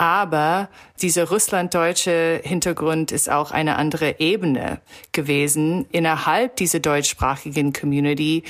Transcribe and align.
Aber 0.00 0.70
dieser 1.02 1.28
russlanddeutsche 1.28 2.40
Hintergrund 2.42 3.12
ist 3.12 3.28
auch 3.28 3.50
eine 3.50 3.76
andere 3.76 4.18
Ebene 4.18 4.80
gewesen. 5.12 5.84
Innerhalb 5.92 6.56
dieser 6.56 6.80
deutschsprachigen 6.80 7.74
Community 7.74 8.44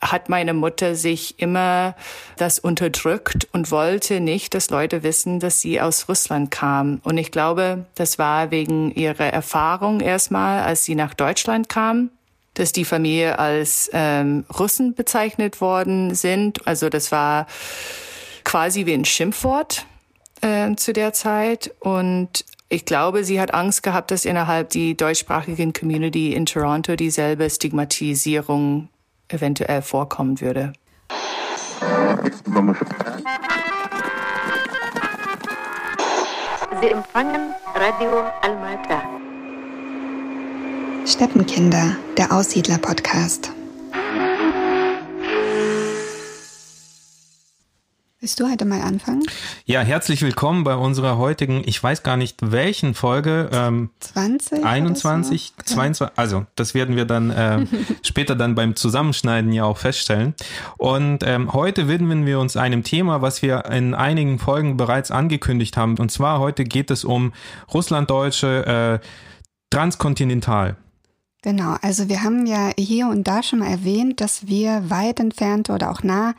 hat 0.00 0.28
meine 0.28 0.52
Mutter 0.52 0.96
sich 0.96 1.38
immer 1.38 1.94
das 2.38 2.58
unterdrückt 2.58 3.46
und 3.52 3.70
wollte 3.70 4.18
nicht, 4.18 4.52
dass 4.54 4.68
Leute 4.70 5.04
wissen, 5.04 5.38
dass 5.38 5.60
sie 5.60 5.80
aus 5.80 6.08
Russland 6.08 6.50
kam. 6.50 7.00
Und 7.04 7.18
ich 7.18 7.30
glaube, 7.30 7.86
das 7.94 8.18
war 8.18 8.50
wegen 8.50 8.90
ihrer 8.90 9.32
Erfahrung 9.32 10.00
erstmal, 10.00 10.64
als 10.64 10.86
sie 10.86 10.96
nach 10.96 11.14
Deutschland 11.14 11.68
kam, 11.68 12.10
dass 12.54 12.72
die 12.72 12.84
Familie 12.84 13.38
als 13.38 13.88
ähm, 13.92 14.44
Russen 14.58 14.96
bezeichnet 14.96 15.60
worden 15.60 16.16
sind. 16.16 16.66
Also 16.66 16.88
das 16.88 17.12
war 17.12 17.46
quasi 18.42 18.86
wie 18.86 18.94
ein 18.94 19.04
Schimpfwort 19.04 19.86
äh, 20.40 20.74
zu 20.76 20.92
der 20.92 21.12
Zeit. 21.12 21.74
Und 21.80 22.44
ich 22.68 22.84
glaube, 22.84 23.24
sie 23.24 23.40
hat 23.40 23.54
Angst 23.54 23.82
gehabt, 23.82 24.10
dass 24.10 24.24
innerhalb 24.24 24.70
die 24.70 24.96
deutschsprachigen 24.96 25.72
Community 25.72 26.34
in 26.34 26.46
Toronto 26.46 26.96
dieselbe 26.96 27.48
Stigmatisierung 27.48 28.88
eventuell 29.28 29.82
vorkommen 29.82 30.40
würde. 30.40 30.72
Sie 36.80 36.88
empfangen 36.88 37.54
Radio 37.74 38.24
Almata. 38.42 39.02
Steppenkinder, 41.06 41.96
der 42.18 42.32
Aussiedler-Podcast. 42.32 43.55
Willst 48.18 48.40
du 48.40 48.50
heute 48.50 48.64
mal 48.64 48.80
anfangen? 48.80 49.24
Ja, 49.66 49.82
herzlich 49.82 50.22
willkommen 50.22 50.64
bei 50.64 50.74
unserer 50.74 51.18
heutigen, 51.18 51.62
ich 51.66 51.82
weiß 51.82 52.02
gar 52.02 52.16
nicht 52.16 52.38
welchen 52.40 52.94
Folge. 52.94 53.50
Ähm, 53.52 53.90
20? 54.00 54.64
21, 54.64 55.52
so? 55.58 55.74
22, 55.74 56.18
also 56.18 56.46
das 56.54 56.72
werden 56.72 56.96
wir 56.96 57.04
dann 57.04 57.28
äh, 57.30 57.66
später 58.02 58.34
dann 58.34 58.54
beim 58.54 58.74
Zusammenschneiden 58.74 59.52
ja 59.52 59.64
auch 59.64 59.76
feststellen. 59.76 60.34
Und 60.78 61.24
ähm, 61.24 61.52
heute 61.52 61.88
widmen 61.88 62.24
wir 62.24 62.40
uns 62.40 62.56
einem 62.56 62.84
Thema, 62.84 63.20
was 63.20 63.42
wir 63.42 63.66
in 63.66 63.94
einigen 63.94 64.38
Folgen 64.38 64.78
bereits 64.78 65.10
angekündigt 65.10 65.76
haben. 65.76 65.98
Und 65.98 66.10
zwar 66.10 66.40
heute 66.40 66.64
geht 66.64 66.90
es 66.90 67.04
um 67.04 67.34
Russlanddeutsche 67.74 69.00
äh, 69.02 69.06
transkontinental. 69.68 70.78
Genau, 71.42 71.76
also 71.82 72.08
wir 72.08 72.24
haben 72.24 72.46
ja 72.46 72.72
hier 72.78 73.08
und 73.08 73.28
da 73.28 73.42
schon 73.42 73.60
mal 73.60 73.68
erwähnt, 73.68 74.20
dass 74.20 74.48
wir 74.48 74.88
weit 74.90 75.20
entfernte 75.20 75.72
oder 75.72 75.90
auch 75.92 76.02
nah 76.02 76.34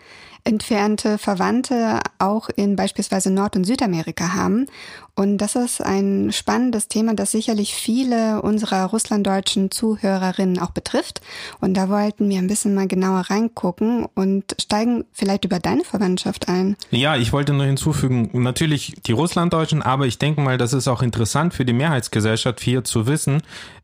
entfernte 0.48 1.18
Verwandte 1.18 2.00
auch 2.20 2.50
in 2.56 2.78
beispielsweise 2.78 3.30
Nord- 3.30 3.58
und 3.58 3.66
Südamerika 3.66 4.34
haben. 4.34 4.68
Und 5.14 5.40
das 5.40 5.56
ist 5.56 5.82
ein 5.82 6.32
spannendes 6.32 6.88
Thema, 6.88 7.16
das 7.16 7.32
sicherlich 7.32 7.74
viele 7.74 8.42
unserer 8.44 8.86
russlanddeutschen 8.86 9.72
Zuhörerinnen 9.72 10.60
auch 10.60 10.72
betrifft. 10.72 11.22
Und 11.60 11.74
da 11.74 11.90
wollten 11.90 12.30
wir 12.30 12.38
ein 12.38 12.48
bisschen 12.48 12.76
mal 12.76 12.88
genauer 12.88 13.22
reingucken 13.22 14.06
und 14.14 14.56
steigen 14.62 15.06
vielleicht 15.12 15.44
über 15.44 15.60
deine 15.60 15.84
Verwandtschaft 15.84 16.48
ein. 16.48 16.78
Ja, 16.92 17.16
ich 17.16 17.34
wollte 17.34 17.54
nur 17.54 17.66
hinzufügen, 17.66 18.30
natürlich 18.34 18.94
die 19.06 19.12
Russlanddeutschen, 19.12 19.82
aber 19.82 20.06
ich 20.06 20.20
denke 20.20 20.42
mal, 20.42 20.58
das 20.58 20.72
ist 20.74 20.88
auch 20.88 21.02
interessant 21.02 21.54
für 21.54 21.66
die 21.66 21.74
Mehrheitsgesellschaft 21.74 22.62
hier 22.62 22.84
zu 22.84 23.08
wissen, 23.08 23.42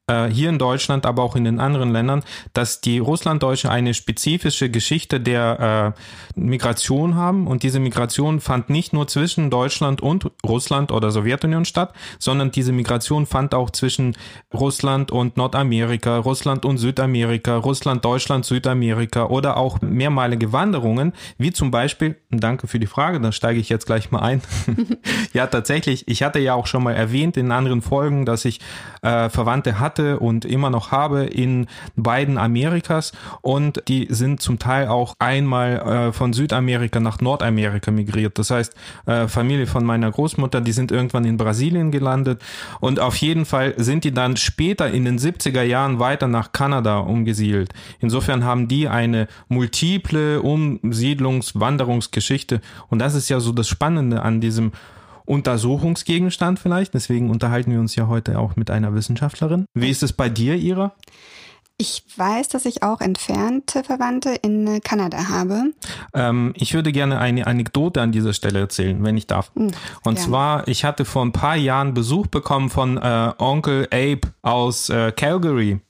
äh, 0.08 0.28
hier 0.28 0.50
in 0.50 0.60
Deutschland, 0.60 1.06
aber 1.06 1.24
auch 1.24 1.36
in 1.36 1.46
den 1.46 1.60
anderen 1.60 1.92
Ländern, 1.92 2.24
dass 2.54 2.82
die 2.82 3.00
Russlanddeutsche 3.00 3.72
eine 3.72 3.94
spezifische 3.94 4.70
Geschichte 4.70 5.20
der 5.20 5.96
äh, 6.36 6.40
Migration 6.54 7.16
haben 7.16 7.48
und 7.48 7.64
diese 7.64 7.80
Migration 7.80 8.40
fand 8.40 8.70
nicht 8.70 8.94
nur 8.94 9.08
zwischen 9.08 9.50
Deutschland 9.50 10.02
und 10.02 10.30
Russland 10.46 10.92
oder 10.92 11.12
Sowjetunion 11.12 11.66
statt, 11.66 11.94
sondern 12.20 12.52
diese 12.52 12.72
Migration 12.72 13.26
fand 13.26 13.54
auch 13.54 13.70
zwischen 13.72 14.16
Russland 14.54 15.12
und 15.12 15.36
Nordamerika, 15.36 16.18
Russland 16.18 16.66
und 16.66 16.78
Südamerika, 16.78 17.58
Russland, 17.58 18.06
Deutschland, 18.06 18.46
Südamerika 18.46 19.26
oder 19.26 19.58
auch 19.58 19.82
mehrmalige 19.82 20.54
Wanderungen, 20.54 21.14
wie 21.38 21.52
zum 21.52 21.72
Beispiel, 21.72 22.18
danke 22.30 22.68
für 22.68 22.80
die 22.80 22.88
Frage, 22.88 23.20
da 23.20 23.32
steige 23.32 23.60
ich 23.60 23.70
jetzt 23.70 23.86
gleich 23.86 24.12
mal 24.12 24.20
ein. 24.20 24.42
ja, 25.34 25.48
tatsächlich, 25.48 26.08
ich 26.08 26.24
hatte 26.24 26.40
ja 26.40 26.54
auch 26.54 26.68
schon 26.68 26.84
mal 26.84 26.94
erwähnt 26.94 27.36
in 27.36 27.52
anderen 27.52 27.82
Folgen, 27.82 28.26
dass 28.26 28.46
ich 28.46 28.60
äh, 29.02 29.30
Verwandte 29.30 29.80
hatte, 29.80 30.14
und 30.20 30.46
immer 30.46 30.70
noch 30.70 30.92
habe 30.92 31.24
in 31.24 31.68
beiden 31.96 32.38
Amerikas 32.38 33.12
und 33.42 33.84
die 33.88 34.08
sind 34.10 34.42
zum 34.42 34.60
Teil 34.60 34.88
auch 34.88 35.16
einmal 35.20 35.78
äh, 35.78 36.12
von 36.14 36.34
Südamerika 36.34 36.43
nach 36.52 37.22
Nordamerika 37.22 37.92
migriert. 37.92 38.38
Das 38.40 38.52
heißt, 38.52 38.74
äh, 39.06 39.28
Familie 39.28 39.68
von 39.68 39.86
meiner 39.86 40.12
Großmutter, 40.12 40.62
die 40.62 40.72
sind 40.72 40.92
irgendwann 40.92 41.26
in 41.26 41.38
Brasilien 41.38 41.92
gelandet 41.92 42.42
und 42.80 43.00
auf 43.00 43.16
jeden 43.18 43.46
Fall 43.46 43.74
sind 43.78 44.04
die 44.04 44.14
dann 44.14 44.38
später 44.38 44.90
in 44.90 45.06
den 45.06 45.20
70er 45.20 45.64
Jahren 45.64 46.00
weiter 46.00 46.28
nach 46.28 46.52
Kanada 46.52 47.00
umgesiedelt. 47.00 47.74
Insofern 48.00 48.44
haben 48.44 48.68
die 48.68 48.88
eine 48.88 49.28
multiple 49.48 50.42
Umsiedlungs-, 50.42 51.60
Wanderungsgeschichte 51.60 52.62
und 52.90 53.00
das 53.00 53.16
ist 53.16 53.30
ja 53.30 53.40
so 53.40 53.52
das 53.52 53.68
Spannende 53.68 54.22
an 54.22 54.42
diesem 54.42 54.72
Untersuchungsgegenstand 55.26 56.60
vielleicht. 56.60 56.94
Deswegen 56.94 57.30
unterhalten 57.30 57.72
wir 57.72 57.80
uns 57.80 57.96
ja 57.96 58.08
heute 58.08 58.40
auch 58.40 58.56
mit 58.56 58.70
einer 58.70 58.94
Wissenschaftlerin. 58.94 59.66
Wie 59.74 59.90
ist 59.90 60.04
es 60.04 60.14
bei 60.14 60.30
dir, 60.30 60.56
Ira? 60.56 60.94
Ich 61.84 62.02
weiß, 62.16 62.48
dass 62.48 62.64
ich 62.64 62.82
auch 62.82 63.02
entfernte 63.02 63.84
Verwandte 63.84 64.30
in 64.42 64.80
Kanada 64.86 65.28
habe. 65.28 65.74
Ähm, 66.14 66.54
ich 66.56 66.74
würde 66.74 66.94
gerne 66.94 67.20
eine 67.20 67.46
Anekdote 67.46 68.02
an 68.02 68.14
dieser 68.14 68.32
Stelle 68.32 68.62
erzählen, 68.62 69.04
wenn 69.04 69.18
ich 69.18 69.28
darf. 69.28 69.52
Mhm, 69.54 69.72
Und 70.06 70.16
gerne. 70.16 70.20
zwar, 70.20 70.68
ich 70.70 70.86
hatte 70.86 71.04
vor 71.04 71.26
ein 71.26 71.34
paar 71.34 71.58
Jahren 71.58 71.94
Besuch 71.94 72.28
bekommen 72.28 72.70
von 72.70 72.96
äh, 72.96 73.34
Onkel 73.38 73.90
Abe 73.92 74.22
aus 74.44 74.88
äh, 74.88 75.12
Calgary. 75.12 75.82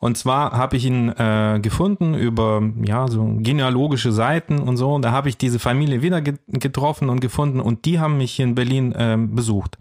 Und 0.00 0.16
zwar 0.16 0.52
habe 0.52 0.76
ich 0.76 0.84
ihn 0.84 1.08
äh, 1.08 1.58
gefunden 1.60 2.14
über 2.14 2.62
ja 2.84 3.08
so 3.08 3.24
genealogische 3.38 4.12
Seiten 4.12 4.60
und 4.60 4.76
so. 4.76 4.94
Und 4.94 5.02
da 5.02 5.10
habe 5.10 5.28
ich 5.28 5.36
diese 5.36 5.58
Familie 5.58 6.02
wieder 6.02 6.22
getroffen 6.22 7.08
und 7.08 7.20
gefunden 7.20 7.60
und 7.60 7.84
die 7.84 7.98
haben 7.98 8.16
mich 8.18 8.32
hier 8.32 8.44
in 8.44 8.54
Berlin 8.54 8.92
äh, 8.92 9.16
besucht. 9.18 9.76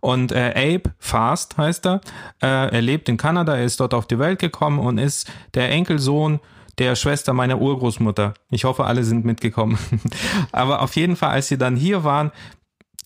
Und 0.00 0.32
äh, 0.32 0.52
Abe 0.56 0.92
Fast 0.98 1.56
heißt 1.58 1.86
er. 1.86 2.00
Äh, 2.42 2.74
er 2.74 2.82
lebt 2.82 3.08
in 3.08 3.16
Kanada, 3.16 3.56
er 3.56 3.64
ist 3.64 3.78
dort 3.78 3.94
auf 3.94 4.06
die 4.06 4.18
Welt 4.18 4.40
gekommen 4.40 4.80
und 4.80 4.98
ist 4.98 5.30
der 5.54 5.70
Enkelsohn 5.70 6.40
der 6.78 6.96
Schwester 6.96 7.32
meiner 7.32 7.60
Urgroßmutter. 7.60 8.34
Ich 8.50 8.64
hoffe, 8.64 8.84
alle 8.84 9.04
sind 9.04 9.24
mitgekommen. 9.24 9.78
Aber 10.52 10.82
auf 10.82 10.96
jeden 10.96 11.14
Fall, 11.14 11.30
als 11.30 11.46
sie 11.48 11.58
dann 11.58 11.76
hier 11.76 12.02
waren, 12.02 12.32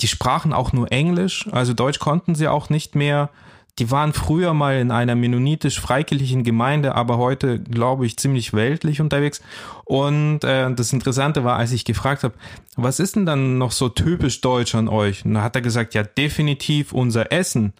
die 0.00 0.08
sprachen 0.08 0.52
auch 0.52 0.72
nur 0.72 0.90
Englisch, 0.92 1.48
also 1.52 1.74
Deutsch 1.74 1.98
konnten 1.98 2.34
sie 2.34 2.48
auch 2.48 2.70
nicht 2.70 2.94
mehr 2.94 3.30
die 3.78 3.90
waren 3.90 4.12
früher 4.12 4.54
mal 4.54 4.78
in 4.78 4.90
einer 4.90 5.14
mennonitisch-freikirchlichen 5.14 6.44
Gemeinde, 6.44 6.94
aber 6.94 7.18
heute, 7.18 7.60
glaube 7.60 8.06
ich, 8.06 8.16
ziemlich 8.16 8.54
weltlich 8.54 9.00
unterwegs. 9.00 9.42
Und 9.84 10.44
äh, 10.44 10.72
das 10.74 10.92
Interessante 10.92 11.44
war, 11.44 11.56
als 11.56 11.72
ich 11.72 11.84
gefragt 11.84 12.24
habe, 12.24 12.34
was 12.76 13.00
ist 13.00 13.16
denn 13.16 13.26
dann 13.26 13.58
noch 13.58 13.72
so 13.72 13.88
typisch 13.88 14.40
deutsch 14.40 14.74
an 14.74 14.88
euch? 14.88 15.24
Und 15.24 15.34
da 15.34 15.42
hat 15.42 15.56
er 15.56 15.62
gesagt, 15.62 15.94
ja, 15.94 16.02
definitiv 16.02 16.92
unser 16.92 17.32
Essen. 17.32 17.74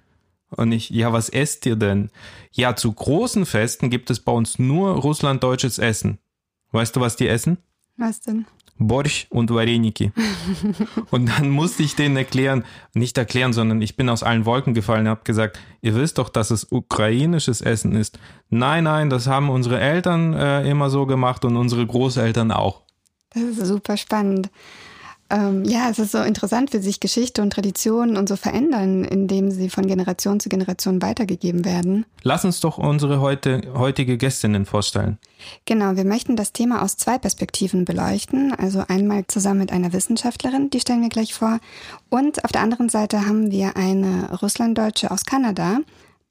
Und 0.51 0.73
ich, 0.73 0.91
ja, 0.91 1.12
was 1.12 1.29
esst 1.29 1.67
ihr 1.67 1.77
denn? 1.77 2.11
Ja, 2.53 2.77
zu 2.77 2.93
großen 2.93 3.47
Festen 3.47 3.91
gibt 3.91 4.11
es 4.11 4.21
bei 4.21 4.33
uns 4.33 4.59
nur 4.59 4.93
russlanddeutsches 4.93 5.78
Essen. 5.78 6.19
Weißt 6.73 6.95
du, 6.95 7.01
was 7.01 7.17
die 7.17 7.28
essen? 7.28 7.59
Was 7.97 8.21
denn? 8.21 8.47
Borsch 8.78 9.26
und 9.31 9.50
Vareniki. 9.50 10.12
und 11.10 11.26
dann 11.26 11.50
musste 11.50 11.82
ich 11.82 11.97
denen 11.97 12.16
erklären, 12.16 12.64
nicht 12.94 13.16
erklären, 13.19 13.53
sondern 13.53 13.81
ich 13.82 13.97
bin 13.97 14.09
aus 14.09 14.22
allen 14.22 14.44
Wolken 14.44 14.75
gefallen 14.75 15.03
und 15.03 15.10
habe 15.10 15.25
gesagt, 15.25 15.59
ihr 15.81 15.94
wisst 15.94 16.19
doch, 16.19 16.28
dass 16.28 16.50
es 16.50 16.70
ukrainisches 16.70 17.60
Essen 17.60 17.94
ist. 17.94 18.19
Nein, 18.50 18.84
nein, 18.84 19.10
das 19.10 19.26
haben 19.26 19.50
unsere 19.50 19.81
Eltern 19.81 20.34
äh, 20.34 20.69
immer 20.69 20.91
so 20.91 21.06
gemacht 21.06 21.44
und 21.44 21.56
unsere 21.56 21.86
Großeltern 21.86 22.53
auch. 22.53 22.82
Das 23.31 23.42
ist 23.42 23.66
super 23.66 23.97
spannend. 23.97 24.50
Ähm, 25.28 25.64
ja, 25.64 25.91
es 25.91 25.98
ist 25.98 26.12
so 26.12 26.19
interessant, 26.19 26.72
wie 26.72 26.78
sich 26.78 27.00
Geschichte 27.00 27.42
und 27.42 27.53
Traditionen 27.53 28.16
und 28.16 28.28
so 28.28 28.37
verändern, 28.37 29.04
indem 29.04 29.51
sie 29.51 29.68
von 29.68 29.86
Generation 29.86 30.39
zu 30.39 30.48
Generation 30.48 31.03
weitergegeben 31.03 31.65
werden. 31.65 32.06
Lass 32.22 32.45
uns 32.45 32.60
doch 32.60 32.78
unsere 32.78 33.21
heute, 33.21 33.62
heutige 33.74 34.18
Gästinnen 34.18 34.66
vorstellen. 34.66 35.18
Genau, 35.65 35.97
wir 35.97 36.04
möchten 36.04 36.36
das 36.36 36.53
Thema 36.53 36.83
aus 36.83 36.97
zwei 36.97 37.18
Perspektiven 37.18 37.84
beleuchten. 37.84 38.54
Also 38.54 38.84
einmal 38.86 39.27
zusammen 39.27 39.60
mit 39.60 39.72
einer 39.72 39.92
Wissenschaftlerin, 39.92 40.71
die 40.71 40.80
stellen 40.80 41.03
wir 41.03 41.09
gleich 41.09 41.34
vor. 41.34 41.59
Und 42.09 42.45
auf 42.45 42.53
der 42.53 42.62
anderen 42.62 42.89
Seite 42.89 43.27
haben 43.27 43.51
wir 43.51 43.77
eine 43.77 44.39
Russlanddeutsche 44.41 45.10
aus 45.10 45.24
Kanada, 45.24 45.80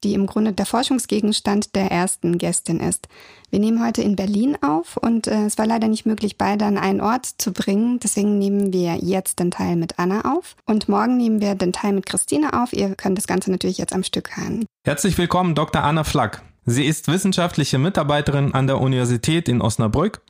die 0.04 0.14
im 0.14 0.26
Grunde 0.26 0.52
der 0.52 0.66
Forschungsgegenstand 0.66 1.74
der 1.74 1.90
ersten 1.90 2.38
Gästin 2.38 2.80
ist. 2.80 3.08
Wir 3.50 3.58
nehmen 3.58 3.84
heute 3.84 4.02
in 4.02 4.16
Berlin 4.16 4.56
auf 4.62 4.96
und 4.96 5.26
äh, 5.26 5.46
es 5.46 5.58
war 5.58 5.66
leider 5.66 5.88
nicht 5.88 6.06
möglich, 6.06 6.36
beide 6.36 6.64
an 6.64 6.78
einen 6.78 7.00
Ort 7.00 7.26
zu 7.38 7.52
bringen. 7.52 7.98
Deswegen 8.00 8.38
nehmen 8.38 8.72
wir 8.72 8.96
jetzt 8.96 9.38
den 9.38 9.50
Teil 9.50 9.76
mit 9.76 9.98
Anna 9.98 10.36
auf 10.36 10.56
und 10.66 10.88
morgen 10.88 11.16
nehmen 11.16 11.40
wir 11.40 11.54
den 11.54 11.72
Teil 11.72 11.92
mit 11.92 12.06
Christine 12.06 12.62
auf. 12.62 12.72
Ihr 12.72 12.94
könnt 12.94 13.18
das 13.18 13.26
Ganze 13.26 13.50
natürlich 13.50 13.78
jetzt 13.78 13.92
am 13.92 14.02
Stück 14.02 14.36
hören. 14.36 14.66
Herzlich 14.84 15.16
willkommen, 15.18 15.54
Dr. 15.54 15.82
Anna 15.82 16.04
Flack. 16.04 16.42
Sie 16.64 16.84
ist 16.84 17.08
wissenschaftliche 17.08 17.78
Mitarbeiterin 17.78 18.52
an 18.52 18.66
der 18.66 18.80
Universität 18.80 19.48
in 19.48 19.60
Osnabrück 19.62 20.20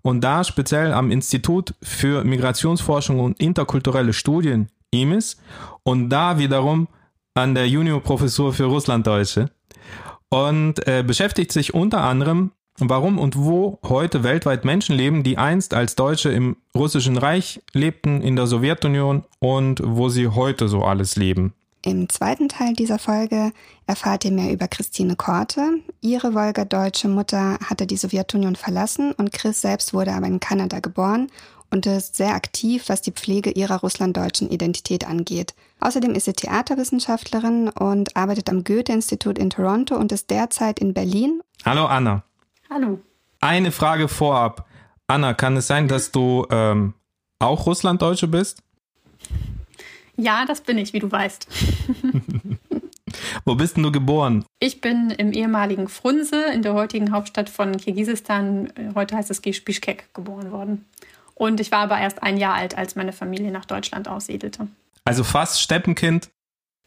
und 0.00 0.22
da 0.22 0.42
speziell 0.42 0.92
am 0.92 1.10
Institut 1.10 1.74
für 1.82 2.24
Migrationsforschung 2.24 3.20
und 3.20 3.38
interkulturelle 3.40 4.12
Studien 4.12 4.68
IMIS 4.90 5.36
und 5.84 6.10
da 6.10 6.38
wiederum 6.38 6.88
an 7.34 7.54
der 7.54 7.68
Juniorprofessur 7.68 8.52
für 8.52 8.64
Russlanddeutsche 8.64 9.50
und 10.28 10.86
äh, 10.86 11.02
beschäftigt 11.02 11.52
sich 11.52 11.74
unter 11.74 12.02
anderem, 12.02 12.52
warum 12.78 13.18
und 13.18 13.36
wo 13.36 13.78
heute 13.86 14.22
weltweit 14.22 14.64
Menschen 14.64 14.96
leben, 14.96 15.22
die 15.22 15.38
einst 15.38 15.74
als 15.74 15.94
Deutsche 15.94 16.30
im 16.30 16.56
Russischen 16.74 17.16
Reich 17.16 17.60
lebten, 17.72 18.22
in 18.22 18.36
der 18.36 18.46
Sowjetunion 18.46 19.24
und 19.38 19.80
wo 19.84 20.08
sie 20.08 20.28
heute 20.28 20.68
so 20.68 20.82
alles 20.82 21.16
leben. 21.16 21.54
Im 21.84 22.08
zweiten 22.08 22.48
Teil 22.48 22.74
dieser 22.74 23.00
Folge 23.00 23.50
erfahrt 23.88 24.24
ihr 24.24 24.30
mehr 24.30 24.52
über 24.52 24.68
Christine 24.68 25.16
Korte. 25.16 25.80
Ihre 26.00 26.32
wolgadeutsche 26.32 27.08
Mutter 27.08 27.58
hatte 27.64 27.88
die 27.88 27.96
Sowjetunion 27.96 28.54
verlassen 28.54 29.12
und 29.12 29.32
Chris 29.32 29.60
selbst 29.60 29.92
wurde 29.92 30.12
aber 30.12 30.28
in 30.28 30.38
Kanada 30.38 30.78
geboren 30.78 31.28
und 31.72 31.86
ist 31.86 32.16
sehr 32.16 32.34
aktiv, 32.34 32.84
was 32.88 33.00
die 33.00 33.12
Pflege 33.12 33.50
ihrer 33.50 33.80
russlanddeutschen 33.80 34.50
Identität 34.50 35.06
angeht. 35.06 35.54
Außerdem 35.80 36.14
ist 36.14 36.26
sie 36.26 36.34
Theaterwissenschaftlerin 36.34 37.70
und 37.70 38.14
arbeitet 38.14 38.50
am 38.50 38.62
Goethe-Institut 38.62 39.38
in 39.38 39.50
Toronto 39.50 39.96
und 39.96 40.12
ist 40.12 40.30
derzeit 40.30 40.78
in 40.78 40.92
Berlin. 40.92 41.40
Hallo 41.64 41.86
Anna. 41.86 42.22
Hallo. 42.68 43.00
Eine 43.40 43.72
Frage 43.72 44.08
vorab. 44.08 44.68
Anna, 45.06 45.32
kann 45.34 45.56
es 45.56 45.66
sein, 45.66 45.88
dass 45.88 46.12
du 46.12 46.46
ähm, 46.50 46.92
auch 47.38 47.66
Russlanddeutsche 47.66 48.28
bist? 48.28 48.62
Ja, 50.16 50.44
das 50.44 50.60
bin 50.60 50.76
ich, 50.76 50.92
wie 50.92 51.00
du 51.00 51.10
weißt. 51.10 51.48
Wo 53.44 53.54
bist 53.54 53.76
denn 53.76 53.82
du 53.82 53.92
geboren? 53.92 54.44
Ich 54.58 54.80
bin 54.80 55.10
im 55.10 55.32
ehemaligen 55.32 55.88
Frunze 55.88 56.44
in 56.52 56.62
der 56.62 56.74
heutigen 56.74 57.12
Hauptstadt 57.12 57.50
von 57.50 57.76
Kirgisistan, 57.76 58.72
heute 58.94 59.16
heißt 59.16 59.30
es 59.30 59.40
Bishkek, 59.40 60.12
geboren 60.14 60.52
worden. 60.52 60.84
Und 61.34 61.60
ich 61.60 61.72
war 61.72 61.80
aber 61.80 61.98
erst 61.98 62.22
ein 62.22 62.36
Jahr 62.36 62.54
alt, 62.54 62.76
als 62.76 62.94
meine 62.94 63.12
Familie 63.12 63.50
nach 63.50 63.64
Deutschland 63.64 64.08
aussiedelte. 64.08 64.68
Also 65.04 65.24
fast 65.24 65.60
Steppenkind? 65.60 66.30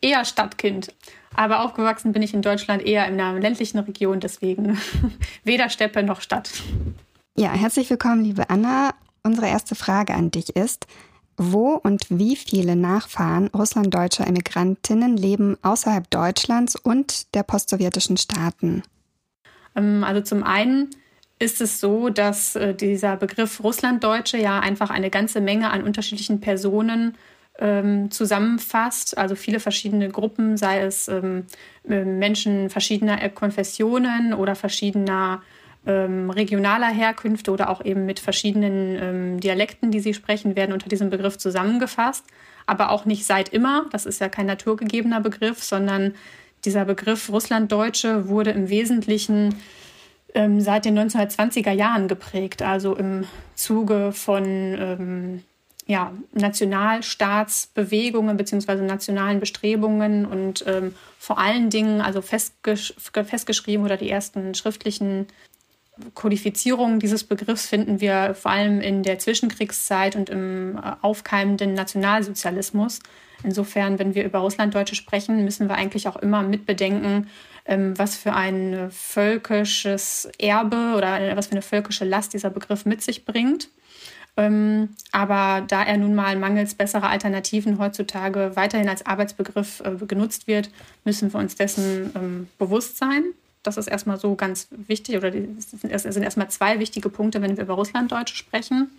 Eher 0.02 0.26
Stadtkind. 0.26 0.94
Aber 1.34 1.62
aufgewachsen 1.64 2.14
bin 2.14 2.22
ich 2.22 2.34
in 2.34 2.42
Deutschland 2.42 2.84
eher 2.84 3.08
in 3.08 3.20
einer 3.20 3.40
ländlichen 3.40 3.80
Region, 3.80 4.20
deswegen 4.20 4.80
weder 5.44 5.70
Steppe 5.70 6.04
noch 6.04 6.22
Stadt. 6.22 6.52
Ja, 7.38 7.52
herzlich 7.52 7.90
willkommen, 7.90 8.24
liebe 8.24 8.50
Anna. 8.50 8.94
Unsere 9.24 9.48
erste 9.48 9.76
Frage 9.76 10.14
an 10.14 10.32
dich 10.32 10.56
ist, 10.56 10.88
wo 11.38 11.74
und 11.74 12.06
wie 12.10 12.36
viele 12.36 12.76
Nachfahren 12.76 13.48
russlanddeutscher 13.48 14.28
Emigrantinnen 14.28 15.18
leben 15.18 15.58
außerhalb 15.62 16.10
Deutschlands 16.10 16.76
und 16.76 17.34
der 17.36 17.44
postsowjetischen 17.44 18.18
Staaten? 18.18 18.84
Ähm, 19.76 20.04
also 20.04 20.22
zum 20.22 20.44
einen 20.44 20.92
ist 21.40 21.62
es 21.62 21.80
so, 21.80 22.10
dass 22.10 22.56
äh, 22.56 22.74
dieser 22.74 23.18
Begriff 23.18 23.64
Russlanddeutsche 23.64 24.38
ja 24.38 24.60
einfach 24.60 24.90
eine 24.90 25.10
ganze 25.10 25.42
Menge 25.42 25.72
an 25.72 25.84
unterschiedlichen 25.84 26.40
Personen 26.40 27.16
ähm, 27.60 28.12
zusammenfasst, 28.12 29.18
also 29.18 29.36
viele 29.36 29.60
verschiedene 29.60 30.10
Gruppen, 30.10 30.58
sei 30.58 30.82
es 30.82 31.08
ähm, 31.08 31.46
Menschen 31.84 32.70
verschiedener 32.70 33.30
Konfessionen 33.30 34.34
oder 34.34 34.56
verschiedener 34.56 35.42
ähm, 35.86 36.30
regionaler 36.30 36.90
Herkünfte 36.90 37.52
oder 37.52 37.70
auch 37.70 37.84
eben 37.84 38.06
mit 38.06 38.20
verschiedenen 38.20 38.98
ähm, 39.00 39.40
Dialekten, 39.40 39.92
die 39.92 40.00
sie 40.00 40.14
sprechen, 40.14 40.56
werden 40.56 40.74
unter 40.74 40.90
diesem 40.90 41.10
Begriff 41.10 41.38
zusammengefasst. 41.38 42.26
Aber 42.66 42.90
auch 42.90 43.06
nicht 43.06 43.26
seit 43.26 43.50
immer. 43.50 43.86
Das 43.92 44.06
ist 44.06 44.20
ja 44.20 44.28
kein 44.28 44.48
naturgegebener 44.48 45.22
Begriff, 45.22 45.64
sondern 45.64 46.16
dieser 46.66 46.86
Begriff 46.86 47.30
Russlanddeutsche 47.30 48.28
wurde 48.28 48.50
im 48.52 48.70
Wesentlichen 48.70 49.56
ähm, 50.36 50.62
seit 50.62 50.86
den 50.86 51.00
1920er 51.00 51.72
Jahren 51.72 52.08
geprägt, 52.08 52.62
also 52.62 52.96
im 52.96 53.24
Zuge 53.56 54.12
von 54.12 54.46
ähm, 54.46 55.42
ja, 55.88 56.12
Nationalstaatsbewegungen 56.34 58.38
bzw. 58.38 58.82
nationalen 58.82 59.40
Bestrebungen 59.40 60.26
und 60.26 60.66
ähm, 60.68 60.96
vor 61.18 61.40
allen 61.40 61.70
Dingen 61.70 62.02
also 62.02 62.22
festgesch 62.22 62.94
festgeschrieben 62.98 63.86
oder 63.86 63.98
die 63.98 64.10
ersten 64.10 64.56
schriftlichen 64.56 65.28
Kodifizierung 66.14 67.00
dieses 67.00 67.24
Begriffs 67.24 67.68
finden 67.68 68.02
wir 68.02 68.36
vor 68.36 68.52
allem 68.52 68.82
in 68.82 69.04
der 69.04 69.20
Zwischenkriegszeit 69.20 70.16
und 70.16 70.30
im 70.30 70.78
äh, 70.78 70.82
aufkeimenden 71.02 71.74
Nationalsozialismus. 71.74 73.00
Insofern, 73.44 74.00
wenn 74.00 74.16
wir 74.16 74.26
über 74.26 74.40
Russlanddeutsche 74.40 74.96
sprechen, 74.96 75.46
müssen 75.46 75.70
wir 75.70 75.76
eigentlich 75.76 76.08
auch 76.08 76.18
immer 76.18 76.42
mitbedenken, 76.42 77.30
was 77.68 78.16
für 78.16 78.34
ein 78.34 78.92
völkisches 78.92 80.30
Erbe 80.38 80.94
oder 80.96 81.36
was 81.36 81.48
für 81.48 81.54
eine 81.54 81.62
völkische 81.62 82.06
Last 82.06 82.34
dieser 82.34 82.52
Begriff 82.52 82.86
mit 82.86 83.02
sich 83.02 83.26
bringt. 83.26 83.70
Ähm, 84.38 84.90
aber 85.12 85.66
da 85.66 85.84
er 85.84 85.98
nun 85.98 86.14
mal 86.14 86.36
mangels 86.36 86.76
besserer 86.76 87.10
Alternativen 87.10 87.80
heutzutage 87.80 88.52
weiterhin 88.56 88.90
als 88.90 89.06
Arbeitsbegriff 89.06 89.82
äh, 89.82 90.06
genutzt 90.06 90.48
wird, 90.48 90.70
müssen 91.06 91.32
wir 91.34 91.40
uns 91.40 91.56
dessen 91.56 92.12
ähm, 92.16 92.48
bewusst 92.58 92.98
sein. 92.98 93.24
Das 93.64 93.78
ist 93.78 93.88
erstmal 93.88 94.20
so 94.20 94.36
ganz 94.36 94.68
wichtig, 94.72 95.18
oder 95.18 95.32
es 95.34 96.04
sind 96.04 96.24
erstmal 96.24 96.50
zwei 96.50 96.80
wichtige 96.80 97.10
Punkte, 97.10 97.42
wenn 97.42 97.56
wir 97.56 97.64
über 97.64 97.74
Russlanddeutsche 97.76 98.36
sprechen. 98.36 98.92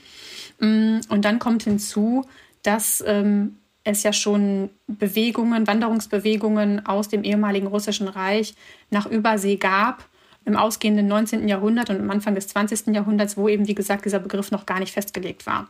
Mm, 0.59 1.01
und 1.09 1.25
dann 1.25 1.39
kommt 1.39 1.63
hinzu, 1.65 2.25
dass 2.63 3.05
ähm, 3.07 3.59
es 3.87 4.03
ja 4.03 4.13
schon 4.13 4.71
Bewegungen, 4.87 5.67
Wanderungsbewegungen 5.67 6.85
aus 6.87 7.09
dem 7.09 7.23
ehemaligen 7.25 7.69
Russischen 7.69 8.09
Reich 8.09 8.55
nach 8.91 9.07
Übersee 9.07 9.57
gab, 9.57 10.05
im 10.45 10.57
ausgehenden 10.57 11.07
19. 11.07 11.49
Jahrhundert 11.49 11.91
und 11.91 12.01
am 12.01 12.11
Anfang 12.11 12.35
des 12.35 12.49
20. 12.49 12.95
Jahrhunderts, 12.95 13.37
wo 13.37 13.49
eben, 13.49 13.67
wie 13.67 13.75
gesagt, 13.75 14.05
dieser 14.05 14.19
Begriff 14.19 14.51
noch 14.51 14.67
gar 14.67 14.81
nicht 14.81 14.93
festgelegt 14.93 15.47
war. 15.47 15.69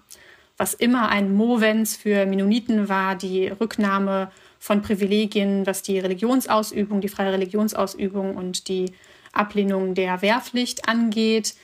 Was 0.56 0.74
immer 0.74 1.08
ein 1.10 1.34
Movens 1.34 1.96
für 1.96 2.24
Mennoniten 2.26 2.88
war, 2.88 3.16
die 3.16 3.48
Rücknahme 3.48 4.30
von 4.58 4.80
Privilegien, 4.80 5.66
was 5.66 5.82
die 5.82 5.98
Religionsausübung, 5.98 7.00
die 7.00 7.08
freie 7.08 7.32
Religionsausübung 7.32 8.36
und 8.36 8.68
die 8.68 8.92
Ablehnung 9.32 9.94
der 9.94 10.22
Wehrpflicht 10.22 10.88
angeht. 10.88 11.54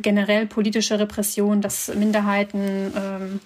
Generell 0.00 0.46
politische 0.46 0.98
Repression, 0.98 1.60
dass 1.60 1.92
Minderheitenrechte 1.94 3.40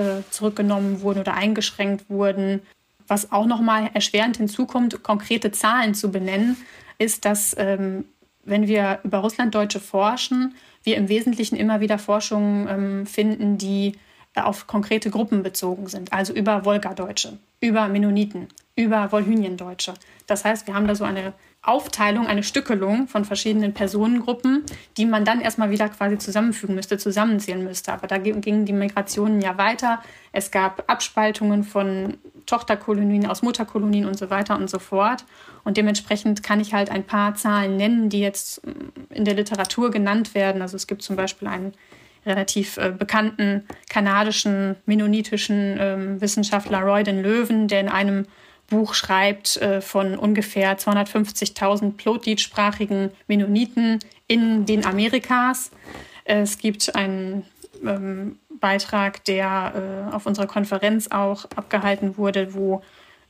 ähm, 0.00 0.24
zurückgenommen 0.30 1.00
wurden 1.00 1.20
oder 1.20 1.34
eingeschränkt 1.34 2.08
wurden. 2.08 2.60
Was 3.08 3.32
auch 3.32 3.46
nochmal 3.46 3.90
erschwerend 3.94 4.36
hinzukommt, 4.36 5.02
konkrete 5.02 5.50
Zahlen 5.52 5.94
zu 5.94 6.10
benennen, 6.10 6.56
ist, 6.98 7.24
dass 7.24 7.54
ähm, 7.58 8.04
wenn 8.44 8.68
wir 8.68 9.00
über 9.02 9.18
Russlanddeutsche 9.18 9.80
forschen, 9.80 10.54
wir 10.84 10.96
im 10.96 11.08
Wesentlichen 11.08 11.56
immer 11.56 11.80
wieder 11.80 11.98
Forschungen 11.98 12.68
ähm, 12.68 13.06
finden, 13.06 13.58
die 13.58 13.98
auf 14.34 14.66
konkrete 14.66 15.10
Gruppen 15.10 15.42
bezogen 15.42 15.88
sind, 15.88 16.12
also 16.12 16.32
über 16.32 16.64
Wolgadeutsche, 16.64 17.38
über 17.60 17.88
Mennoniten, 17.88 18.48
über 18.76 19.10
Wolhyniendeutsche. 19.10 19.94
Das 20.26 20.44
heißt, 20.44 20.66
wir 20.66 20.74
haben 20.74 20.86
da 20.86 20.94
so 20.94 21.04
eine 21.04 21.32
Aufteilung, 21.66 22.26
eine 22.26 22.42
Stückelung 22.42 23.08
von 23.08 23.24
verschiedenen 23.24 23.74
Personengruppen, 23.74 24.64
die 24.96 25.06
man 25.06 25.24
dann 25.24 25.40
erstmal 25.40 25.70
wieder 25.70 25.88
quasi 25.88 26.18
zusammenfügen 26.18 26.74
müsste, 26.74 26.98
zusammenzählen 26.98 27.62
müsste. 27.62 27.92
Aber 27.92 28.06
da 28.06 28.18
gingen 28.18 28.64
die 28.64 28.72
Migrationen 28.72 29.40
ja 29.40 29.58
weiter. 29.58 30.02
Es 30.32 30.50
gab 30.50 30.90
Abspaltungen 30.90 31.64
von 31.64 32.18
Tochterkolonien 32.46 33.26
aus 33.26 33.42
Mutterkolonien 33.42 34.06
und 34.06 34.18
so 34.18 34.30
weiter 34.30 34.56
und 34.56 34.70
so 34.70 34.78
fort. 34.78 35.24
Und 35.64 35.76
dementsprechend 35.76 36.42
kann 36.42 36.60
ich 36.60 36.74
halt 36.74 36.90
ein 36.90 37.04
paar 37.04 37.34
Zahlen 37.34 37.76
nennen, 37.76 38.08
die 38.08 38.20
jetzt 38.20 38.62
in 39.10 39.24
der 39.24 39.34
Literatur 39.34 39.90
genannt 39.90 40.34
werden. 40.34 40.62
Also 40.62 40.76
es 40.76 40.86
gibt 40.86 41.02
zum 41.02 41.16
Beispiel 41.16 41.48
einen 41.48 41.72
relativ 42.24 42.76
äh, 42.76 42.90
bekannten 42.90 43.64
kanadischen 43.88 44.76
mennonitischen 44.84 45.78
äh, 45.78 46.20
Wissenschaftler 46.20 46.80
Royden 46.80 47.22
Löwen, 47.22 47.68
der 47.68 47.80
in 47.80 47.88
einem 47.88 48.26
Buch 48.68 48.94
schreibt 48.94 49.56
äh, 49.58 49.80
von 49.80 50.18
ungefähr 50.18 50.78
250.000 50.78 51.96
Plotlied-sprachigen 51.96 53.10
Mennoniten 53.28 54.00
in 54.26 54.66
den 54.66 54.84
Amerikas. 54.84 55.70
Es 56.24 56.58
gibt 56.58 56.94
einen 56.96 57.44
ähm, 57.84 58.38
Beitrag, 58.60 59.24
der 59.24 60.08
äh, 60.10 60.14
auf 60.14 60.26
unserer 60.26 60.46
Konferenz 60.46 61.08
auch 61.10 61.44
abgehalten 61.56 62.16
wurde, 62.16 62.54
wo 62.54 62.82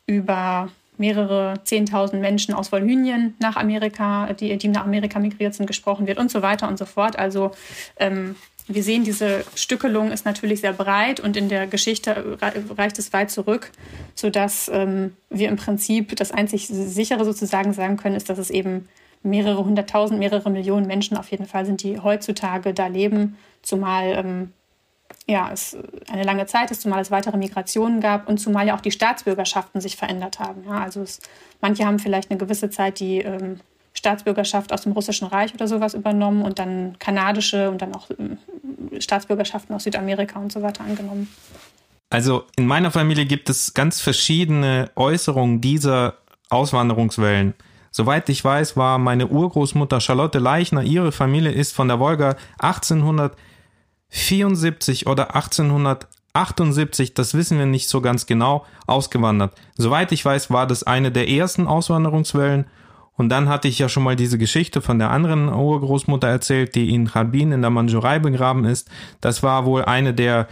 über 0.06 0.70
mehrere 0.98 1.54
10.000 1.64 2.16
Menschen 2.16 2.54
aus 2.54 2.72
Wolhynien 2.72 3.34
nach 3.38 3.56
Amerika, 3.56 4.32
die, 4.32 4.56
die 4.56 4.68
nach 4.68 4.84
Amerika 4.84 5.18
migriert 5.18 5.54
sind, 5.54 5.66
gesprochen 5.66 6.06
wird 6.06 6.18
und 6.18 6.30
so 6.30 6.42
weiter 6.42 6.68
und 6.68 6.78
so 6.78 6.86
fort. 6.86 7.18
Also 7.18 7.50
ähm, 7.98 8.36
wir 8.68 8.82
sehen, 8.82 9.04
diese 9.04 9.44
Stückelung 9.54 10.10
ist 10.10 10.24
natürlich 10.24 10.60
sehr 10.60 10.72
breit 10.72 11.20
und 11.20 11.36
in 11.36 11.48
der 11.48 11.66
Geschichte 11.66 12.38
reicht 12.76 12.98
es 12.98 13.12
weit 13.12 13.30
zurück, 13.30 13.70
sodass 14.14 14.68
ähm, 14.72 15.16
wir 15.30 15.48
im 15.48 15.56
Prinzip 15.56 16.16
das 16.16 16.32
einzig 16.32 16.66
sichere 16.66 17.24
sozusagen 17.24 17.72
sagen 17.72 17.96
können, 17.96 18.16
ist, 18.16 18.28
dass 18.28 18.38
es 18.38 18.50
eben 18.50 18.88
mehrere 19.22 19.64
hunderttausend, 19.64 20.18
mehrere 20.18 20.50
Millionen 20.50 20.86
Menschen 20.86 21.16
auf 21.16 21.30
jeden 21.30 21.46
Fall 21.46 21.64
sind, 21.64 21.82
die 21.82 22.00
heutzutage 22.00 22.74
da 22.74 22.88
leben, 22.88 23.36
zumal 23.62 24.16
ähm, 24.16 24.52
ja, 25.28 25.50
es 25.52 25.76
eine 26.10 26.22
lange 26.22 26.46
Zeit 26.46 26.70
ist, 26.70 26.82
zumal 26.82 27.00
es 27.00 27.10
weitere 27.10 27.36
Migrationen 27.36 28.00
gab 28.00 28.28
und 28.28 28.38
zumal 28.38 28.66
ja 28.66 28.76
auch 28.76 28.80
die 28.80 28.92
Staatsbürgerschaften 28.92 29.80
sich 29.80 29.96
verändert 29.96 30.38
haben. 30.38 30.64
Ja, 30.66 30.80
also 30.80 31.02
es, 31.02 31.20
manche 31.60 31.84
haben 31.84 31.98
vielleicht 31.98 32.30
eine 32.30 32.38
gewisse 32.38 32.70
Zeit 32.70 33.00
die 33.00 33.18
ähm, 33.18 33.60
Staatsbürgerschaft 33.96 34.72
aus 34.72 34.82
dem 34.82 34.92
Russischen 34.92 35.26
Reich 35.26 35.54
oder 35.54 35.66
sowas 35.66 35.94
übernommen 35.94 36.42
und 36.42 36.58
dann 36.58 36.98
kanadische 36.98 37.70
und 37.70 37.82
dann 37.82 37.94
auch 37.94 38.10
äh, 38.10 39.00
Staatsbürgerschaften 39.00 39.74
aus 39.74 39.84
Südamerika 39.84 40.38
und 40.38 40.52
so 40.52 40.62
weiter 40.62 40.84
angenommen. 40.84 41.28
Also 42.10 42.44
in 42.56 42.66
meiner 42.66 42.90
Familie 42.90 43.26
gibt 43.26 43.50
es 43.50 43.74
ganz 43.74 44.00
verschiedene 44.00 44.90
Äußerungen 44.94 45.60
dieser 45.60 46.14
Auswanderungswellen. 46.50 47.54
Soweit 47.90 48.28
ich 48.28 48.44
weiß, 48.44 48.76
war 48.76 48.98
meine 48.98 49.26
Urgroßmutter 49.28 50.00
Charlotte 50.00 50.38
Leichner, 50.38 50.82
ihre 50.82 51.12
Familie 51.12 51.50
ist 51.50 51.74
von 51.74 51.88
der 51.88 51.98
Wolga 51.98 52.36
1874 52.58 55.06
oder 55.06 55.34
1878, 55.34 57.14
das 57.14 57.32
wissen 57.32 57.58
wir 57.58 57.64
nicht 57.64 57.88
so 57.88 58.02
ganz 58.02 58.26
genau, 58.26 58.66
ausgewandert. 58.86 59.54
Soweit 59.76 60.12
ich 60.12 60.22
weiß, 60.22 60.50
war 60.50 60.66
das 60.66 60.82
eine 60.82 61.10
der 61.10 61.26
ersten 61.28 61.66
Auswanderungswellen. 61.66 62.66
Und 63.16 63.30
dann 63.30 63.48
hatte 63.48 63.68
ich 63.68 63.78
ja 63.78 63.88
schon 63.88 64.02
mal 64.02 64.16
diese 64.16 64.38
Geschichte 64.38 64.82
von 64.82 64.98
der 64.98 65.10
anderen 65.10 65.48
Urgroßmutter 65.48 66.28
erzählt, 66.28 66.74
die 66.74 66.94
in 66.94 67.06
Rabin 67.06 67.52
in 67.52 67.62
der 67.62 67.70
Mandschurei 67.70 68.18
begraben 68.18 68.64
ist. 68.64 68.90
Das 69.20 69.42
war 69.42 69.64
wohl 69.64 69.84
eine 69.84 70.14
der 70.14 70.48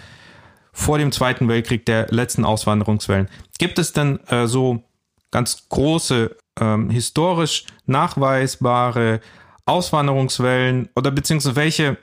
vor 0.73 0.99
dem 0.99 1.13
Zweiten 1.13 1.47
Weltkrieg 1.49 1.87
der 1.87 2.09
letzten 2.11 2.45
Auswanderungswellen. 2.45 3.29
Gibt 3.59 3.79
es 3.79 3.93
denn 3.93 4.19
äh, 4.29 4.47
so 4.47 4.83
ganz 5.31 5.69
große 5.69 6.37
ähm, 6.61 6.91
historisch 6.91 7.65
nachweisbare 7.87 9.21
Auswanderungswellen 9.67 10.89
oder 10.97 11.11
beziehungsweise 11.11 11.57
welche 11.57 11.99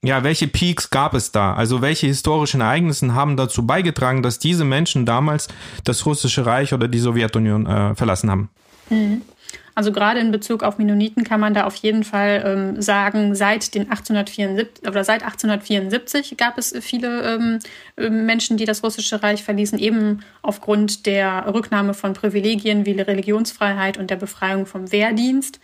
ja, 0.00 0.22
welche 0.22 0.46
Peaks 0.46 0.90
gab 0.90 1.14
es 1.14 1.32
da? 1.32 1.54
Also 1.54 1.82
welche 1.82 2.06
historischen 2.06 2.60
Ereignisse 2.60 3.14
haben 3.14 3.36
dazu 3.36 3.66
beigetragen, 3.66 4.22
dass 4.22 4.38
diese 4.38 4.64
Menschen 4.64 5.06
damals 5.06 5.48
das 5.82 6.06
russische 6.06 6.46
Reich 6.46 6.72
oder 6.72 6.86
die 6.86 7.00
Sowjetunion 7.00 7.66
äh, 7.66 7.94
verlassen 7.96 8.30
haben? 8.30 8.50
Mhm. 8.90 9.22
Also 9.78 9.92
gerade 9.92 10.18
in 10.18 10.32
Bezug 10.32 10.64
auf 10.64 10.78
Mennoniten 10.78 11.22
kann 11.22 11.38
man 11.38 11.54
da 11.54 11.62
auf 11.62 11.76
jeden 11.76 12.02
Fall 12.02 12.42
ähm, 12.44 12.82
sagen, 12.82 13.36
seit 13.36 13.76
den 13.76 13.82
1874 13.82 14.88
oder 14.88 15.04
seit 15.04 15.22
1874 15.22 16.36
gab 16.36 16.58
es 16.58 16.74
viele 16.80 17.22
ähm, 17.22 17.60
äh, 17.96 18.10
Menschen, 18.10 18.56
die 18.56 18.64
das 18.64 18.82
russische 18.82 19.22
Reich 19.22 19.44
verließen, 19.44 19.78
eben 19.78 20.24
aufgrund 20.42 21.06
der 21.06 21.54
Rücknahme 21.54 21.94
von 21.94 22.12
Privilegien 22.12 22.86
wie 22.86 23.00
Religionsfreiheit 23.00 23.98
und 23.98 24.10
der 24.10 24.16
Befreiung 24.16 24.66
vom 24.66 24.90
Wehrdienst. 24.90 25.60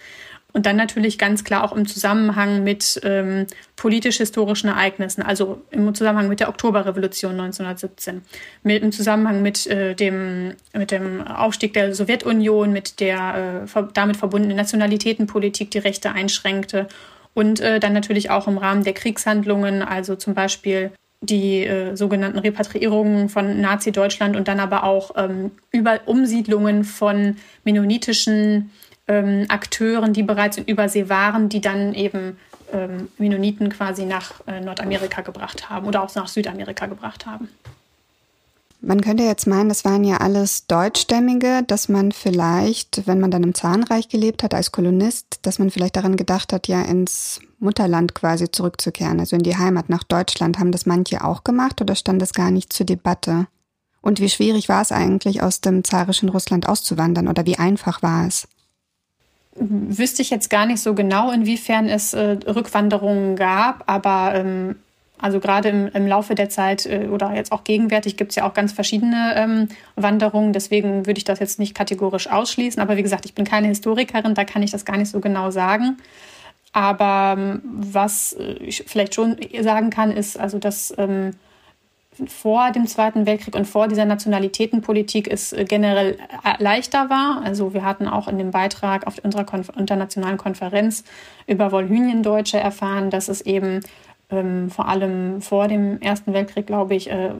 Und 0.54 0.66
dann 0.66 0.76
natürlich 0.76 1.18
ganz 1.18 1.42
klar 1.42 1.64
auch 1.64 1.72
im 1.72 1.84
Zusammenhang 1.84 2.62
mit 2.62 3.00
ähm, 3.02 3.48
politisch-historischen 3.74 4.68
Ereignissen, 4.68 5.20
also 5.20 5.60
im 5.72 5.92
Zusammenhang 5.96 6.28
mit 6.28 6.38
der 6.38 6.48
Oktoberrevolution 6.48 7.32
1917, 7.32 8.22
mit, 8.62 8.80
im 8.84 8.92
Zusammenhang 8.92 9.42
mit, 9.42 9.66
äh, 9.66 9.94
dem, 9.96 10.54
mit 10.72 10.92
dem 10.92 11.26
Aufstieg 11.26 11.72
der 11.72 11.92
Sowjetunion, 11.92 12.72
mit 12.72 13.00
der 13.00 13.66
äh, 13.66 13.82
damit 13.94 14.16
verbundenen 14.16 14.56
Nationalitätenpolitik, 14.56 15.72
die 15.72 15.78
Rechte 15.78 16.12
einschränkte 16.12 16.86
und 17.34 17.58
äh, 17.58 17.80
dann 17.80 17.92
natürlich 17.92 18.30
auch 18.30 18.46
im 18.46 18.56
Rahmen 18.56 18.84
der 18.84 18.94
Kriegshandlungen, 18.94 19.82
also 19.82 20.14
zum 20.14 20.34
Beispiel 20.34 20.92
die 21.20 21.64
äh, 21.64 21.96
sogenannten 21.96 22.38
Repatriierungen 22.38 23.28
von 23.28 23.60
Nazi-Deutschland 23.60 24.36
und 24.36 24.48
dann 24.48 24.60
aber 24.60 24.84
auch 24.84 25.12
ähm, 25.16 25.52
über 25.72 26.00
Umsiedlungen 26.06 26.84
von 26.84 27.36
mennonitischen 27.64 28.70
ähm, 29.08 29.46
Akteuren, 29.48 30.12
die 30.12 30.22
bereits 30.22 30.56
in 30.56 30.64
Übersee 30.64 31.08
waren, 31.08 31.48
die 31.48 31.60
dann 31.60 31.94
eben 31.94 32.38
ähm, 32.72 33.08
Mennoniten 33.18 33.68
quasi 33.68 34.04
nach 34.04 34.32
äh, 34.46 34.60
Nordamerika 34.60 35.20
gebracht 35.20 35.68
haben 35.68 35.86
oder 35.86 36.02
auch 36.02 36.14
nach 36.14 36.28
Südamerika 36.28 36.86
gebracht 36.86 37.26
haben. 37.26 37.48
Man 38.86 39.00
könnte 39.00 39.24
jetzt 39.24 39.46
meinen, 39.46 39.70
das 39.70 39.86
waren 39.86 40.04
ja 40.04 40.18
alles 40.18 40.66
Deutschstämmige, 40.66 41.62
dass 41.66 41.88
man 41.88 42.12
vielleicht, 42.12 43.06
wenn 43.06 43.18
man 43.18 43.30
dann 43.30 43.42
im 43.42 43.54
Zahnreich 43.54 44.10
gelebt 44.10 44.42
hat 44.42 44.52
als 44.52 44.72
Kolonist, 44.72 45.38
dass 45.40 45.58
man 45.58 45.70
vielleicht 45.70 45.96
daran 45.96 46.16
gedacht 46.16 46.52
hat, 46.52 46.68
ja 46.68 46.82
ins 46.82 47.40
Mutterland 47.60 48.14
quasi 48.14 48.50
zurückzukehren, 48.50 49.20
also 49.20 49.36
in 49.36 49.42
die 49.42 49.56
Heimat 49.56 49.88
nach 49.88 50.02
Deutschland. 50.02 50.58
Haben 50.58 50.70
das 50.70 50.84
manche 50.84 51.24
auch 51.24 51.44
gemacht 51.44 51.80
oder 51.80 51.94
stand 51.94 52.20
das 52.20 52.34
gar 52.34 52.50
nicht 52.50 52.74
zur 52.74 52.84
Debatte? 52.84 53.46
Und 54.02 54.20
wie 54.20 54.28
schwierig 54.28 54.68
war 54.68 54.82
es 54.82 54.92
eigentlich, 54.92 55.42
aus 55.42 55.62
dem 55.62 55.82
zarischen 55.82 56.28
Russland 56.28 56.68
auszuwandern 56.68 57.26
oder 57.26 57.46
wie 57.46 57.56
einfach 57.56 58.02
war 58.02 58.26
es? 58.26 58.46
Wüsste 59.56 60.22
ich 60.22 60.30
jetzt 60.30 60.50
gar 60.50 60.66
nicht 60.66 60.80
so 60.80 60.94
genau, 60.94 61.30
inwiefern 61.30 61.88
es 61.88 62.12
äh, 62.12 62.38
Rückwanderungen 62.46 63.36
gab, 63.36 63.84
aber 63.86 64.34
ähm, 64.34 64.76
also 65.18 65.40
gerade 65.40 65.68
im, 65.68 65.88
im, 65.88 66.06
Laufe 66.06 66.34
der 66.34 66.50
Zeit 66.50 66.86
äh, 66.86 67.08
oder 67.10 67.34
jetzt 67.34 67.52
auch 67.52 67.64
gegenwärtig 67.64 68.16
gibt 68.16 68.32
es 68.32 68.36
ja 68.36 68.48
auch 68.48 68.52
ganz 68.52 68.72
verschiedene 68.72 69.34
ähm, 69.36 69.68
Wanderungen. 69.96 70.52
Deswegen 70.52 71.06
würde 71.06 71.18
ich 71.18 71.24
das 71.24 71.38
jetzt 71.38 71.58
nicht 71.58 71.74
kategorisch 71.74 72.28
ausschließen. 72.28 72.82
Aber 72.82 72.96
wie 72.96 73.02
gesagt, 73.02 73.24
ich 73.24 73.34
bin 73.34 73.44
keine 73.44 73.68
Historikerin, 73.68 74.34
da 74.34 74.44
kann 74.44 74.62
ich 74.62 74.72
das 74.72 74.84
gar 74.84 74.96
nicht 74.96 75.10
so 75.10 75.20
genau 75.20 75.50
sagen. 75.50 75.98
Aber 76.72 77.36
ähm, 77.38 77.62
was 77.64 78.36
ich 78.60 78.84
vielleicht 78.86 79.14
schon 79.14 79.36
sagen 79.60 79.90
kann, 79.90 80.10
ist 80.10 80.38
also, 80.38 80.58
dass 80.58 80.92
ähm, 80.98 81.30
vor 82.26 82.70
dem 82.70 82.86
Zweiten 82.86 83.26
Weltkrieg 83.26 83.54
und 83.54 83.66
vor 83.66 83.88
dieser 83.88 84.04
Nationalitätenpolitik 84.04 85.30
es 85.30 85.52
äh, 85.52 85.64
generell 85.64 86.18
äh, 86.44 86.62
leichter 86.62 87.10
war. 87.10 87.42
Also 87.44 87.74
wir 87.74 87.84
hatten 87.84 88.06
auch 88.06 88.28
in 88.28 88.38
dem 88.38 88.50
Beitrag 88.50 89.06
auf 89.06 89.18
unserer 89.22 89.44
Konf 89.44 89.70
internationalen 89.76 90.36
Konferenz 90.36 91.04
über 91.46 91.72
Wolhyniendeutsche 91.72 92.58
erfahren, 92.58 93.10
dass 93.10 93.28
es 93.28 93.40
eben 93.40 93.80
ähm, 94.30 94.70
vor 94.70 94.88
allem 94.88 95.42
vor 95.42 95.68
dem 95.68 96.00
Ersten 96.00 96.32
Weltkrieg, 96.32 96.66
glaube 96.66 96.94
ich, 96.94 97.10
äh, 97.10 97.32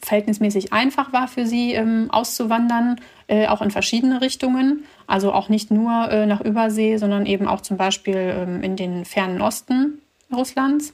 verhältnismäßig 0.00 0.72
einfach 0.72 1.12
war 1.12 1.28
für 1.28 1.46
sie 1.46 1.74
ähm, 1.74 2.08
auszuwandern, 2.10 3.00
äh, 3.28 3.46
auch 3.46 3.62
in 3.62 3.70
verschiedene 3.70 4.20
Richtungen. 4.20 4.84
Also 5.06 5.32
auch 5.32 5.48
nicht 5.48 5.70
nur 5.70 6.10
äh, 6.10 6.26
nach 6.26 6.40
Übersee, 6.40 6.96
sondern 6.96 7.26
eben 7.26 7.46
auch 7.46 7.60
zum 7.60 7.76
Beispiel 7.76 8.16
ähm, 8.16 8.62
in 8.62 8.76
den 8.76 9.04
fernen 9.04 9.40
Osten 9.40 10.00
Russlands 10.34 10.92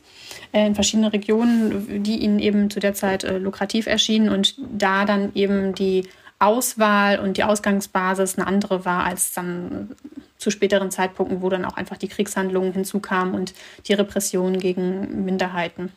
äh, 0.52 0.66
in 0.66 0.75
verschiedene 0.75 1.12
Regionen, 1.12 2.02
die 2.02 2.18
ihnen 2.18 2.38
eben 2.38 2.70
zu 2.70 2.80
der 2.80 2.94
Zeit 2.94 3.25
äh, 3.25 3.38
lukrativ 3.38 3.87
erschienen 3.87 4.28
und 4.28 4.56
da 4.73 5.04
dann 5.04 5.32
eben 5.35 5.75
die 5.75 6.09
Auswahl 6.38 7.18
und 7.18 7.37
die 7.37 7.44
Ausgangsbasis 7.44 8.38
eine 8.38 8.47
andere 8.47 8.85
war 8.85 9.04
als 9.04 9.32
dann 9.32 9.90
zu 10.38 10.50
späteren 10.50 10.90
Zeitpunkten, 10.90 11.42
wo 11.42 11.50
dann 11.50 11.66
auch 11.66 11.76
einfach 11.76 11.99
die 11.99 12.09
Kriegshandlungen 12.09 12.73
hinzukamen 12.73 13.35
und 13.35 13.52
die 13.87 13.92
Repressionen 13.92 14.59
gegen 14.59 15.25
Minderheiten. 15.26 15.92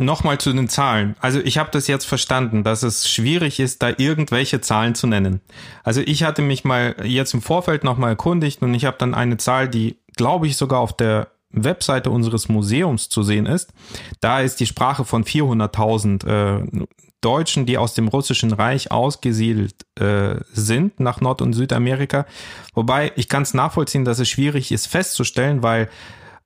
Nochmal 0.00 0.38
zu 0.38 0.52
den 0.52 0.68
Zahlen. 0.68 1.16
Also 1.20 1.40
ich 1.40 1.58
habe 1.58 1.70
das 1.72 1.88
jetzt 1.88 2.04
verstanden, 2.04 2.62
dass 2.62 2.84
es 2.84 3.10
schwierig 3.10 3.58
ist, 3.58 3.82
da 3.82 3.92
irgendwelche 3.96 4.60
Zahlen 4.60 4.94
zu 4.94 5.08
nennen. 5.08 5.40
Also 5.82 6.02
ich 6.02 6.22
hatte 6.22 6.40
mich 6.40 6.64
mal 6.64 6.94
jetzt 7.02 7.34
im 7.34 7.42
Vorfeld 7.42 7.82
nochmal 7.82 8.10
erkundigt 8.10 8.62
und 8.62 8.74
ich 8.74 8.84
habe 8.84 8.98
dann 8.98 9.14
eine 9.14 9.38
Zahl, 9.38 9.68
die 9.68 9.96
glaube 10.16 10.46
ich 10.46 10.56
sogar 10.56 10.78
auf 10.78 10.96
der 10.96 11.28
Webseite 11.50 12.10
unseres 12.10 12.48
Museums 12.48 13.08
zu 13.08 13.22
sehen 13.22 13.46
ist, 13.46 13.72
da 14.20 14.40
ist 14.40 14.60
die 14.60 14.66
Sprache 14.66 15.04
von 15.04 15.24
400.000 15.24 16.26
äh, 16.26 16.86
Deutschen, 17.20 17.66
die 17.66 17.78
aus 17.78 17.94
dem 17.94 18.08
Russischen 18.08 18.52
Reich 18.52 18.92
ausgesiedelt 18.92 19.74
äh, 19.98 20.36
sind 20.52 21.00
nach 21.00 21.20
Nord- 21.20 21.42
und 21.42 21.52
Südamerika. 21.52 22.26
Wobei 22.74 23.12
ich 23.16 23.28
es 23.32 23.54
nachvollziehen, 23.54 24.04
dass 24.04 24.20
es 24.20 24.28
schwierig 24.28 24.70
ist 24.70 24.86
festzustellen, 24.86 25.62
weil 25.62 25.88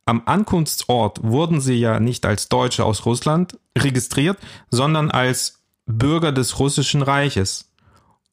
am 0.06 0.22
Ankunftsort 0.24 1.22
wurden 1.22 1.60
sie 1.60 1.74
ja 1.74 2.00
nicht 2.00 2.24
als 2.26 2.48
Deutsche 2.48 2.84
aus 2.84 3.06
Russland 3.06 3.58
registriert, 3.76 4.38
sondern 4.70 5.10
als 5.10 5.60
Bürger 5.86 6.32
des 6.32 6.58
Russischen 6.58 7.02
Reiches. 7.02 7.70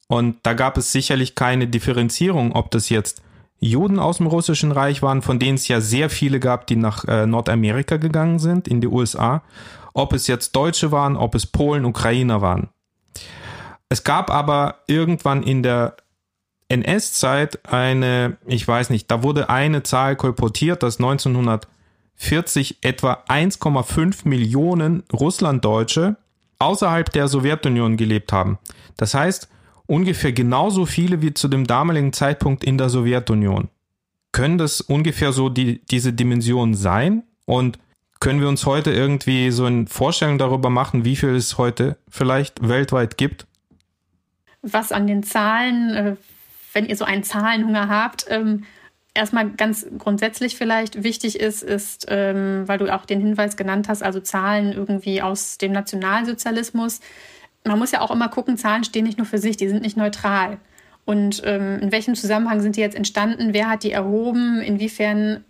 Und 0.08 0.38
da 0.42 0.54
gab 0.54 0.78
es 0.78 0.92
sicherlich 0.92 1.34
keine 1.34 1.68
Differenzierung, 1.68 2.52
ob 2.52 2.70
das 2.70 2.88
jetzt 2.88 3.22
Juden 3.60 3.98
aus 3.98 4.16
dem 4.16 4.26
Russischen 4.26 4.72
Reich 4.72 5.02
waren, 5.02 5.22
von 5.22 5.38
denen 5.38 5.56
es 5.56 5.68
ja 5.68 5.80
sehr 5.80 6.08
viele 6.08 6.40
gab, 6.40 6.66
die 6.66 6.76
nach 6.76 7.04
äh, 7.04 7.26
Nordamerika 7.26 7.98
gegangen 7.98 8.38
sind, 8.38 8.66
in 8.66 8.80
die 8.80 8.88
USA. 8.88 9.42
Ob 9.92 10.14
es 10.14 10.26
jetzt 10.26 10.56
Deutsche 10.56 10.92
waren, 10.92 11.16
ob 11.16 11.34
es 11.34 11.46
Polen, 11.46 11.84
Ukrainer 11.84 12.40
waren. 12.40 12.70
Es 13.90 14.02
gab 14.02 14.30
aber 14.30 14.76
irgendwann 14.86 15.42
in 15.42 15.62
der 15.62 15.96
NS-Zeit 16.68 17.70
eine, 17.70 18.38
ich 18.46 18.66
weiß 18.66 18.90
nicht, 18.90 19.10
da 19.10 19.22
wurde 19.22 19.50
eine 19.50 19.82
Zahl 19.82 20.16
kolportiert, 20.16 20.82
dass 20.82 20.98
1940 20.98 22.78
etwa 22.82 23.24
1,5 23.28 24.26
Millionen 24.28 25.02
Russlanddeutsche 25.12 26.16
außerhalb 26.60 27.10
der 27.12 27.26
Sowjetunion 27.26 27.96
gelebt 27.96 28.32
haben. 28.32 28.58
Das 28.96 29.14
heißt, 29.14 29.48
ungefähr 29.90 30.32
genauso 30.32 30.86
viele 30.86 31.20
wie 31.20 31.34
zu 31.34 31.48
dem 31.48 31.66
damaligen 31.66 32.12
Zeitpunkt 32.12 32.62
in 32.62 32.78
der 32.78 32.88
Sowjetunion. 32.88 33.68
Können 34.30 34.56
das 34.56 34.80
ungefähr 34.80 35.32
so 35.32 35.48
die, 35.48 35.84
diese 35.86 36.12
Dimensionen 36.12 36.74
sein? 36.74 37.24
Und 37.44 37.78
können 38.20 38.40
wir 38.40 38.48
uns 38.48 38.64
heute 38.66 38.92
irgendwie 38.92 39.50
so 39.50 39.64
eine 39.64 39.86
Vorstellung 39.88 40.38
darüber 40.38 40.70
machen, 40.70 41.04
wie 41.04 41.16
viel 41.16 41.30
es 41.30 41.58
heute 41.58 41.96
vielleicht 42.08 42.68
weltweit 42.68 43.16
gibt? 43.16 43.46
Was 44.62 44.92
an 44.92 45.08
den 45.08 45.24
Zahlen, 45.24 45.90
äh, 45.96 46.16
wenn 46.72 46.86
ihr 46.86 46.96
so 46.96 47.04
einen 47.04 47.24
Zahlenhunger 47.24 47.88
habt, 47.88 48.26
ähm, 48.28 48.64
erstmal 49.14 49.50
ganz 49.50 49.86
grundsätzlich 49.98 50.56
vielleicht 50.56 51.02
wichtig 51.02 51.40
ist, 51.40 51.64
ist, 51.64 52.06
ähm, 52.08 52.62
weil 52.66 52.78
du 52.78 52.94
auch 52.94 53.06
den 53.06 53.20
Hinweis 53.20 53.56
genannt 53.56 53.88
hast, 53.88 54.04
also 54.04 54.20
Zahlen 54.20 54.72
irgendwie 54.72 55.20
aus 55.20 55.58
dem 55.58 55.72
Nationalsozialismus 55.72 57.00
man 57.64 57.78
muss 57.78 57.92
ja 57.92 58.00
auch 58.00 58.10
immer 58.10 58.28
gucken, 58.28 58.56
Zahlen 58.56 58.84
stehen 58.84 59.04
nicht 59.04 59.18
nur 59.18 59.26
für 59.26 59.38
sich, 59.38 59.56
die 59.56 59.68
sind 59.68 59.82
nicht 59.82 59.96
neutral. 59.96 60.58
Und 61.04 61.42
ähm, 61.44 61.78
in 61.80 61.92
welchem 61.92 62.14
Zusammenhang 62.14 62.60
sind 62.60 62.76
die 62.76 62.80
jetzt 62.80 62.96
entstanden? 62.96 63.52
Wer 63.52 63.68
hat 63.68 63.82
die 63.82 63.92
erhoben? 63.92 64.60
Inwiefern 64.60 65.44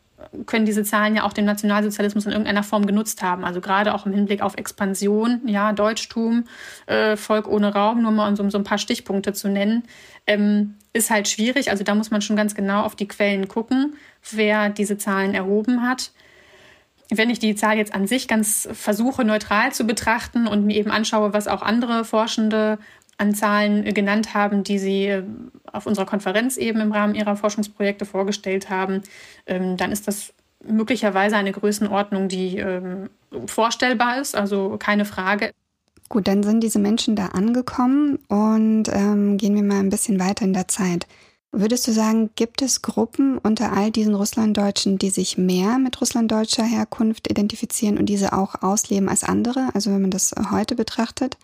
können 0.47 0.67
diese 0.67 0.85
Zahlen 0.85 1.17
ja 1.17 1.25
auch 1.25 1.33
den 1.33 1.45
Nationalsozialismus 1.45 2.26
in 2.26 2.33
irgendeiner 2.33 2.62
Form 2.62 2.87
genutzt 2.87 3.23
haben. 3.23 3.45
Also 3.45 3.61
gerade 3.61 3.95
auch 3.95 4.07
im 4.07 4.12
Hinblick 4.12 4.43
auf 4.43 4.57
Expansion, 4.57 5.40
ja, 5.47 5.73
Deutschtum, 5.73 6.45
äh, 6.87 7.17
Volk 7.17 7.49
ohne 7.49 7.73
Raum, 7.73 8.02
nur 8.02 8.11
mal 8.11 8.29
um 8.29 8.37
so, 8.37 8.49
so 8.50 8.59
ein 8.59 8.64
paar 8.64 8.79
Stichpunkte 8.79 9.33
zu 9.33 9.49
nennen, 9.49 9.85
ähm, 10.26 10.75
ist 10.93 11.11
halt 11.11 11.29
schwierig. 11.29 11.71
Also 11.71 11.85
da 11.85 11.95
muss 11.95 12.11
man 12.11 12.23
schon 12.23 12.37
ganz 12.37 12.55
genau 12.55 12.83
auf 12.83 12.97
die 12.97 13.09
Quellen 13.09 13.49
gucken, 13.49 13.97
wer 14.31 14.69
diese 14.69 14.99
Zahlen 14.99 15.35
erhoben 15.35 15.83
hat. 15.83 16.12
Wenn 17.11 17.31
ich 17.31 17.38
die 17.38 17.55
Zahl 17.55 17.76
jetzt 17.76 17.95
an 17.95 18.07
sich 18.07 18.29
ganz 18.29 18.69
versuche, 18.73 19.25
neutral 19.25 19.73
zu 19.73 19.85
betrachten 19.85 20.47
und 20.47 20.64
mir 20.64 20.76
eben 20.76 20.90
anschaue, 20.90 21.33
was 21.33 21.49
auch 21.49 21.62
andere 21.62 22.05
Forschende 22.05 22.79
an 23.19 23.35
Zahlen 23.35 23.93
genannt 23.93 24.33
haben, 24.33 24.64
die 24.64 24.79
sie 24.79 25.07
äh, 25.07 25.23
auf 25.71 25.87
unserer 25.87 26.07
Konferenz 26.07 26.57
eben 26.57 26.81
im 26.81 26.93
Rahmen 26.93 27.14
ihrer 27.14 27.37
Forschungsprojekte 27.37 28.07
vorgestellt 28.07 28.71
haben, 28.71 29.02
ähm, 29.47 29.76
dann 29.76 29.93
ist 29.93 30.09
das 30.09 30.33
möglicherweise 30.64 31.37
eine 31.37 31.52
Größenordnung, 31.52 32.29
die 32.29 32.59
ähm, 32.59 33.11
vorstellbar 33.47 34.21
ist, 34.21 34.35
also 34.35 34.76
keine 34.79 35.05
Frage. 35.05 35.52
Gut, 36.09 36.26
dann 36.26 36.43
sind 36.43 36.62
diese 36.62 36.79
Menschen 36.79 37.14
da 37.14 37.26
angekommen 37.26 38.19
und 38.29 38.85
ähm, 38.88 39.37
gehen 39.37 39.55
wir 39.55 39.62
mal 39.62 39.81
ein 39.81 39.90
bisschen 39.90 40.19
weiter 40.19 40.45
in 40.45 40.52
der 40.52 40.67
Zeit. 40.67 41.07
Würdest 41.52 41.88
du 41.88 41.92
sagen, 41.92 42.30
gibt 42.37 42.62
es 42.62 42.80
Gruppen 42.80 43.37
unter 43.38 43.73
all 43.73 43.90
diesen 43.90 44.14
Russlanddeutschen, 44.14 44.99
die 44.99 45.11
sich 45.11 45.37
mehr 45.37 45.78
mit 45.78 46.00
russlanddeutscher 46.00 46.62
Herkunft 46.62 47.28
identifizieren 47.28 47.99
und 47.99 48.07
diese 48.07 48.33
auch 48.33 48.62
ausleben 48.62 49.09
als 49.09 49.25
andere? 49.25 49.69
Also 49.75 49.90
wenn 49.90 50.02
man 50.02 50.12
das 50.12 50.33
heute 50.52 50.76
betrachtet? 50.76 51.37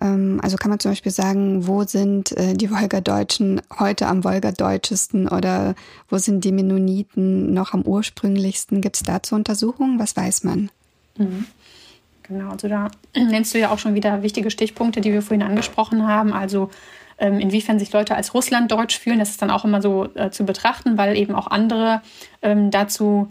Ähm, 0.00 0.40
also 0.42 0.56
kann 0.56 0.70
man 0.70 0.80
zum 0.80 0.92
Beispiel 0.92 1.12
sagen, 1.12 1.66
wo 1.66 1.84
sind 1.84 2.32
äh, 2.32 2.54
die 2.54 2.70
Wolgadeutschen 2.70 3.60
heute 3.78 4.06
am 4.06 4.24
Wolgadeutschesten 4.24 5.28
oder 5.28 5.74
wo 6.08 6.16
sind 6.16 6.44
die 6.44 6.52
Mennoniten 6.52 7.52
noch 7.52 7.74
am 7.74 7.82
ursprünglichsten? 7.82 8.80
Gibt 8.80 8.96
es 8.96 9.02
dazu 9.02 9.34
Untersuchungen? 9.34 9.98
Was 9.98 10.16
weiß 10.16 10.44
man? 10.44 10.70
Mhm. 11.18 11.44
Genau, 12.22 12.50
also 12.50 12.68
da 12.68 12.90
nennst 13.14 13.52
du 13.52 13.58
ja 13.58 13.70
auch 13.70 13.78
schon 13.78 13.94
wieder 13.94 14.22
wichtige 14.22 14.50
Stichpunkte, 14.50 15.00
die 15.02 15.12
wir 15.12 15.20
vorhin 15.20 15.42
angesprochen 15.42 16.06
haben. 16.06 16.32
Also 16.32 16.70
inwiefern 17.40 17.78
sich 17.78 17.92
Leute 17.92 18.14
als 18.14 18.34
Russlanddeutsch 18.34 18.98
fühlen, 18.98 19.18
das 19.18 19.30
ist 19.30 19.42
dann 19.42 19.50
auch 19.50 19.64
immer 19.64 19.82
so 19.82 20.08
äh, 20.14 20.30
zu 20.30 20.44
betrachten, 20.44 20.98
weil 20.98 21.16
eben 21.16 21.34
auch 21.34 21.46
andere 21.46 22.02
ähm, 22.42 22.70
dazu 22.70 23.28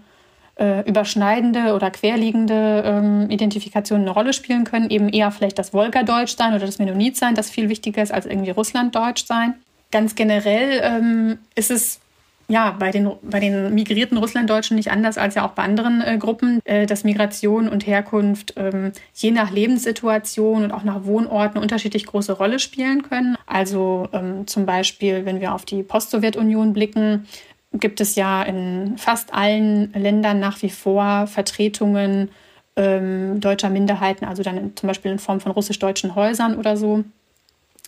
äh, 0.60 0.88
überschneidende 0.88 1.74
oder 1.74 1.90
querliegende 1.92 2.84
ähm, 2.86 3.30
Identifikationen 3.30 4.06
eine 4.06 4.14
Rolle 4.14 4.34
spielen 4.34 4.64
können. 4.64 4.90
Eben 4.90 5.10
eher 5.10 5.32
vielleicht 5.32 5.58
das 5.58 5.74
Wolgadeutsch 5.74 6.36
sein 6.38 6.54
oder 6.54 6.66
das 6.66 6.80
Mennonit 6.80 7.18
sein, 7.18 7.36
das 7.36 7.50
viel 7.50 7.70
wichtiger 7.70 8.04
ist 8.04 8.14
als 8.14 8.26
irgendwie 8.26 8.52
Russlanddeutsch 8.52 9.26
sein. 9.26 9.56
Ganz 9.92 10.16
generell 10.16 10.82
ähm, 10.84 11.40
ist 11.56 11.72
es 11.72 12.00
ja, 12.48 12.72
bei 12.72 12.92
den, 12.92 13.10
bei 13.22 13.40
den 13.40 13.74
migrierten 13.74 14.18
Russlanddeutschen 14.18 14.76
nicht 14.76 14.92
anders 14.92 15.18
als 15.18 15.36
ja 15.36 15.46
auch 15.46 15.52
bei 15.52 15.64
anderen 15.64 16.02
äh, 16.02 16.18
Gruppen, 16.18 16.60
äh, 16.66 16.86
dass 16.86 17.04
Migration 17.04 17.70
und 17.70 17.88
Herkunft 17.88 18.54
ähm, 18.58 18.92
je 19.14 19.32
nach 19.32 19.52
Lebenssituation 19.52 20.64
und 20.64 20.72
auch 20.72 20.84
nach 20.84 21.06
Wohnorten 21.06 21.62
unterschiedlich 21.62 22.06
große 22.06 22.34
Rolle 22.34 22.60
spielen 22.60 23.04
können. 23.04 23.38
Also 23.48 24.10
ähm, 24.12 24.48
zum 24.48 24.66
Beispiel, 24.66 25.26
wenn 25.26 25.40
wir 25.40 25.54
auf 25.54 25.66
die 25.66 25.84
Post-Sowjetunion 25.84 26.74
blicken, 26.74 27.26
gibt 27.74 28.02
es 28.02 28.16
ja 28.16 28.44
in 28.44 28.98
fast 28.98 29.34
allen 29.34 29.94
Ländern 29.94 30.40
nach 30.40 30.62
wie 30.62 30.70
vor 30.70 31.28
Vertretungen 31.28 32.30
ähm, 32.76 33.40
deutscher 33.40 33.70
Minderheiten, 33.70 34.26
also 34.26 34.44
dann 34.44 34.58
in, 34.58 34.76
zum 34.76 34.88
Beispiel 34.88 35.12
in 35.12 35.20
Form 35.20 35.40
von 35.40 35.52
russisch-deutschen 35.52 36.16
Häusern 36.16 36.58
oder 36.58 36.78
so, 36.78 37.04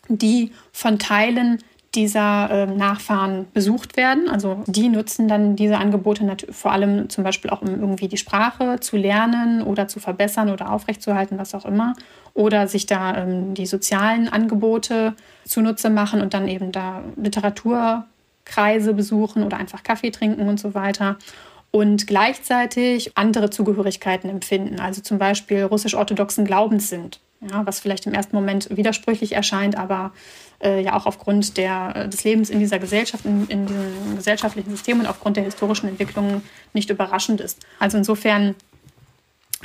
die 0.10 0.52
von 0.72 1.00
Teilen 1.00 1.60
dieser 1.96 2.50
äh, 2.50 2.66
Nachfahren 2.66 3.46
besucht 3.54 3.98
werden. 3.98 4.30
Also 4.30 4.64
die 4.66 4.90
nutzen 4.90 5.28
dann 5.28 5.56
diese 5.56 5.78
Angebote 5.78 6.38
vor 6.52 6.72
allem 6.72 7.10
zum 7.10 7.24
Beispiel 7.24 7.52
auch, 7.52 7.62
um 7.62 7.70
irgendwie 7.70 8.08
die 8.08 8.18
Sprache 8.18 8.80
zu 8.80 8.98
lernen 8.98 9.62
oder 9.62 9.88
zu 9.88 10.00
verbessern 10.00 10.50
oder 10.50 10.72
aufrechtzuerhalten, 10.72 11.38
was 11.38 11.54
auch 11.54 11.66
immer. 11.66 11.96
Oder 12.34 12.68
sich 12.68 12.86
da 12.86 13.18
ähm, 13.18 13.54
die 13.54 13.68
sozialen 13.68 14.28
Angebote 14.28 15.14
zunutze 15.46 15.90
machen 15.90 16.22
und 16.22 16.34
dann 16.34 16.48
eben 16.48 16.72
da 16.72 17.04
Literatur 17.16 18.06
Kreise 18.46 18.94
besuchen 18.94 19.44
oder 19.44 19.58
einfach 19.58 19.84
Kaffee 19.84 20.12
trinken 20.12 20.48
und 20.48 20.60
so 20.60 20.74
weiter. 20.74 21.18
Und 21.72 22.06
gleichzeitig 22.06 23.18
andere 23.18 23.50
Zugehörigkeiten 23.50 24.30
empfinden, 24.30 24.80
also 24.80 25.02
zum 25.02 25.18
Beispiel 25.18 25.64
russisch-orthodoxen 25.64 26.46
Glaubens 26.46 26.90
sind, 26.90 27.20
ja, 27.50 27.66
was 27.66 27.80
vielleicht 27.80 28.06
im 28.06 28.14
ersten 28.14 28.36
Moment 28.36 28.70
widersprüchlich 28.76 29.34
erscheint, 29.34 29.78
aber 29.78 30.12
äh, 30.62 30.82
ja 30.82 30.96
auch 30.96 31.06
aufgrund 31.06 31.58
der, 31.58 32.08
des 32.08 32.24
Lebens 32.24 32.50
in 32.50 32.60
dieser 32.60 32.80
Gesellschaft, 32.80 33.26
in, 33.26 33.48
in 33.48 33.66
diesem 33.66 34.16
gesellschaftlichen 34.16 34.72
System 34.72 35.00
und 35.00 35.08
aufgrund 35.08 35.38
der 35.38 35.44
historischen 35.44 35.90
Entwicklungen 35.90 36.44
nicht 36.74 36.90
überraschend 36.90 37.42
ist. 37.42 37.60
Also 37.80 37.98
insofern 37.98 38.56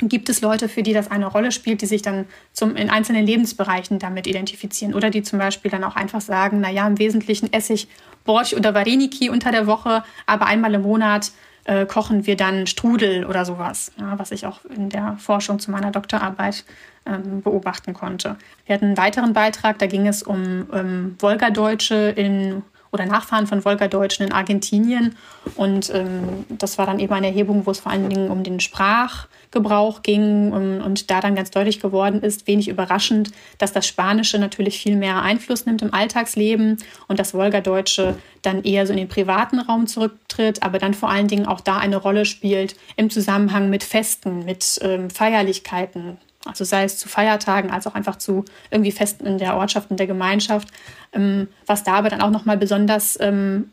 gibt 0.01 0.29
es 0.29 0.41
Leute, 0.41 0.69
für 0.69 0.83
die 0.83 0.93
das 0.93 1.11
eine 1.11 1.25
Rolle 1.25 1.51
spielt, 1.51 1.81
die 1.81 1.85
sich 1.85 2.01
dann 2.01 2.25
zum, 2.53 2.75
in 2.75 2.89
einzelnen 2.89 3.25
Lebensbereichen 3.25 3.99
damit 3.99 4.27
identifizieren 4.27 4.93
oder 4.93 5.09
die 5.09 5.23
zum 5.23 5.39
Beispiel 5.39 5.71
dann 5.71 5.83
auch 5.83 5.95
einfach 5.95 6.21
sagen, 6.21 6.61
naja, 6.61 6.87
im 6.87 6.99
Wesentlichen 6.99 7.51
esse 7.51 7.73
ich 7.73 7.87
Borsch 8.23 8.53
oder 8.53 8.73
Vareniki 8.73 9.29
unter 9.29 9.51
der 9.51 9.67
Woche, 9.67 10.03
aber 10.25 10.45
einmal 10.45 10.73
im 10.73 10.83
Monat 10.83 11.31
äh, 11.69 11.85
kochen 11.85 12.25
wir 12.25 12.35
dann 12.35 12.65
Strudel 12.65 13.25
oder 13.25 13.45
sowas, 13.45 13.91
ja, 13.99 14.17
was 14.17 14.31
ich 14.31 14.47
auch 14.47 14.65
in 14.65 14.89
der 14.89 15.17
Forschung 15.19 15.59
zu 15.59 15.69
meiner 15.69 15.91
Doktorarbeit 15.91 16.65
ähm, 17.05 17.43
beobachten 17.43 17.93
konnte. 17.93 18.37
Wir 18.65 18.73
hatten 18.73 18.85
einen 18.85 18.97
weiteren 18.97 19.33
Beitrag, 19.33 19.77
da 19.77 19.85
ging 19.85 20.07
es 20.07 20.23
um 20.23 20.67
ähm, 20.73 21.15
Wolgadeutsche 21.19 22.09
in 22.15 22.63
oder 22.91 23.05
Nachfahren 23.05 23.47
von 23.47 23.63
Wolgadeutschen 23.65 24.27
in 24.27 24.33
Argentinien. 24.33 25.15
Und 25.55 25.91
ähm, 25.93 26.45
das 26.49 26.77
war 26.77 26.85
dann 26.85 26.99
eben 26.99 27.13
eine 27.13 27.27
Erhebung, 27.27 27.65
wo 27.65 27.71
es 27.71 27.79
vor 27.79 27.91
allen 27.91 28.09
Dingen 28.09 28.29
um 28.29 28.43
den 28.43 28.59
Sprachgebrauch 28.59 30.01
ging 30.01 30.51
um, 30.51 30.81
und 30.85 31.11
da 31.11 31.21
dann 31.21 31.35
ganz 31.35 31.51
deutlich 31.51 31.79
geworden 31.79 32.21
ist, 32.21 32.47
wenig 32.47 32.67
überraschend, 32.67 33.31
dass 33.57 33.73
das 33.73 33.87
Spanische 33.87 34.39
natürlich 34.39 34.79
viel 34.79 34.95
mehr 34.95 35.21
Einfluss 35.21 35.65
nimmt 35.65 35.81
im 35.81 35.93
Alltagsleben 35.93 36.77
und 37.07 37.19
das 37.19 37.33
Wolgadeutsche 37.33 38.17
dann 38.41 38.63
eher 38.63 38.87
so 38.87 38.93
in 38.93 38.99
den 38.99 39.09
privaten 39.09 39.59
Raum 39.59 39.87
zurücktritt, 39.87 40.63
aber 40.63 40.79
dann 40.79 40.93
vor 40.93 41.09
allen 41.09 41.27
Dingen 41.27 41.45
auch 41.45 41.61
da 41.61 41.77
eine 41.77 41.97
Rolle 41.97 42.25
spielt 42.25 42.75
im 42.95 43.09
Zusammenhang 43.09 43.69
mit 43.69 43.83
Festen, 43.83 44.45
mit 44.45 44.79
ähm, 44.81 45.09
Feierlichkeiten, 45.09 46.17
also 46.45 46.63
sei 46.63 46.83
es 46.83 46.97
zu 46.97 47.09
Feiertagen 47.09 47.69
als 47.69 47.85
auch 47.85 47.95
einfach 47.95 48.17
zu 48.17 48.45
irgendwie 48.71 48.91
Festen 48.91 49.25
in 49.25 49.37
der 49.37 49.55
Ortschaft, 49.55 49.91
in 49.91 49.97
der 49.97 50.07
Gemeinschaft. 50.07 50.69
Ähm, 51.13 51.47
was 51.65 51.83
da 51.83 51.93
aber 51.93 52.09
dann 52.09 52.21
auch 52.21 52.29
nochmal 52.29 52.57
besonders 52.57 53.19
ähm, 53.19 53.71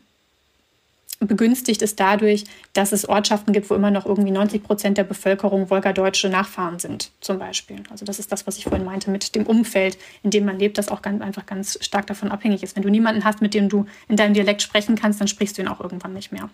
begünstigt 1.19 1.81
ist 1.81 1.99
dadurch, 1.99 2.43
dass 2.73 2.91
es 2.91 3.09
Ortschaften 3.09 3.53
gibt, 3.53 3.69
wo 3.69 3.75
immer 3.75 3.89
noch 3.89 4.05
irgendwie 4.05 4.31
90 4.31 4.63
Prozent 4.63 4.97
der 4.97 5.03
Bevölkerung 5.03 5.69
wolgadeutsche 5.69 6.29
Nachfahren 6.29 6.77
sind, 6.77 7.11
zum 7.21 7.39
Beispiel. 7.39 7.81
Also 7.89 8.05
das 8.05 8.19
ist 8.19 8.31
das, 8.31 8.45
was 8.45 8.57
ich 8.57 8.65
vorhin 8.65 8.85
meinte 8.85 9.09
mit 9.09 9.33
dem 9.33 9.45
Umfeld, 9.47 9.97
in 10.21 10.29
dem 10.29 10.45
man 10.45 10.59
lebt, 10.59 10.77
das 10.77 10.89
auch 10.89 11.01
ganz, 11.01 11.21
einfach 11.21 11.45
ganz 11.45 11.79
stark 11.81 12.05
davon 12.07 12.29
abhängig 12.29 12.61
ist. 12.61 12.75
Wenn 12.75 12.83
du 12.83 12.89
niemanden 12.89 13.23
hast, 13.23 13.41
mit 13.41 13.53
dem 13.53 13.69
du 13.69 13.85
in 14.07 14.15
deinem 14.15 14.33
Dialekt 14.33 14.61
sprechen 14.61 14.95
kannst, 14.95 15.19
dann 15.19 15.27
sprichst 15.27 15.57
du 15.57 15.63
ihn 15.63 15.67
auch 15.67 15.81
irgendwann 15.81 16.13
nicht 16.13 16.31
mehr. 16.31 16.49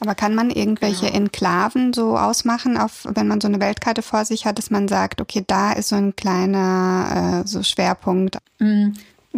Aber 0.00 0.14
kann 0.14 0.34
man 0.34 0.50
irgendwelche 0.50 1.06
genau. 1.06 1.18
Enklaven 1.18 1.92
so 1.92 2.16
ausmachen, 2.16 2.78
auf, 2.78 3.06
wenn 3.08 3.28
man 3.28 3.40
so 3.40 3.48
eine 3.48 3.60
Weltkarte 3.60 4.00
vor 4.02 4.24
sich 4.24 4.46
hat, 4.46 4.56
dass 4.56 4.70
man 4.70 4.88
sagt, 4.88 5.20
okay, 5.20 5.44
da 5.46 5.72
ist 5.72 5.90
so 5.90 5.96
ein 5.96 6.16
kleiner 6.16 7.42
äh, 7.44 7.46
so 7.46 7.62
Schwerpunkt? 7.62 8.38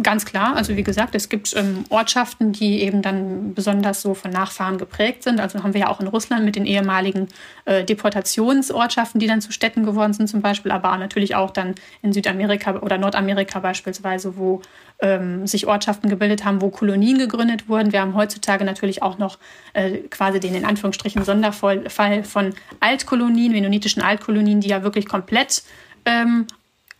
Ganz 0.01 0.25
klar, 0.25 0.55
also 0.55 0.75
wie 0.75 0.81
gesagt, 0.81 1.13
es 1.13 1.29
gibt 1.29 1.55
ähm, 1.55 1.85
Ortschaften, 1.89 2.51
die 2.51 2.81
eben 2.81 3.03
dann 3.03 3.53
besonders 3.53 4.01
so 4.01 4.15
von 4.15 4.31
Nachfahren 4.31 4.79
geprägt 4.79 5.21
sind. 5.21 5.39
Also 5.39 5.61
haben 5.61 5.75
wir 5.75 5.81
ja 5.81 5.87
auch 5.87 5.99
in 5.99 6.07
Russland 6.07 6.43
mit 6.45 6.55
den 6.55 6.65
ehemaligen 6.65 7.27
äh, 7.65 7.83
Deportationsortschaften, 7.83 9.19
die 9.19 9.27
dann 9.27 9.39
zu 9.39 9.51
Städten 9.51 9.83
geworden 9.85 10.13
sind 10.13 10.29
zum 10.29 10.41
Beispiel, 10.41 10.71
aber 10.71 10.97
natürlich 10.97 11.35
auch 11.35 11.51
dann 11.51 11.75
in 12.01 12.11
Südamerika 12.11 12.79
oder 12.79 12.97
Nordamerika 12.97 13.59
beispielsweise, 13.59 14.35
wo 14.35 14.63
ähm, 14.99 15.45
sich 15.45 15.67
Ortschaften 15.67 16.09
gebildet 16.09 16.43
haben, 16.43 16.59
wo 16.59 16.71
Kolonien 16.71 17.19
gegründet 17.19 17.69
wurden. 17.69 17.91
Wir 17.91 18.01
haben 18.01 18.15
heutzutage 18.15 18.65
natürlich 18.65 19.03
auch 19.03 19.19
noch 19.19 19.37
äh, 19.73 19.99
quasi 20.09 20.39
den 20.39 20.55
in 20.55 20.65
Anführungsstrichen 20.65 21.23
Sonderfall 21.23 21.87
von 22.23 22.55
Altkolonien, 22.79 23.51
mennonitischen 23.51 24.01
Altkolonien, 24.01 24.59
die 24.59 24.69
ja 24.69 24.81
wirklich 24.81 25.07
komplett 25.07 25.61
ähm, 26.05 26.47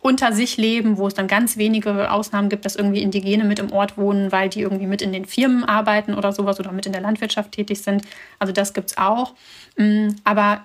unter 0.04 0.34
sich 0.34 0.58
leben, 0.58 0.98
wo 0.98 1.06
es 1.06 1.14
dann 1.14 1.28
ganz 1.28 1.56
wenige 1.56 2.10
Ausnahmen 2.10 2.50
gibt, 2.50 2.66
dass 2.66 2.76
irgendwie 2.76 3.00
Indigene 3.00 3.42
mit 3.42 3.58
im 3.58 3.72
Ort 3.72 3.96
wohnen, 3.96 4.30
weil 4.32 4.50
die 4.50 4.60
irgendwie 4.60 4.86
mit 4.86 5.00
in 5.00 5.14
den 5.14 5.24
Firmen 5.24 5.64
arbeiten 5.64 6.12
oder 6.12 6.30
sowas 6.30 6.60
oder 6.60 6.72
mit 6.72 6.84
in 6.84 6.92
der 6.92 7.00
Landwirtschaft 7.00 7.52
tätig 7.52 7.80
sind. 7.80 8.02
Also 8.38 8.52
das 8.52 8.74
gibt 8.74 8.90
es 8.90 8.98
auch. 8.98 9.32
Mm, 9.78 10.08
aber 10.22 10.60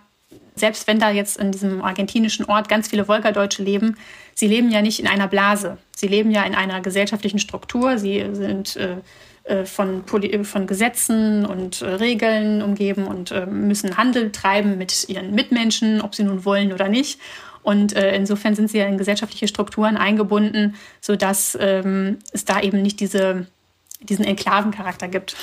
selbst 0.55 0.87
wenn 0.87 0.99
da 0.99 1.09
jetzt 1.09 1.37
in 1.37 1.53
diesem 1.53 1.81
argentinischen 1.81 2.47
Ort 2.47 2.67
ganz 2.67 2.89
viele 2.89 3.07
Wolgadeutsche 3.07 3.63
leben, 3.63 3.95
sie 4.35 4.47
leben 4.47 4.71
ja 4.71 4.81
nicht 4.81 4.99
in 4.99 5.07
einer 5.07 5.29
Blase. 5.29 5.77
Sie 5.95 6.09
leben 6.09 6.31
ja 6.31 6.43
in 6.43 6.53
einer 6.53 6.81
gesellschaftlichen 6.81 7.39
Struktur. 7.39 7.97
Sie 7.97 8.21
sind 8.33 8.75
äh, 8.75 8.97
äh 9.45 9.63
von, 9.63 10.03
von, 10.05 10.67
Gesetzen 10.67 11.45
und 11.45 11.81
äh, 11.81 11.85
Regeln 11.85 12.61
umgeben 12.61 13.07
und 13.07 13.31
äh, 13.31 13.45
müssen 13.45 13.95
Handel 13.95 14.33
treiben 14.33 14.77
mit 14.77 15.07
ihren 15.07 15.33
Mitmenschen, 15.33 16.01
ob 16.01 16.13
sie 16.13 16.23
nun 16.23 16.43
wollen 16.43 16.73
oder 16.73 16.89
nicht. 16.89 17.21
Und 17.69 17.95
äh, 17.95 18.15
insofern 18.15 18.55
sind 18.55 18.71
sie 18.71 18.79
ja 18.79 18.87
in 18.87 18.97
gesellschaftliche 18.97 19.47
Strukturen 19.47 19.95
eingebunden, 19.95 20.73
sodass 21.01 21.55
ähm, 21.61 22.17
es 22.31 22.43
da 22.43 22.61
eben 22.61 22.81
nicht 22.81 22.99
diese, 22.99 23.45
diesen 24.01 24.25
Enklavencharakter 24.25 25.07
gibt. 25.07 25.35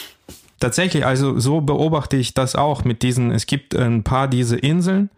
Tatsächlich, 0.59 1.05
also 1.05 1.39
so 1.39 1.61
beobachte 1.61 2.17
ich 2.17 2.33
das 2.33 2.57
auch 2.57 2.83
mit 2.83 3.03
diesen, 3.03 3.31
es 3.31 3.45
gibt 3.45 3.77
ein 3.77 4.05
paar 4.05 4.27
diese 4.27 4.57
Inseln, 4.57 5.11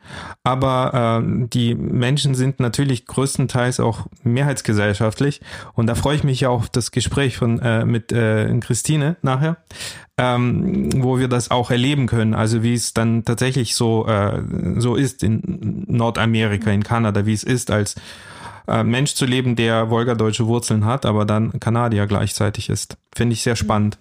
aber 0.42 1.22
äh, 1.22 1.46
die 1.46 1.77
Menschen 1.77 2.35
sind 2.35 2.59
natürlich 2.59 3.07
größtenteils 3.07 3.79
auch 3.79 4.07
mehrheitsgesellschaftlich 4.24 5.40
und 5.74 5.87
da 5.87 5.94
freue 5.94 6.16
ich 6.16 6.24
mich 6.24 6.40
ja 6.40 6.48
auf 6.48 6.68
das 6.68 6.90
Gespräch 6.90 7.37
von 7.37 7.61
äh, 7.61 7.85
mit 7.85 8.11
äh, 8.11 8.53
Christine 8.59 9.16
nachher, 9.22 9.59
ähm, 10.16 10.90
wo 11.01 11.20
wir 11.20 11.29
das 11.29 11.53
auch 11.53 11.70
erleben 11.70 12.09
können, 12.09 12.35
also 12.35 12.64
wie 12.64 12.74
es 12.74 12.92
dann 12.92 13.24
tatsächlich 13.24 13.77
so 13.77 14.09
äh, 14.09 14.42
so 14.79 14.96
ist 14.96 15.22
in 15.22 15.85
Nordamerika, 15.87 16.72
in 16.72 16.83
Kanada, 16.83 17.27
wie 17.27 17.33
es 17.33 17.44
ist 17.44 17.70
als 17.70 17.94
äh, 18.66 18.83
Mensch 18.83 19.14
zu 19.14 19.24
leben, 19.24 19.55
der 19.55 19.88
wolgadeutsche 19.88 20.48
Wurzeln 20.48 20.85
hat, 20.85 21.07
aber 21.07 21.24
dann 21.24 21.61
Kanadier 21.61 22.09
gleichzeitig 22.09 22.70
ist. 22.70 22.96
Finde 23.14 23.35
ich 23.35 23.42
sehr 23.42 23.55
spannend. 23.55 23.98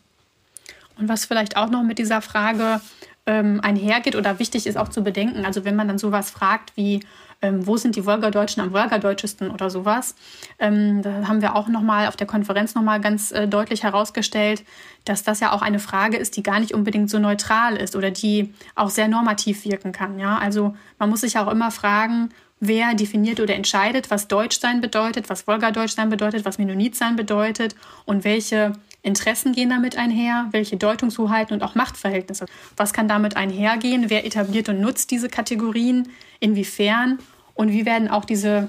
Und 0.97 1.09
was 1.09 1.25
vielleicht 1.25 1.57
auch 1.57 1.69
noch 1.69 1.83
mit 1.83 1.99
dieser 1.99 2.21
Frage 2.21 2.81
ähm, 3.25 3.59
einhergeht 3.61 4.15
oder 4.15 4.39
wichtig 4.39 4.65
ist 4.65 4.77
auch 4.77 4.87
zu 4.87 5.03
bedenken, 5.03 5.45
also 5.45 5.65
wenn 5.65 5.75
man 5.75 5.87
dann 5.87 5.97
sowas 5.97 6.31
fragt 6.31 6.75
wie, 6.75 7.01
ähm, 7.41 7.67
wo 7.67 7.77
sind 7.77 7.95
die 7.95 8.05
Wolgadeutschen 8.05 8.63
am 8.63 8.73
Wolgadeutschesten 8.73 9.51
oder 9.51 9.69
sowas, 9.69 10.15
ähm, 10.59 11.01
da 11.01 11.27
haben 11.27 11.41
wir 11.41 11.55
auch 11.55 11.67
nochmal 11.67 12.07
auf 12.07 12.15
der 12.15 12.25
Konferenz 12.25 12.73
nochmal 12.73 12.99
ganz 13.01 13.31
äh, 13.31 13.47
deutlich 13.47 13.83
herausgestellt, 13.83 14.63
dass 15.05 15.23
das 15.23 15.39
ja 15.39 15.51
auch 15.51 15.61
eine 15.61 15.79
Frage 15.79 16.17
ist, 16.17 16.37
die 16.37 16.43
gar 16.43 16.59
nicht 16.59 16.73
unbedingt 16.73 17.09
so 17.09 17.19
neutral 17.19 17.75
ist 17.75 17.95
oder 17.95 18.11
die 18.11 18.53
auch 18.75 18.89
sehr 18.89 19.07
normativ 19.07 19.65
wirken 19.65 19.91
kann. 19.91 20.19
Ja? 20.19 20.37
Also 20.37 20.75
man 20.97 21.09
muss 21.09 21.21
sich 21.21 21.37
auch 21.37 21.51
immer 21.51 21.69
fragen, 21.69 22.29
wer 22.59 22.95
definiert 22.95 23.39
oder 23.39 23.55
entscheidet, 23.55 24.09
was 24.09 24.27
Deutschsein 24.27 24.81
bedeutet, 24.81 25.29
was 25.29 25.47
Wolgadeutschsein 25.47 26.09
bedeutet, 26.09 26.45
was 26.45 26.57
Mennonitsein 26.57 27.15
bedeutet 27.15 27.75
und 28.05 28.23
welche 28.23 28.73
Interessen 29.07 29.53
gehen 29.53 29.69
damit 29.69 29.97
einher, 29.97 30.47
welche 30.51 30.77
Deutungshoheiten 30.77 31.55
und 31.55 31.63
auch 31.63 31.75
Machtverhältnisse. 31.75 32.45
Was 32.75 32.93
kann 32.93 33.07
damit 33.07 33.35
einhergehen? 33.35 34.09
Wer 34.09 34.25
etabliert 34.25 34.69
und 34.69 34.81
nutzt 34.81 35.09
diese 35.09 35.29
Kategorien? 35.29 36.09
Inwiefern? 36.39 37.19
Und 37.55 37.71
wie 37.71 37.85
werden 37.85 38.09
auch 38.09 38.25
diese, 38.25 38.67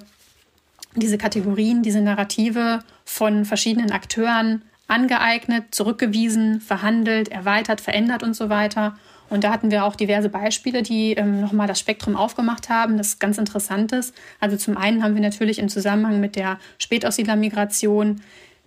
diese 0.95 1.19
Kategorien, 1.19 1.83
diese 1.83 2.01
Narrative 2.01 2.81
von 3.05 3.45
verschiedenen 3.45 3.91
Akteuren 3.91 4.63
angeeignet, 4.87 5.75
zurückgewiesen, 5.75 6.63
verhandelt, 6.63 7.29
erweitert, 7.29 7.81
verändert 7.81 8.23
und 8.23 8.35
so 8.35 8.49
weiter? 8.49 8.97
Und 9.31 9.45
da 9.45 9.53
hatten 9.53 9.71
wir 9.71 9.85
auch 9.85 9.95
diverse 9.95 10.29
Beispiele, 10.31 10.83
die 10.83 11.13
ähm, 11.13 11.41
nochmal 11.41 11.67
das 11.67 11.79
Spektrum 11.79 12.17
aufgemacht 12.17 12.71
haben, 12.71 12.97
das 12.97 13.19
ganz 13.19 13.37
interessant 13.37 13.93
ist. 13.93 14.15
Also 14.41 14.57
zum 14.57 14.77
einen 14.77 15.03
haben 15.03 15.15
wir 15.15 15.21
natürlich 15.21 15.59
im 15.59 15.69
Zusammenhang 15.69 16.21
mit 16.21 16.37
der 16.37 16.59
Spätaussiedlermigration 16.79 18.23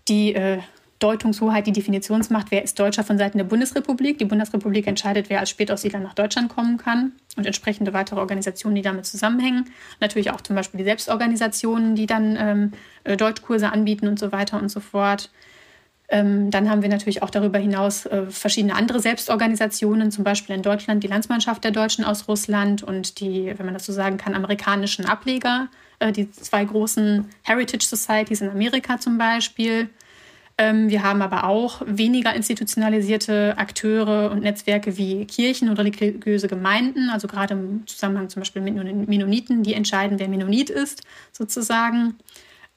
die 0.07 0.33
äh, 0.35 0.59
Deutungshoheit, 1.01 1.65
die 1.65 1.71
Definitionsmacht, 1.71 2.51
wer 2.51 2.63
ist 2.63 2.79
Deutscher 2.79 3.03
von 3.03 3.17
Seiten 3.17 3.37
der 3.37 3.45
Bundesrepublik. 3.45 4.19
Die 4.19 4.25
Bundesrepublik 4.25 4.85
entscheidet, 4.87 5.29
wer 5.29 5.39
als 5.39 5.49
Spätaussiedler 5.49 5.99
nach 5.99 6.13
Deutschland 6.13 6.49
kommen 6.49 6.77
kann 6.77 7.13
und 7.35 7.45
entsprechende 7.45 7.91
weitere 7.91 8.19
Organisationen, 8.19 8.75
die 8.75 8.83
damit 8.83 9.05
zusammenhängen. 9.05 9.65
Natürlich 9.99 10.31
auch 10.31 10.41
zum 10.41 10.55
Beispiel 10.55 10.77
die 10.77 10.83
Selbstorganisationen, 10.83 11.95
die 11.95 12.05
dann 12.05 12.37
ähm, 12.39 12.71
äh, 13.03 13.17
Deutschkurse 13.17 13.71
anbieten 13.71 14.07
und 14.07 14.19
so 14.19 14.31
weiter 14.31 14.61
und 14.61 14.69
so 14.69 14.79
fort. 14.79 15.31
Ähm, 16.07 16.51
dann 16.51 16.69
haben 16.69 16.81
wir 16.81 16.89
natürlich 16.89 17.23
auch 17.23 17.29
darüber 17.29 17.57
hinaus 17.57 18.05
äh, 18.05 18.25
verschiedene 18.27 18.75
andere 18.75 18.99
Selbstorganisationen, 18.99 20.11
zum 20.11 20.23
Beispiel 20.23 20.55
in 20.55 20.61
Deutschland 20.61 21.03
die 21.03 21.07
Landsmannschaft 21.07 21.63
der 21.63 21.71
Deutschen 21.71 22.03
aus 22.03 22.27
Russland 22.27 22.83
und 22.83 23.21
die, 23.21 23.53
wenn 23.57 23.65
man 23.65 23.73
das 23.73 23.85
so 23.85 23.93
sagen 23.93 24.17
kann, 24.17 24.35
amerikanischen 24.35 25.05
Ableger, 25.05 25.69
äh, 25.99 26.11
die 26.11 26.29
zwei 26.29 26.65
großen 26.65 27.25
Heritage 27.43 27.85
Societies 27.85 28.41
in 28.41 28.49
Amerika 28.49 28.99
zum 28.99 29.17
Beispiel. 29.17 29.89
Ähm, 30.61 30.91
wir 30.91 31.01
haben 31.01 31.23
aber 31.23 31.45
auch 31.45 31.81
weniger 31.87 32.35
institutionalisierte 32.35 33.55
Akteure 33.57 34.29
und 34.29 34.43
Netzwerke 34.43 34.95
wie 34.95 35.25
Kirchen 35.25 35.71
oder 35.71 35.83
religiöse 35.83 36.47
Gemeinden, 36.47 37.09
also 37.09 37.27
gerade 37.27 37.55
im 37.55 37.87
Zusammenhang 37.87 38.29
zum 38.29 38.41
Beispiel 38.41 38.61
mit 38.61 38.75
Mennoniten, 39.07 39.63
die 39.63 39.73
entscheiden, 39.73 40.19
wer 40.19 40.27
Mennonit 40.27 40.69
ist, 40.69 41.01
sozusagen. 41.31 42.13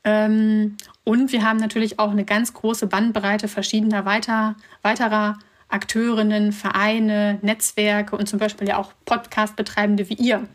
Ähm, 0.02 0.78
und 1.04 1.30
wir 1.30 1.44
haben 1.44 1.58
natürlich 1.58 1.98
auch 1.98 2.10
eine 2.10 2.24
ganz 2.24 2.54
große 2.54 2.86
Bandbreite 2.86 3.48
verschiedener 3.48 4.06
weiter, 4.06 4.56
weiterer 4.80 5.38
Akteurinnen, 5.68 6.52
Vereine, 6.52 7.38
Netzwerke 7.42 8.16
und 8.16 8.30
zum 8.30 8.38
Beispiel 8.38 8.66
ja 8.66 8.78
auch 8.78 8.92
Podcast-Betreibende 9.04 10.08
wie 10.08 10.14
ihr 10.14 10.48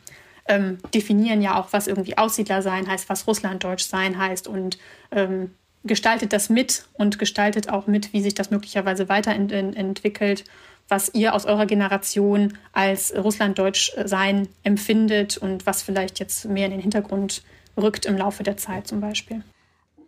ähm, 0.47 0.79
definieren 0.95 1.43
ja 1.43 1.59
auch, 1.59 1.73
was 1.73 1.85
irgendwie 1.85 2.17
Aussiedler 2.17 2.63
sein 2.63 2.87
heißt, 2.87 3.07
was 3.07 3.27
Russlanddeutsch 3.27 3.83
sein 3.83 4.17
heißt 4.17 4.47
und 4.47 4.79
ähm, 5.11 5.51
gestaltet 5.83 6.33
das 6.33 6.49
mit 6.49 6.85
und 6.93 7.19
gestaltet 7.19 7.69
auch 7.69 7.87
mit, 7.87 8.13
wie 8.13 8.21
sich 8.21 8.35
das 8.35 8.51
möglicherweise 8.51 9.09
weiterentwickelt, 9.09 10.43
was 10.87 11.13
ihr 11.13 11.33
aus 11.33 11.45
eurer 11.45 11.65
Generation 11.65 12.57
als 12.73 13.13
Russlanddeutsch 13.15 13.91
sein 14.05 14.47
empfindet 14.63 15.37
und 15.37 15.65
was 15.65 15.83
vielleicht 15.83 16.19
jetzt 16.19 16.45
mehr 16.45 16.65
in 16.65 16.71
den 16.71 16.81
Hintergrund 16.81 17.43
rückt 17.77 18.05
im 18.05 18.17
Laufe 18.17 18.43
der 18.43 18.57
Zeit 18.57 18.87
zum 18.87 18.99
Beispiel. 18.99 19.43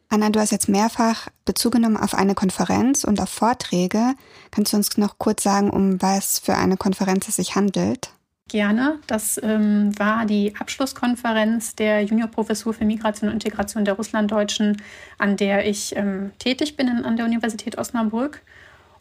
Anna, 0.10 0.30
du 0.30 0.42
hast 0.42 0.52
jetzt 0.52 0.68
mehrfach 0.68 1.30
Bezug 1.46 1.72
genommen 1.72 1.96
auf 1.96 2.14
eine 2.14 2.36
Konferenz 2.36 3.06
und 3.06 3.22
auf 3.22 3.30
Vorträge. 3.30 4.14
Kannst 4.50 4.74
du 4.74 4.78
uns 4.78 4.98
noch 4.98 5.18
kurz 5.18 5.42
sagen, 5.42 5.70
um 5.70 6.02
was 6.02 6.40
für 6.40 6.56
eine 6.56 6.76
Konferenz 6.76 7.30
es 7.30 7.38
sich 7.38 7.56
handelt? 7.56 8.12
Gerne. 8.52 9.00
Das 9.08 9.40
ähm, 9.42 9.98
war 9.98 10.26
die 10.26 10.54
Abschlusskonferenz 10.60 11.74
der 11.74 12.02
Juniorprofessur 12.02 12.74
für 12.74 12.84
Migration 12.84 13.30
und 13.30 13.36
Integration 13.36 13.86
der 13.86 13.94
Russlanddeutschen, 13.94 14.76
an 15.18 15.38
der 15.38 15.66
ich 15.66 15.96
ähm, 15.96 16.32
tätig 16.38 16.76
bin 16.76 16.90
an 16.90 17.16
der 17.16 17.26
Universität 17.26 17.78
Osnabrück. 17.78 18.42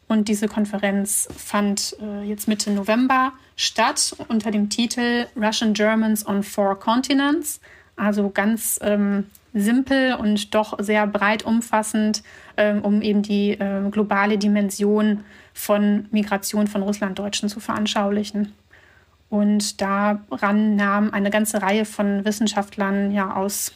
Und 0.06 0.28
diese 0.28 0.46
Konferenz 0.46 1.28
fand 1.36 1.96
äh, 2.00 2.22
jetzt 2.22 2.46
Mitte 2.46 2.70
November 2.70 3.32
statt 3.56 4.14
unter 4.28 4.52
dem 4.52 4.70
Titel 4.70 5.26
Russian 5.34 5.74
Germans 5.74 6.24
on 6.24 6.44
Four 6.44 6.78
Continents. 6.78 7.60
Also 7.96 8.30
ganz 8.30 8.78
ähm, 8.82 9.26
simpel 9.52 10.14
und 10.14 10.54
doch 10.54 10.78
sehr 10.78 11.08
breit 11.08 11.44
umfassend, 11.44 12.22
ähm, 12.56 12.82
um 12.82 13.02
eben 13.02 13.22
die 13.22 13.50
äh, 13.50 13.90
globale 13.90 14.38
Dimension 14.38 15.24
von 15.54 16.06
Migration 16.12 16.68
von 16.68 16.82
Russlanddeutschen 16.84 17.48
zu 17.48 17.58
veranschaulichen. 17.58 18.52
Und 19.30 19.80
daran 19.80 20.76
nahm 20.76 21.10
eine 21.12 21.30
ganze 21.30 21.62
Reihe 21.62 21.84
von 21.84 22.24
Wissenschaftlern 22.24 23.12
ja 23.12 23.34
aus 23.34 23.72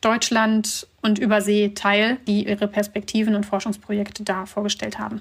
Deutschland 0.00 0.86
und 1.02 1.18
Übersee 1.18 1.70
teil, 1.74 2.18
die 2.26 2.46
ihre 2.46 2.68
Perspektiven 2.68 3.34
und 3.34 3.44
Forschungsprojekte 3.44 4.22
da 4.22 4.46
vorgestellt 4.46 4.98
haben. 4.98 5.20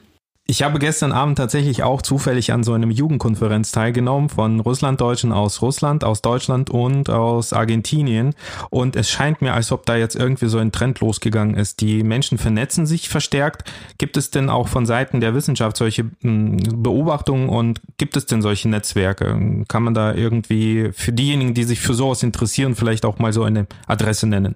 Ich 0.49 0.63
habe 0.63 0.79
gestern 0.79 1.11
Abend 1.11 1.37
tatsächlich 1.37 1.83
auch 1.83 2.01
zufällig 2.01 2.51
an 2.51 2.63
so 2.63 2.73
einem 2.73 2.89
Jugendkonferenz 2.89 3.71
teilgenommen 3.71 4.29
von 4.29 4.59
Russlanddeutschen 4.59 5.31
aus 5.31 5.61
Russland, 5.61 6.03
aus 6.03 6.23
Deutschland 6.23 6.71
und 6.71 7.07
aus 7.11 7.53
Argentinien. 7.53 8.33
Und 8.71 8.95
es 8.95 9.11
scheint 9.11 9.43
mir, 9.43 9.53
als 9.53 9.71
ob 9.71 9.85
da 9.85 9.95
jetzt 9.95 10.15
irgendwie 10.15 10.47
so 10.47 10.57
ein 10.57 10.71
Trend 10.71 11.01
losgegangen 11.01 11.53
ist. 11.53 11.81
Die 11.81 12.01
Menschen 12.01 12.39
vernetzen 12.39 12.87
sich 12.87 13.09
verstärkt. 13.09 13.71
Gibt 13.99 14.17
es 14.17 14.31
denn 14.31 14.49
auch 14.49 14.67
von 14.67 14.87
Seiten 14.87 15.21
der 15.21 15.35
Wissenschaft 15.35 15.77
solche 15.77 16.09
hm, 16.21 16.57
Beobachtungen 16.77 17.47
und 17.47 17.79
gibt 17.99 18.17
es 18.17 18.25
denn 18.25 18.41
solche 18.41 18.69
Netzwerke? 18.69 19.63
Kann 19.67 19.83
man 19.83 19.93
da 19.93 20.15
irgendwie 20.15 20.89
für 20.93 21.13
diejenigen, 21.13 21.53
die 21.53 21.63
sich 21.63 21.79
für 21.79 21.93
sowas 21.93 22.23
interessieren, 22.23 22.73
vielleicht 22.73 23.05
auch 23.05 23.19
mal 23.19 23.33
so 23.33 23.43
eine 23.43 23.67
Adresse 23.85 24.25
nennen? 24.25 24.55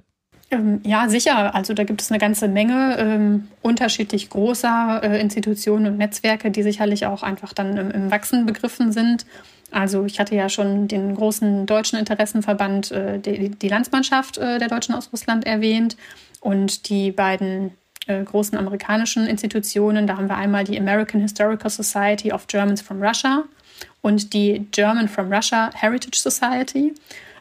Ähm, 0.54 0.82
ja, 0.84 1.10
sicher. 1.10 1.56
Also 1.56 1.74
da 1.74 1.84
gibt 1.84 2.02
es 2.02 2.12
eine 2.12 2.20
ganze 2.20 2.48
Menge 2.48 2.96
ähm, 3.00 3.48
unterschiedlich 3.62 4.30
großer 4.30 5.02
äh, 5.04 5.20
Institutionen 5.20 5.88
und 5.88 5.98
Netzwerke, 5.98 6.52
die 6.52 6.62
sicherlich 6.62 7.08
auch 7.08 7.24
einfach 7.24 7.54
dann 7.54 7.76
im, 7.76 7.89
im, 7.92 8.12
Wachsen 8.12 8.46
begriffen 8.46 8.92
sind. 8.92 9.26
Also 9.72 10.06
ich 10.06 10.20
hatte 10.20 10.36
ja 10.36 10.50
schon 10.50 10.88
den 10.88 11.16
großen 11.16 11.66
deutschen 11.66 11.98
Interessenverband, 11.98 12.92
äh, 12.92 13.20
die, 13.20 13.50
die, 13.50 13.68
Landsmannschaft 13.68 14.38
äh, 14.38 14.60
der 14.60 14.68
Deutschen 14.68 14.94
aus 14.94 15.10
Russland 15.12 15.48
erwähnt 15.48 15.98
und 16.39 16.88
die 16.89 17.12
beiden 17.12 17.72
äh, 18.06 18.24
großen 18.24 18.56
amerikanischen 18.56 19.26
Institutionen. 19.26 20.06
Da 20.06 20.18
haben 20.18 20.30
wir 20.30 20.38
einmal 20.38 20.66
die 20.66 20.80
American 20.80 21.22
Historical 21.22 21.72
Society 21.72 22.32
of 22.32 22.46
Germans 22.46 22.82
from 22.82 23.02
Russia 23.02 23.44
und 24.02 24.34
die 24.34 24.68
German 24.70 25.08
from 25.08 25.34
Russia 25.34 25.72
Heritage 25.74 26.20
Society. 26.20 26.94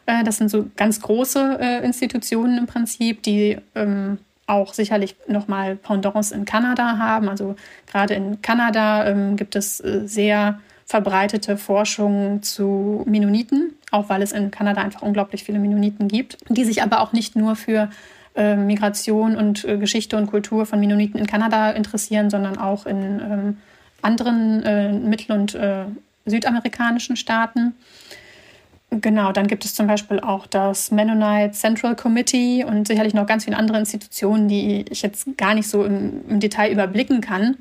Äh, 0.05 0.23
das 0.23 0.37
sind 0.37 0.49
so 0.49 0.65
ganz 0.75 1.01
große 1.01 1.57
äh, 1.59 1.85
Institutionen 1.85 2.57
im 2.57 2.67
Prinzip, 2.67 3.23
die 3.23 3.57
ähm, 3.75 4.17
auch 4.45 4.73
sicherlich 4.73 5.15
nochmal 5.27 5.75
Pendants 5.75 6.31
in 6.31 6.45
Kanada 6.45 6.97
haben. 6.97 7.29
Also 7.29 7.55
gerade 7.87 8.13
in 8.13 8.41
Kanada 8.41 9.07
ähm, 9.07 9.35
gibt 9.35 9.55
es 9.55 9.79
äh, 9.79 10.01
sehr 10.05 10.59
verbreitete 10.85 11.57
Forschung 11.57 12.43
zu 12.43 13.03
Mennoniten, 13.07 13.73
auch 13.91 14.09
weil 14.09 14.21
es 14.21 14.33
in 14.33 14.51
Kanada 14.51 14.81
einfach 14.81 15.01
unglaublich 15.01 15.43
viele 15.43 15.59
Mennoniten 15.59 16.07
gibt, 16.09 16.37
die 16.49 16.65
sich 16.65 16.83
aber 16.83 16.99
auch 16.99 17.13
nicht 17.13 17.35
nur 17.37 17.55
für 17.55 17.89
äh, 18.35 18.55
Migration 18.55 19.37
und 19.37 19.63
äh, 19.63 19.77
Geschichte 19.77 20.17
und 20.17 20.27
Kultur 20.27 20.65
von 20.65 20.79
Mennoniten 20.79 21.19
in 21.19 21.27
Kanada 21.27 21.71
interessieren, 21.71 22.29
sondern 22.29 22.57
auch 22.57 22.85
in 22.85 23.21
ähm, 23.21 23.57
anderen 24.01 24.63
äh, 24.63 24.91
mittel- 24.91 25.31
und 25.31 25.57
südamerikanischen 26.25 27.15
Staaten. 27.15 27.73
Genau, 29.01 29.31
dann 29.31 29.47
gibt 29.47 29.65
es 29.65 29.73
zum 29.73 29.87
Beispiel 29.87 30.19
auch 30.19 30.45
das 30.45 30.91
Mennonite 30.91 31.53
Central 31.53 31.95
Committee 31.95 32.63
und 32.63 32.87
sicherlich 32.87 33.13
noch 33.13 33.25
ganz 33.25 33.45
viele 33.45 33.57
andere 33.57 33.79
Institutionen, 33.79 34.47
die 34.47 34.85
ich 34.89 35.01
jetzt 35.01 35.37
gar 35.37 35.55
nicht 35.55 35.67
so 35.67 35.83
im, 35.83 36.21
im 36.29 36.39
Detail 36.39 36.71
überblicken 36.71 37.21
kann. 37.21 37.57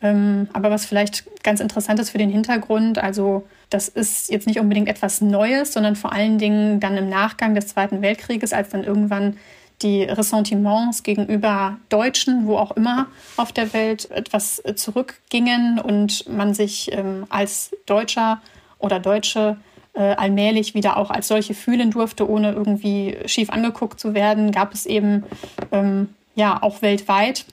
Ähm, 0.00 0.48
aber 0.52 0.70
was 0.70 0.84
vielleicht 0.84 1.24
ganz 1.44 1.60
interessant 1.60 2.00
ist 2.00 2.10
für 2.10 2.18
den 2.18 2.30
Hintergrund, 2.30 2.98
also 2.98 3.46
das 3.70 3.88
ist 3.88 4.30
jetzt 4.30 4.46
nicht 4.46 4.58
unbedingt 4.58 4.88
etwas 4.88 5.20
Neues, 5.20 5.72
sondern 5.72 5.94
vor 5.94 6.12
allen 6.12 6.38
Dingen 6.38 6.80
dann 6.80 6.96
im 6.96 7.08
Nachgang 7.08 7.54
des 7.54 7.68
Zweiten 7.68 8.02
Weltkrieges, 8.02 8.52
als 8.52 8.70
dann 8.70 8.82
irgendwann 8.82 9.36
die 9.82 10.02
Ressentiments 10.04 11.02
gegenüber 11.02 11.78
Deutschen, 11.88 12.46
wo 12.46 12.56
auch 12.56 12.72
immer 12.72 13.06
auf 13.36 13.52
der 13.52 13.72
Welt, 13.72 14.10
etwas 14.10 14.62
zurückgingen 14.74 15.78
und 15.78 16.28
man 16.28 16.54
sich 16.54 16.90
ähm, 16.92 17.26
als 17.28 17.70
Deutscher 17.86 18.40
oder 18.78 18.98
Deutsche 19.00 19.56
äh, 19.94 20.14
allmählich 20.14 20.74
wieder 20.74 20.96
auch 20.96 21.10
als 21.10 21.28
solche 21.28 21.54
fühlen 21.54 21.90
durfte, 21.90 22.28
ohne 22.28 22.52
irgendwie 22.52 23.16
schief 23.26 23.50
angeguckt 23.50 24.00
zu 24.00 24.14
werden, 24.14 24.52
gab 24.52 24.72
es 24.72 24.86
eben 24.86 25.24
ähm, 25.70 26.08
ja 26.34 26.62
auch 26.62 26.82
weltweit, 26.82 27.44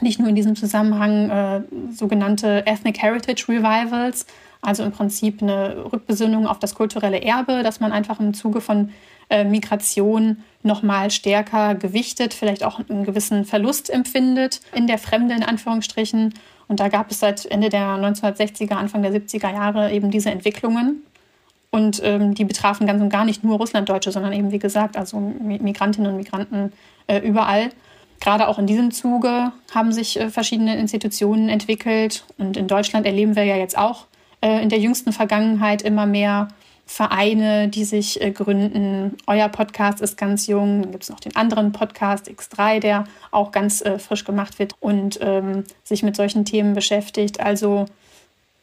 nicht 0.00 0.20
nur 0.20 0.28
in 0.28 0.36
diesem 0.36 0.54
Zusammenhang, 0.54 1.30
äh, 1.30 1.60
sogenannte 1.92 2.66
Ethnic 2.66 3.02
Heritage 3.02 3.48
Revivals, 3.48 4.26
also 4.60 4.82
im 4.84 4.92
Prinzip 4.92 5.42
eine 5.42 5.92
Rückbesinnung 5.92 6.46
auf 6.46 6.58
das 6.58 6.74
kulturelle 6.74 7.22
Erbe, 7.22 7.62
dass 7.62 7.80
man 7.80 7.92
einfach 7.92 8.20
im 8.20 8.34
Zuge 8.34 8.60
von 8.60 8.90
äh, 9.30 9.44
Migration 9.44 10.38
noch 10.62 10.82
mal 10.82 11.10
stärker 11.10 11.74
gewichtet, 11.74 12.34
vielleicht 12.34 12.64
auch 12.64 12.80
einen 12.88 13.04
gewissen 13.04 13.44
Verlust 13.44 13.90
empfindet 13.90 14.60
in 14.74 14.86
der 14.86 14.98
Fremde 14.98 15.34
in 15.34 15.42
Anführungsstrichen. 15.42 16.34
Und 16.66 16.80
da 16.80 16.88
gab 16.88 17.10
es 17.10 17.20
seit 17.20 17.46
Ende 17.46 17.68
der 17.68 17.96
1960er, 17.96 18.74
Anfang 18.74 19.02
der 19.02 19.12
70er 19.12 19.52
Jahre 19.52 19.92
eben 19.92 20.10
diese 20.10 20.30
Entwicklungen. 20.30 21.02
Und 21.70 22.00
ähm, 22.02 22.34
die 22.34 22.44
betrafen 22.44 22.86
ganz 22.86 23.02
und 23.02 23.10
gar 23.10 23.24
nicht 23.24 23.44
nur 23.44 23.58
Russlanddeutsche, 23.58 24.10
sondern 24.10 24.32
eben, 24.32 24.52
wie 24.52 24.58
gesagt, 24.58 24.96
also 24.96 25.18
Migrantinnen 25.18 26.10
und 26.10 26.16
Migranten 26.16 26.72
äh, 27.06 27.18
überall. 27.18 27.70
Gerade 28.20 28.48
auch 28.48 28.58
in 28.58 28.66
diesem 28.66 28.90
Zuge 28.90 29.52
haben 29.74 29.92
sich 29.92 30.18
äh, 30.18 30.30
verschiedene 30.30 30.76
Institutionen 30.76 31.48
entwickelt. 31.48 32.24
Und 32.38 32.56
in 32.56 32.68
Deutschland 32.68 33.06
erleben 33.06 33.36
wir 33.36 33.44
ja 33.44 33.56
jetzt 33.56 33.76
auch 33.76 34.06
äh, 34.40 34.62
in 34.62 34.70
der 34.70 34.78
jüngsten 34.78 35.12
Vergangenheit 35.12 35.82
immer 35.82 36.06
mehr 36.06 36.48
Vereine, 36.88 37.68
die 37.68 37.84
sich 37.84 38.20
äh, 38.22 38.30
gründen. 38.30 39.18
Euer 39.26 39.48
Podcast 39.50 40.00
ist 40.00 40.16
ganz 40.16 40.46
jung. 40.46 40.82
Dann 40.82 40.90
gibt 40.90 41.04
es 41.04 41.10
noch 41.10 41.20
den 41.20 41.36
anderen 41.36 41.72
Podcast 41.72 42.30
X3, 42.30 42.80
der 42.80 43.04
auch 43.30 43.52
ganz 43.52 43.82
äh, 43.82 43.98
frisch 43.98 44.24
gemacht 44.24 44.58
wird 44.58 44.74
und 44.80 45.18
ähm, 45.20 45.64
sich 45.84 46.02
mit 46.02 46.16
solchen 46.16 46.46
Themen 46.46 46.72
beschäftigt. 46.72 47.40
Also 47.40 47.84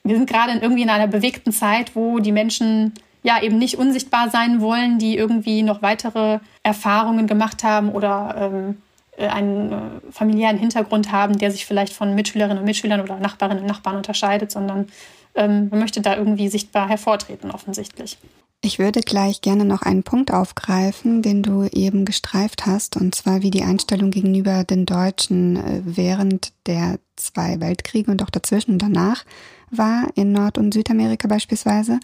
wir 0.06 0.16
sind 0.16 0.30
gerade 0.30 0.52
in 0.52 0.62
irgendwie 0.62 0.84
in 0.84 0.90
einer 0.90 1.08
bewegten 1.08 1.52
Zeit, 1.52 1.96
wo 1.96 2.20
die 2.20 2.32
Menschen 2.32 2.94
ja 3.24 3.42
eben 3.42 3.58
nicht 3.58 3.78
unsichtbar 3.78 4.30
sein 4.30 4.62
wollen, 4.62 5.00
die 5.00 5.18
irgendwie 5.18 5.64
noch 5.64 5.82
weitere 5.82 6.40
Erfahrungen 6.62 7.26
gemacht 7.26 7.64
haben 7.64 7.90
oder 7.90 8.36
ähm, 8.38 8.78
äh, 9.18 9.28
einen 9.28 9.72
äh, 9.72 10.12
familiären 10.12 10.58
Hintergrund 10.58 11.12
haben, 11.12 11.38
der 11.38 11.50
sich 11.50 11.66
vielleicht 11.66 11.92
von 11.92 12.14
Mitschülerinnen 12.14 12.60
und 12.60 12.66
Mitschülern 12.66 13.02
oder 13.02 13.18
Nachbarinnen 13.18 13.64
und 13.64 13.68
Nachbarn 13.68 13.98
unterscheidet, 13.98 14.52
sondern 14.52 14.88
ähm, 15.34 15.70
man 15.70 15.80
möchte 15.80 16.02
da 16.02 16.16
irgendwie 16.16 16.50
sichtbar 16.50 16.88
hervortreten, 16.88 17.50
offensichtlich. 17.50 18.20
Ich 18.62 18.80
würde 18.80 19.02
gleich 19.02 19.42
gerne 19.42 19.64
noch 19.64 19.84
einen 19.84 20.02
Punkt 20.04 20.32
aufgreifen, 20.34 21.22
den 21.22 21.44
du 21.44 21.66
eben 21.72 22.04
gestreift 22.04 22.66
hast, 22.66 22.98
und 22.98 23.14
zwar 23.14 23.44
wie 23.44 23.52
die 23.52 23.64
Einstellung 23.64 24.10
gegenüber 24.10 24.64
den 24.64 24.88
Deutschen 24.88 25.58
äh, 25.58 25.82
während 25.86 26.52
der 26.66 27.00
zwei 27.16 27.60
Weltkriege 27.60 28.10
und 28.10 28.24
auch 28.24 28.32
dazwischen 28.32 28.72
und 28.72 28.82
danach 28.82 29.24
war, 29.70 30.08
in 30.16 30.32
Nord- 30.32 30.58
und 30.58 30.74
Südamerika 30.74 31.28
beispielsweise. 31.28 32.00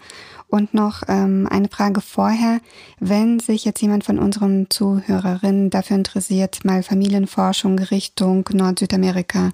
Und 0.48 0.74
noch 0.74 1.02
ähm, 1.08 1.48
eine 1.50 1.68
Frage 1.68 2.00
vorher, 2.00 2.60
wenn 3.00 3.40
sich 3.40 3.64
jetzt 3.64 3.80
jemand 3.80 4.04
von 4.04 4.18
unseren 4.18 4.68
Zuhörerinnen 4.70 5.70
dafür 5.70 5.96
interessiert, 5.96 6.64
mal 6.64 6.82
Familienforschung 6.82 7.78
Richtung 7.78 8.48
Nord-Südamerika 8.52 9.50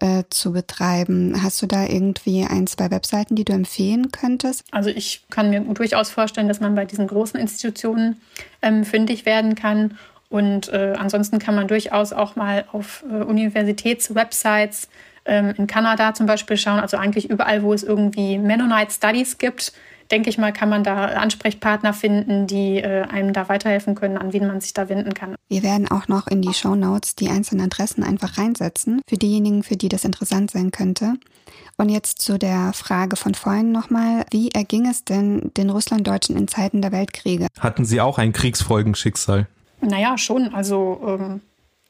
äh, 0.00 0.24
zu 0.30 0.52
betreiben. 0.52 1.42
Hast 1.42 1.60
du 1.62 1.66
da 1.66 1.84
irgendwie 1.84 2.44
ein, 2.44 2.66
zwei 2.66 2.90
Webseiten, 2.90 3.34
die 3.34 3.44
du 3.44 3.52
empfehlen 3.52 4.12
könntest? 4.12 4.64
Also 4.70 4.90
ich 4.90 5.24
kann 5.30 5.50
mir 5.50 5.60
durchaus 5.60 6.10
vorstellen, 6.10 6.48
dass 6.48 6.60
man 6.60 6.74
bei 6.74 6.84
diesen 6.84 7.06
großen 7.06 7.40
Institutionen 7.40 8.20
ähm, 8.62 8.84
fündig 8.84 9.26
werden 9.26 9.54
kann. 9.54 9.98
Und 10.28 10.68
äh, 10.68 10.94
ansonsten 10.98 11.38
kann 11.38 11.54
man 11.54 11.68
durchaus 11.68 12.12
auch 12.12 12.36
mal 12.36 12.64
auf 12.72 13.04
äh, 13.08 13.22
Universitätswebsites 13.22 14.88
ähm, 15.24 15.54
in 15.56 15.66
Kanada 15.66 16.14
zum 16.14 16.26
Beispiel 16.26 16.56
schauen, 16.56 16.80
also 16.80 16.96
eigentlich 16.96 17.30
überall, 17.30 17.62
wo 17.62 17.72
es 17.72 17.82
irgendwie 17.82 18.38
Mennonite 18.38 18.92
Studies 18.92 19.38
gibt, 19.38 19.72
denke 20.10 20.30
ich 20.30 20.38
mal, 20.38 20.52
kann 20.52 20.68
man 20.68 20.84
da 20.84 21.06
Ansprechpartner 21.06 21.92
finden, 21.92 22.46
die 22.46 22.78
äh, 22.78 23.02
einem 23.02 23.32
da 23.32 23.48
weiterhelfen 23.48 23.94
können, 23.94 24.16
an 24.16 24.32
wen 24.32 24.46
man 24.46 24.60
sich 24.60 24.74
da 24.74 24.88
wenden 24.88 25.14
kann. 25.14 25.34
Wir 25.48 25.62
werden 25.62 25.88
auch 25.88 26.08
noch 26.08 26.26
in 26.26 26.42
die 26.42 26.54
Show 26.54 26.74
Notes 26.74 27.14
die 27.16 27.28
einzelnen 27.28 27.66
Adressen 27.66 28.02
einfach 28.02 28.38
reinsetzen, 28.38 29.00
für 29.08 29.16
diejenigen, 29.16 29.62
für 29.62 29.76
die 29.76 29.88
das 29.88 30.04
interessant 30.04 30.50
sein 30.50 30.70
könnte. 30.70 31.14
Und 31.78 31.90
jetzt 31.90 32.22
zu 32.22 32.38
der 32.38 32.72
Frage 32.72 33.16
von 33.16 33.34
vorhin 33.34 33.70
nochmal. 33.70 34.24
Wie 34.30 34.50
erging 34.50 34.88
es 34.88 35.04
denn 35.04 35.52
den 35.56 35.68
Russlanddeutschen 35.68 36.36
in 36.36 36.48
Zeiten 36.48 36.80
der 36.80 36.90
Weltkriege? 36.90 37.48
Hatten 37.60 37.84
sie 37.84 38.00
auch 38.00 38.18
ein 38.18 38.32
Kriegsfolgenschicksal? 38.32 39.46
Naja, 39.82 40.16
schon. 40.16 40.54
Also 40.54 41.18
ähm, 41.20 41.40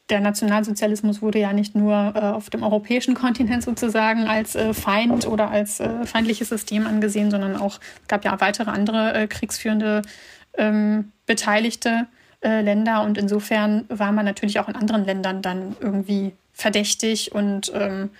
der 0.08 0.20
Nationalsozialismus 0.20 1.20
wurde 1.20 1.40
ja 1.40 1.52
nicht 1.52 1.74
nur 1.74 2.12
äh, 2.14 2.20
auf 2.20 2.48
dem 2.50 2.62
europäischen 2.62 3.14
Kontinent 3.14 3.62
sozusagen 3.64 4.28
als 4.28 4.54
äh, 4.54 4.72
Feind 4.72 5.26
oder 5.26 5.50
als 5.50 5.80
äh, 5.80 6.06
feindliches 6.06 6.48
System 6.48 6.86
angesehen, 6.86 7.30
sondern 7.30 7.56
auch 7.56 7.80
es 8.02 8.08
gab 8.08 8.24
ja 8.24 8.40
weitere 8.40 8.70
andere 8.70 9.14
äh, 9.14 9.26
kriegsführende 9.26 10.02
ähm, 10.56 11.12
beteiligte 11.26 12.06
äh, 12.40 12.60
Länder. 12.60 13.02
Und 13.02 13.18
insofern 13.18 13.84
war 13.88 14.12
man 14.12 14.24
natürlich 14.24 14.60
auch 14.60 14.68
in 14.68 14.76
anderen 14.76 15.04
Ländern 15.04 15.42
dann 15.42 15.76
irgendwie 15.80 16.32
verdächtig 16.52 17.32
und 17.32 17.72
ähm, 17.74 18.10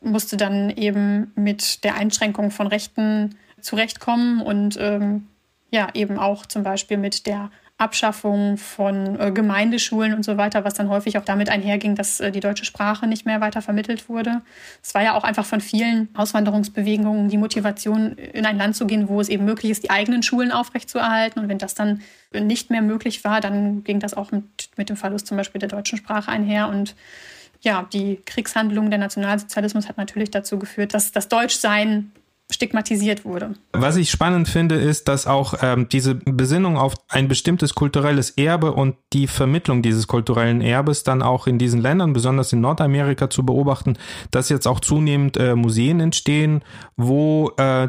musste 0.00 0.36
dann 0.36 0.70
eben 0.70 1.32
mit 1.36 1.84
der 1.84 1.94
Einschränkung 1.94 2.50
von 2.50 2.66
Rechten 2.66 3.36
zurechtkommen 3.60 4.40
und 4.40 4.76
ähm, 4.80 5.28
ja 5.70 5.88
eben 5.94 6.18
auch 6.18 6.46
zum 6.46 6.62
Beispiel 6.62 6.96
mit 6.96 7.26
der 7.26 7.50
Abschaffung 7.78 8.56
von 8.56 9.18
äh, 9.20 9.30
Gemeindeschulen 9.30 10.12
und 10.12 10.24
so 10.24 10.36
weiter, 10.36 10.64
was 10.64 10.74
dann 10.74 10.88
häufig 10.88 11.16
auch 11.16 11.24
damit 11.24 11.48
einherging, 11.48 11.94
dass 11.94 12.18
äh, 12.18 12.32
die 12.32 12.40
deutsche 12.40 12.64
Sprache 12.64 13.06
nicht 13.06 13.24
mehr 13.24 13.40
weiter 13.40 13.62
vermittelt 13.62 14.08
wurde. 14.08 14.42
Es 14.82 14.94
war 14.94 15.02
ja 15.04 15.14
auch 15.14 15.22
einfach 15.22 15.46
von 15.46 15.60
vielen 15.60 16.08
Auswanderungsbewegungen 16.14 17.28
die 17.28 17.38
Motivation, 17.38 18.18
in 18.18 18.46
ein 18.46 18.58
Land 18.58 18.74
zu 18.74 18.84
gehen, 18.88 19.08
wo 19.08 19.20
es 19.20 19.28
eben 19.28 19.44
möglich 19.44 19.70
ist, 19.70 19.84
die 19.84 19.90
eigenen 19.90 20.24
Schulen 20.24 20.50
aufrechtzuerhalten. 20.50 21.38
Und 21.38 21.48
wenn 21.48 21.58
das 21.58 21.74
dann 21.74 22.02
nicht 22.32 22.70
mehr 22.70 22.82
möglich 22.82 23.22
war, 23.22 23.40
dann 23.40 23.84
ging 23.84 24.00
das 24.00 24.12
auch 24.12 24.32
mit, 24.32 24.44
mit 24.76 24.88
dem 24.88 24.96
Verlust 24.96 25.28
zum 25.28 25.36
Beispiel 25.36 25.60
der 25.60 25.68
deutschen 25.68 25.98
Sprache 25.98 26.32
einher. 26.32 26.68
Und 26.68 26.96
ja, 27.60 27.86
die 27.92 28.20
Kriegshandlung 28.26 28.90
der 28.90 28.98
Nationalsozialismus 28.98 29.88
hat 29.88 29.98
natürlich 29.98 30.32
dazu 30.32 30.58
geführt, 30.58 30.94
dass 30.94 31.12
das 31.12 31.28
Deutschsein 31.28 32.10
stigmatisiert 32.50 33.24
wurde. 33.24 33.54
Was 33.72 33.96
ich 33.96 34.10
spannend 34.10 34.48
finde, 34.48 34.76
ist, 34.76 35.08
dass 35.08 35.26
auch 35.26 35.54
ähm, 35.60 35.88
diese 35.90 36.14
Besinnung 36.14 36.78
auf 36.78 36.94
ein 37.08 37.28
bestimmtes 37.28 37.74
kulturelles 37.74 38.30
Erbe 38.30 38.72
und 38.72 38.96
die 39.12 39.26
Vermittlung 39.26 39.82
dieses 39.82 40.06
kulturellen 40.06 40.60
Erbes 40.60 41.04
dann 41.04 41.22
auch 41.22 41.46
in 41.46 41.58
diesen 41.58 41.80
Ländern, 41.80 42.14
besonders 42.14 42.52
in 42.52 42.60
Nordamerika, 42.60 43.28
zu 43.28 43.44
beobachten, 43.44 43.98
dass 44.30 44.48
jetzt 44.48 44.66
auch 44.66 44.80
zunehmend 44.80 45.36
äh, 45.36 45.54
Museen 45.54 46.00
entstehen, 46.00 46.62
wo 46.96 47.52
äh, 47.58 47.88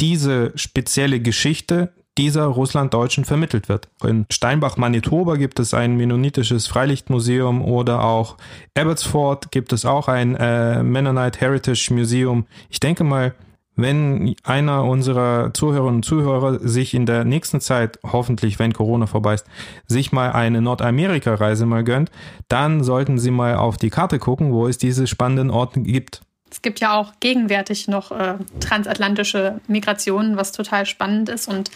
diese 0.00 0.52
spezielle 0.56 1.20
Geschichte 1.20 1.92
dieser 2.18 2.44
Russlanddeutschen 2.44 3.24
vermittelt 3.24 3.68
wird. 3.68 3.88
In 4.04 4.26
Steinbach, 4.30 4.76
Manitoba 4.76 5.36
gibt 5.36 5.58
es 5.60 5.72
ein 5.72 5.96
mennonitisches 5.96 6.66
Freilichtmuseum 6.66 7.62
oder 7.62 8.04
auch 8.04 8.36
Abbotsford 8.76 9.50
gibt 9.50 9.72
es 9.72 9.86
auch 9.86 10.08
ein 10.08 10.34
äh, 10.36 10.82
Mennonite 10.82 11.40
Heritage 11.40 11.88
Museum. 11.94 12.46
Ich 12.68 12.80
denke 12.80 13.04
mal, 13.04 13.34
wenn 13.76 14.34
einer 14.42 14.84
unserer 14.84 15.52
Zuhörerinnen 15.54 15.96
und 15.96 16.04
Zuhörer 16.04 16.58
sich 16.60 16.94
in 16.94 17.06
der 17.06 17.24
nächsten 17.24 17.60
Zeit, 17.60 17.98
hoffentlich, 18.02 18.58
wenn 18.58 18.72
Corona 18.72 19.06
vorbei 19.06 19.34
ist, 19.34 19.46
sich 19.86 20.12
mal 20.12 20.32
eine 20.32 20.60
Nordamerika-Reise 20.60 21.66
mal 21.66 21.84
gönnt, 21.84 22.10
dann 22.48 22.84
sollten 22.84 23.18
Sie 23.18 23.30
mal 23.30 23.56
auf 23.56 23.76
die 23.76 23.90
Karte 23.90 24.18
gucken, 24.18 24.52
wo 24.52 24.66
es 24.66 24.78
diese 24.78 25.06
spannenden 25.06 25.50
Orte 25.50 25.80
gibt. 25.80 26.20
Es 26.50 26.60
gibt 26.60 26.80
ja 26.80 26.94
auch 26.94 27.14
gegenwärtig 27.20 27.88
noch 27.88 28.12
äh, 28.12 28.34
transatlantische 28.60 29.60
Migrationen, 29.68 30.36
was 30.36 30.52
total 30.52 30.84
spannend 30.84 31.30
ist 31.30 31.48
und 31.48 31.70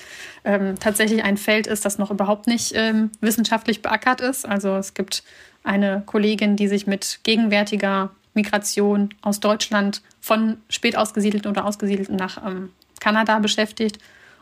ähm, 0.45 0.75
tatsächlich 0.79 1.25
ein 1.25 1.39
Feld 1.39 1.67
ist, 1.67 1.87
das 1.87 1.97
noch 1.97 2.11
überhaupt 2.11 2.47
nicht 2.47 2.73
ähm, 2.75 3.11
wissenschaftlich 3.23 3.81
beackert 3.81 4.21
ist. 4.21 4.47
Also 4.47 4.77
es 4.77 4.93
gibt 4.93 5.25
eine 5.65 6.03
Kollegin, 6.05 6.57
die 6.57 6.69
sich 6.69 6.87
mit 6.87 7.21
gegenwärtiger 7.23 8.11
Migration 8.37 9.11
aus 9.23 9.41
Deutschland 9.41 10.03
von 10.21 10.59
spät 10.69 10.97
ausgesiedelten 10.97 11.51
oder 11.51 11.65
ausgesiedelten 11.65 12.17
nach 12.17 12.45
ähm, 12.47 12.71
Kanada 13.01 13.39
beschäftigt. 13.39 13.99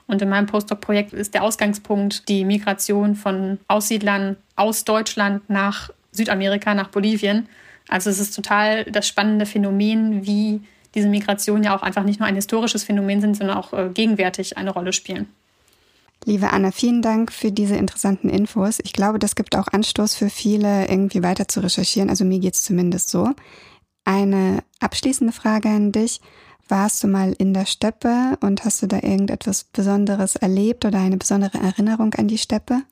Und 0.07 0.21
in 0.21 0.29
meinem 0.29 0.47
Postdoc-Projekt 0.47 1.13
ist 1.15 1.33
der 1.33 1.43
Ausgangspunkt 1.43 2.29
die 2.29 2.45
Migration 2.45 3.15
von 3.15 3.59
Aussiedlern 3.69 4.37
aus 4.57 4.85
Deutschland 4.85 5.49
nach 5.49 5.91
Südamerika, 6.13 6.75
nach 6.75 6.89
Bolivien. 6.89 7.49
Also 7.89 8.11
es 8.11 8.19
ist 8.19 8.35
total 8.35 8.85
das 8.85 9.09
spannende 9.09 9.47
Phänomen, 9.47 10.27
wie 10.27 10.61
diese 10.95 11.09
Migrationen 11.09 11.65
ja 11.65 11.77
auch 11.77 11.83
einfach 11.83 12.05
nicht 12.05 12.21
nur 12.21 12.29
ein 12.29 12.35
historisches 12.35 12.85
Phänomen 12.85 13.21
sind, 13.21 13.37
sondern 13.37 13.57
auch 13.57 13.73
äh, 13.73 13.91
gegenwärtig 13.93 14.57
eine 14.57 14.71
Rolle 14.71 14.93
spielen. 14.93 15.29
Liebe 16.27 16.51
Anna, 16.51 16.71
vielen 16.71 17.03
Dank 17.03 17.33
für 17.33 17.53
diese 17.53 17.77
interessanten 17.77 18.31
Infos. 18.31 18.79
Ich 18.83 18.95
glaube, 18.95 19.19
das 19.19 19.35
gibt 19.35 19.57
auch 19.57 19.69
Anstoß 19.69 20.15
für 20.15 20.31
viele, 20.31 20.89
irgendwie 20.89 21.23
weiter 21.23 21.49
zu 21.49 21.61
recherchieren. 21.61 22.09
Also 22.09 22.25
mir 22.25 22.39
geht 22.39 22.55
es 22.55 22.63
zumindest 22.63 23.11
so. 23.11 23.31
Eine 24.05 24.63
abschließende 24.81 25.33
Frage 25.33 25.69
an 25.69 25.93
dich. 25.93 26.21
Warst 26.69 27.03
du 27.05 27.09
mal 27.09 27.35
in 27.37 27.53
der 27.53 27.67
Steppe 27.67 28.39
und 28.41 28.65
hast 28.65 28.83
du 28.83 28.87
da 28.87 28.97
irgendetwas 28.97 29.65
Besonderes 29.65 30.37
erlebt 30.37 30.85
oder 30.85 30.99
eine 30.99 31.17
besondere 31.17 31.59
Erinnerung 31.59 32.15
an 32.15 32.29
die 32.29 32.39
Steppe? 32.39 32.83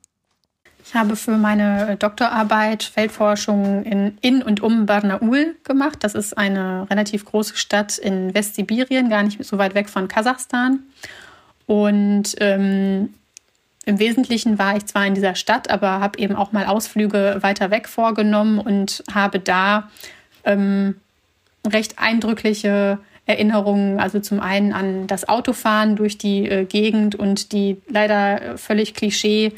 Ich 0.85 0.93
habe 0.95 1.15
für 1.15 1.37
meine 1.37 1.95
Doktorarbeit 1.95 2.83
Feldforschung 2.83 3.83
in, 3.83 4.17
in 4.21 4.43
und 4.43 4.61
um 4.61 4.85
Barnaul 4.85 5.55
gemacht. 5.63 5.99
Das 6.01 6.13
ist 6.13 6.37
eine 6.37 6.87
relativ 6.89 7.25
große 7.25 7.55
Stadt 7.55 7.97
in 7.97 8.33
Westsibirien, 8.33 9.09
gar 9.09 9.23
nicht 9.23 9.43
so 9.43 9.57
weit 9.57 9.75
weg 9.75 9.89
von 9.89 10.07
Kasachstan. 10.07 10.79
Und 11.65 12.35
ähm, 12.39 13.13
im 13.85 13.99
Wesentlichen 13.99 14.59
war 14.59 14.75
ich 14.75 14.85
zwar 14.85 15.05
in 15.05 15.15
dieser 15.15 15.35
Stadt, 15.35 15.69
aber 15.69 15.99
habe 16.01 16.19
eben 16.19 16.35
auch 16.35 16.51
mal 16.51 16.65
Ausflüge 16.65 17.37
weiter 17.41 17.71
weg 17.71 17.87
vorgenommen 17.87 18.59
und 18.59 19.03
habe 19.13 19.39
da 19.39 19.89
ähm, 20.43 20.95
recht 21.65 21.99
eindrückliche 21.99 22.99
Erinnerungen, 23.25 23.99
also 23.99 24.19
zum 24.19 24.39
einen 24.41 24.73
an 24.73 25.07
das 25.07 25.29
Autofahren 25.29 25.95
durch 25.95 26.17
die 26.17 26.47
äh, 26.49 26.65
Gegend 26.65 27.15
und 27.15 27.53
die 27.53 27.81
leider 27.87 28.57
völlig 28.57 28.93
Klischee 28.93 29.53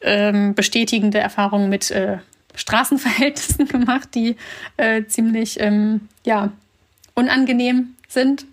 ähm, 0.00 0.54
bestätigende 0.54 1.18
Erfahrungen 1.18 1.68
mit 1.68 1.90
äh, 1.90 2.18
Straßenverhältnissen 2.54 3.68
gemacht, 3.68 4.14
die 4.14 4.36
äh, 4.78 5.04
ziemlich 5.04 5.60
ähm, 5.60 6.08
ja, 6.24 6.50
unangenehm 7.14 7.94
sind. 8.08 8.46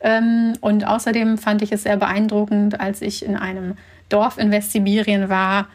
Ähm, 0.00 0.54
und 0.60 0.86
außerdem 0.86 1.36
fand 1.36 1.62
ich 1.62 1.72
es 1.72 1.82
sehr 1.82 1.96
beeindruckend, 1.96 2.80
als 2.80 3.02
ich 3.02 3.24
in 3.24 3.36
einem 3.36 3.76
Dorf 4.08 4.38
in 4.38 4.50
Westsibirien 4.50 5.28
war, 5.28 5.68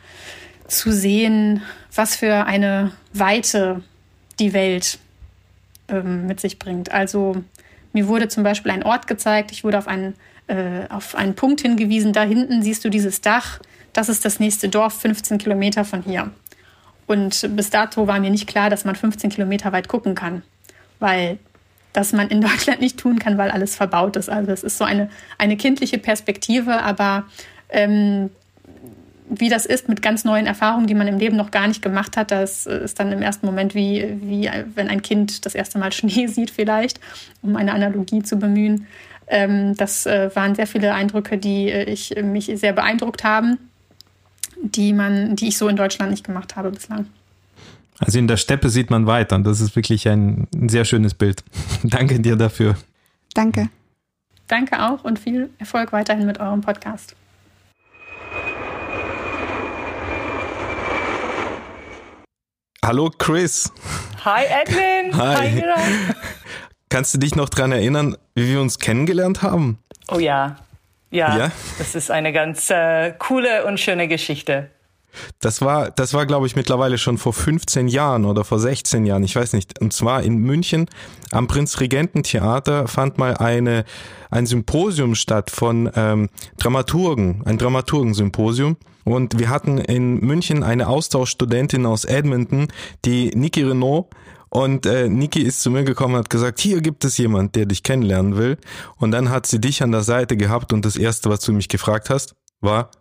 zu 0.67 0.91
sehen, 0.91 1.61
was 1.93 2.15
für 2.15 2.45
eine 2.45 2.91
Weite 3.13 3.83
die 4.39 4.53
Welt 4.53 4.99
ähm, 5.91 6.25
mit 6.27 6.39
sich 6.39 6.57
bringt. 6.57 6.91
Also 6.91 7.43
mir 7.93 8.07
wurde 8.07 8.27
zum 8.27 8.43
Beispiel 8.43 8.71
ein 8.71 8.83
Ort 8.83 9.07
gezeigt, 9.07 9.51
ich 9.51 9.63
wurde 9.63 9.77
auf 9.77 9.87
einen, 9.87 10.15
äh, 10.47 10.87
auf 10.89 11.15
einen 11.15 11.35
Punkt 11.35 11.61
hingewiesen, 11.61 12.13
da 12.13 12.23
hinten 12.23 12.63
siehst 12.63 12.83
du 12.85 12.89
dieses 12.89 13.21
Dach, 13.21 13.59
das 13.93 14.09
ist 14.09 14.23
das 14.25 14.39
nächste 14.39 14.69
Dorf, 14.69 14.99
15 15.01 15.37
Kilometer 15.37 15.83
von 15.83 16.01
hier. 16.01 16.31
Und 17.07 17.55
bis 17.55 17.69
dato 17.69 18.07
war 18.07 18.19
mir 18.19 18.29
nicht 18.29 18.47
klar, 18.47 18.69
dass 18.69 18.85
man 18.85 18.95
15 18.95 19.29
Kilometer 19.29 19.71
weit 19.73 19.89
gucken 19.89 20.15
kann, 20.15 20.43
weil 20.99 21.39
das 21.93 22.13
man 22.13 22.29
in 22.29 22.41
Deutschland 22.47 22.79
nicht 22.79 22.97
tun 22.97 23.19
kann, 23.19 23.37
weil 23.37 23.51
alles 23.51 23.75
verbaut 23.75 24.15
ist. 24.15 24.29
Also 24.29 24.51
es 24.51 24.63
ist 24.63 24.77
so 24.77 24.85
eine, 24.85 25.09
eine 25.37 25.57
kindliche 25.57 25.97
Perspektive, 25.97 26.81
aber 26.81 27.25
ähm, 27.69 28.29
wie 29.33 29.49
das 29.49 29.65
ist 29.65 29.87
mit 29.87 30.01
ganz 30.01 30.25
neuen 30.25 30.45
Erfahrungen, 30.45 30.87
die 30.87 30.93
man 30.93 31.07
im 31.07 31.17
Leben 31.17 31.37
noch 31.37 31.51
gar 31.51 31.67
nicht 31.67 31.81
gemacht 31.81 32.17
hat. 32.17 32.31
Das 32.31 32.65
ist 32.65 32.99
dann 32.99 33.11
im 33.13 33.21
ersten 33.21 33.45
Moment 33.45 33.73
wie, 33.73 34.17
wie 34.21 34.49
wenn 34.75 34.89
ein 34.89 35.01
Kind 35.01 35.45
das 35.45 35.55
erste 35.55 35.79
Mal 35.79 35.91
Schnee 35.93 36.27
sieht 36.27 36.51
vielleicht, 36.51 36.99
um 37.41 37.55
eine 37.55 37.73
Analogie 37.73 38.21
zu 38.21 38.37
bemühen. 38.37 38.87
Ähm, 39.27 39.77
das 39.77 40.05
äh, 40.05 40.29
waren 40.35 40.55
sehr 40.55 40.67
viele 40.67 40.93
Eindrücke, 40.93 41.37
die 41.37 41.69
äh, 41.69 41.89
ich, 41.89 42.13
mich 42.21 42.51
sehr 42.55 42.73
beeindruckt 42.73 43.23
haben, 43.23 43.57
die, 44.61 44.91
man, 44.91 45.37
die 45.37 45.47
ich 45.47 45.57
so 45.57 45.69
in 45.69 45.77
Deutschland 45.77 46.11
nicht 46.11 46.25
gemacht 46.25 46.57
habe 46.57 46.69
bislang. 46.69 47.05
Also 47.97 48.19
in 48.19 48.27
der 48.27 48.37
Steppe 48.37 48.69
sieht 48.69 48.89
man 48.89 49.07
weiter 49.07 49.37
und 49.37 49.45
das 49.45 49.61
ist 49.61 49.75
wirklich 49.75 50.09
ein, 50.09 50.47
ein 50.53 50.67
sehr 50.67 50.83
schönes 50.83 51.13
Bild. 51.13 51.43
Danke 51.83 52.19
dir 52.19 52.35
dafür. 52.35 52.75
Danke. 53.33 53.69
Danke 54.47 54.83
auch 54.83 55.05
und 55.05 55.17
viel 55.19 55.49
Erfolg 55.59 55.93
weiterhin 55.93 56.25
mit 56.25 56.41
eurem 56.41 56.59
Podcast. 56.59 57.15
Hallo 62.83 63.11
Chris. 63.15 63.71
Hi 64.25 64.43
Edwin. 64.45 65.15
Hi. 65.15 65.51
Hi 65.51 66.13
Kannst 66.89 67.13
du 67.13 67.19
dich 67.19 67.35
noch 67.35 67.47
daran 67.47 67.71
erinnern, 67.71 68.17
wie 68.33 68.49
wir 68.49 68.59
uns 68.59 68.79
kennengelernt 68.79 69.43
haben? 69.43 69.77
Oh 70.07 70.17
ja. 70.17 70.55
ja. 71.11 71.37
Ja? 71.37 71.51
Das 71.77 71.93
ist 71.93 72.09
eine 72.09 72.33
ganz 72.33 72.71
äh, 72.71 73.11
coole 73.19 73.65
und 73.65 73.79
schöne 73.79 74.07
Geschichte. 74.07 74.71
Das 75.39 75.61
war, 75.61 75.91
das 75.91 76.13
war, 76.13 76.25
glaube 76.25 76.47
ich, 76.47 76.55
mittlerweile 76.55 76.97
schon 76.97 77.17
vor 77.17 77.33
15 77.33 77.87
Jahren 77.87 78.25
oder 78.25 78.43
vor 78.43 78.59
16 78.59 79.05
Jahren, 79.05 79.23
ich 79.23 79.35
weiß 79.35 79.53
nicht. 79.53 79.79
Und 79.79 79.93
zwar 79.93 80.23
in 80.23 80.37
München 80.37 80.87
am 81.31 81.47
Prinzregententheater 81.47 82.87
fand 82.87 83.17
mal 83.17 83.37
eine, 83.37 83.85
ein 84.29 84.45
Symposium 84.45 85.15
statt 85.15 85.51
von 85.51 85.89
ähm, 85.95 86.29
Dramaturgen, 86.57 87.43
ein 87.45 87.57
Dramaturgensymposium. 87.57 88.77
Und 89.03 89.39
wir 89.39 89.49
hatten 89.49 89.77
in 89.77 90.19
München 90.19 90.63
eine 90.63 90.87
Austauschstudentin 90.87 91.85
aus 91.85 92.05
Edmonton, 92.05 92.67
die 93.05 93.31
Niki 93.35 93.63
Renault. 93.63 94.07
Und 94.49 94.85
äh, 94.85 95.07
Niki 95.07 95.41
ist 95.41 95.61
zu 95.61 95.71
mir 95.71 95.85
gekommen 95.85 96.15
und 96.15 96.19
hat 96.19 96.29
gesagt, 96.29 96.59
hier 96.59 96.81
gibt 96.81 97.05
es 97.05 97.17
jemand, 97.17 97.55
der 97.55 97.65
dich 97.65 97.83
kennenlernen 97.83 98.35
will. 98.35 98.57
Und 98.97 99.11
dann 99.11 99.29
hat 99.29 99.47
sie 99.47 99.61
dich 99.61 99.81
an 99.81 99.93
der 99.93 100.01
Seite 100.01 100.35
gehabt 100.35 100.73
und 100.73 100.83
das 100.83 100.97
Erste, 100.97 101.29
was 101.29 101.39
du 101.39 101.53
mich 101.53 101.69
gefragt 101.69 102.09
hast, 102.09 102.35
war, 102.59 102.91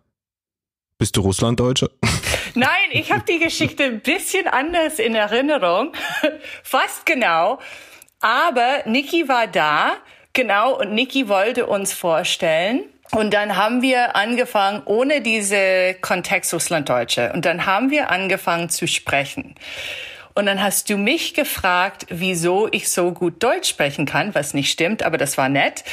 bist 1.00 1.16
du 1.16 1.22
Russlanddeutscher? 1.22 1.88
Nein, 2.54 2.90
ich 2.92 3.10
habe 3.10 3.24
die 3.26 3.38
Geschichte 3.38 3.84
ein 3.84 4.00
bisschen 4.00 4.46
anders 4.46 4.98
in 4.98 5.14
Erinnerung. 5.14 5.92
Fast 6.62 7.06
genau. 7.06 7.58
Aber 8.20 8.82
Niki 8.84 9.26
war 9.26 9.46
da, 9.46 9.94
genau, 10.34 10.78
und 10.78 10.92
Niki 10.92 11.26
wollte 11.28 11.66
uns 11.66 11.94
vorstellen. 11.94 12.82
Und 13.12 13.32
dann 13.32 13.56
haben 13.56 13.80
wir 13.80 14.14
angefangen, 14.14 14.82
ohne 14.84 15.22
diese 15.22 15.96
Kontext 16.02 16.52
Russlanddeutsche. 16.52 17.32
Und 17.32 17.46
dann 17.46 17.64
haben 17.64 17.90
wir 17.90 18.10
angefangen 18.10 18.68
zu 18.68 18.86
sprechen. 18.86 19.54
Und 20.40 20.46
dann 20.46 20.62
hast 20.62 20.88
du 20.88 20.96
mich 20.96 21.35
gefragt, 21.35 22.07
wieso 22.09 22.66
ich 22.72 22.88
so 22.88 23.12
gut 23.12 23.42
Deutsch 23.42 23.68
sprechen 23.68 24.07
kann, 24.07 24.35
was 24.35 24.55
nicht 24.55 24.70
stimmt, 24.70 25.03
aber 25.03 25.18
das 25.18 25.37
war 25.37 25.50
nett. 25.50 25.85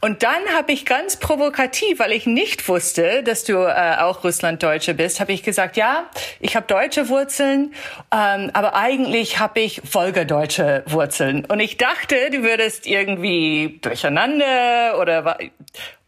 Und 0.00 0.24
dann 0.24 0.42
habe 0.56 0.72
ich 0.72 0.84
ganz 0.84 1.18
provokativ, 1.18 2.00
weil 2.00 2.10
ich 2.10 2.26
nicht 2.26 2.66
wusste, 2.66 3.22
dass 3.22 3.44
du 3.44 3.58
äh, 3.58 3.98
auch 4.00 4.24
Russlanddeutsche 4.24 4.94
bist, 4.94 5.20
habe 5.20 5.32
ich 5.32 5.44
gesagt, 5.44 5.76
ja, 5.76 6.10
ich 6.40 6.56
habe 6.56 6.66
deutsche 6.66 7.08
Wurzeln, 7.10 7.74
ähm, 8.12 8.50
aber 8.54 8.74
eigentlich 8.74 9.38
habe 9.38 9.60
ich 9.60 9.80
Volgerdeutsche 9.88 10.82
Wurzeln. 10.88 11.44
Und 11.44 11.60
ich 11.60 11.76
dachte, 11.76 12.16
du 12.32 12.42
würdest 12.42 12.88
irgendwie 12.88 13.78
durcheinander 13.82 14.98
oder 15.00 15.38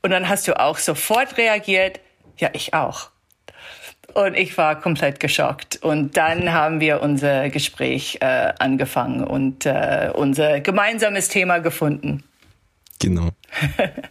und 0.03 0.11
dann 0.11 0.29
hast 0.29 0.49
du 0.49 0.59
auch 0.59 0.79
sofort 0.79 1.37
reagiert, 1.39 2.01
ja, 2.39 2.51
ich 2.55 2.75
auch. 2.75 3.14
Und 4.15 4.37
ich 4.37 4.57
war 4.57 4.81
komplett 4.81 5.19
geschockt. 5.19 5.83
Und 5.83 6.17
dann 6.17 6.53
haben 6.53 6.81
wir 6.81 7.03
unser 7.03 7.51
Gespräch 7.51 8.19
äh, 8.21 8.53
angefangen 8.59 9.25
und 9.25 9.67
äh, 9.67 10.11
unser 10.15 10.61
gemeinsames 10.61 11.29
Thema 11.29 11.59
gefunden. 11.59 12.23
Genau. 13.01 13.31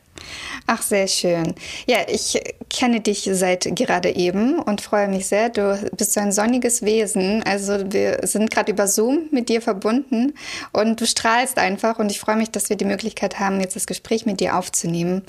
Ach, 0.65 0.81
sehr 0.81 1.07
schön. 1.07 1.55
Ja, 1.87 1.97
ich 2.07 2.41
kenne 2.69 3.01
dich 3.01 3.27
seit 3.33 3.75
gerade 3.75 4.15
eben 4.15 4.59
und 4.59 4.79
freue 4.79 5.09
mich 5.09 5.27
sehr. 5.27 5.49
Du 5.49 5.77
bist 5.97 6.13
so 6.13 6.21
ein 6.21 6.31
sonniges 6.31 6.83
Wesen. 6.83 7.43
Also 7.43 7.91
wir 7.91 8.19
sind 8.23 8.49
gerade 8.49 8.71
über 8.71 8.87
Zoom 8.87 9.27
mit 9.31 9.49
dir 9.49 9.61
verbunden 9.61 10.33
und 10.71 11.01
du 11.01 11.05
strahlst 11.05 11.57
einfach 11.57 11.99
und 11.99 12.11
ich 12.11 12.19
freue 12.19 12.37
mich, 12.37 12.49
dass 12.49 12.69
wir 12.69 12.77
die 12.77 12.85
Möglichkeit 12.85 13.39
haben, 13.39 13.59
jetzt 13.59 13.75
das 13.75 13.87
Gespräch 13.87 14.25
mit 14.25 14.39
dir 14.39 14.57
aufzunehmen. 14.57 15.23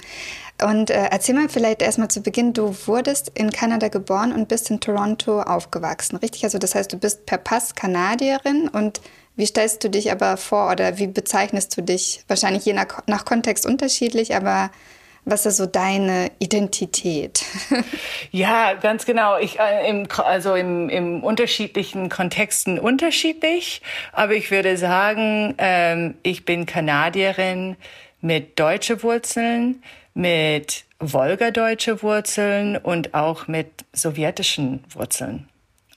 Und 0.62 0.90
äh, 0.90 1.08
erzähl 1.10 1.34
mal 1.34 1.48
vielleicht 1.48 1.82
erstmal 1.82 2.08
zu 2.08 2.22
Beginn, 2.22 2.52
du 2.52 2.74
wurdest 2.86 3.32
in 3.34 3.50
Kanada 3.50 3.88
geboren 3.88 4.32
und 4.32 4.48
bist 4.48 4.70
in 4.70 4.80
Toronto 4.80 5.42
aufgewachsen, 5.42 6.16
richtig? 6.16 6.44
Also 6.44 6.58
das 6.58 6.74
heißt, 6.74 6.92
du 6.92 6.96
bist 6.96 7.26
per 7.26 7.38
Pass 7.38 7.74
Kanadierin 7.74 8.68
und 8.68 9.00
wie 9.36 9.46
stellst 9.46 9.82
du 9.82 9.90
dich 9.90 10.12
aber 10.12 10.36
vor 10.36 10.70
oder 10.70 10.98
wie 10.98 11.08
bezeichnest 11.08 11.76
du 11.76 11.82
dich? 11.82 12.22
Wahrscheinlich 12.28 12.64
je 12.64 12.72
nach, 12.72 13.02
nach 13.06 13.24
Kontext 13.24 13.66
unterschiedlich, 13.66 14.36
aber 14.36 14.70
was 15.24 15.46
ist 15.46 15.56
so 15.56 15.66
deine 15.66 16.30
Identität? 16.38 17.42
ja, 18.30 18.74
ganz 18.74 19.06
genau. 19.06 19.38
Ich, 19.38 19.58
äh, 19.58 19.88
im, 19.88 20.06
also 20.18 20.54
im, 20.54 20.88
im 20.88 21.24
unterschiedlichen 21.24 22.10
Kontexten 22.10 22.78
unterschiedlich, 22.78 23.82
aber 24.12 24.34
ich 24.34 24.50
würde 24.50 24.76
sagen, 24.76 25.54
ähm, 25.58 26.14
ich 26.22 26.44
bin 26.44 26.66
Kanadierin 26.66 27.76
mit 28.20 28.58
deutsche 28.60 29.02
Wurzeln, 29.02 29.82
mit 30.14 30.84
wolgadeutsche 31.00 32.02
Wurzeln 32.02 32.76
und 32.76 33.14
auch 33.14 33.48
mit 33.48 33.84
sowjetischen 33.92 34.84
Wurzeln. 34.90 35.48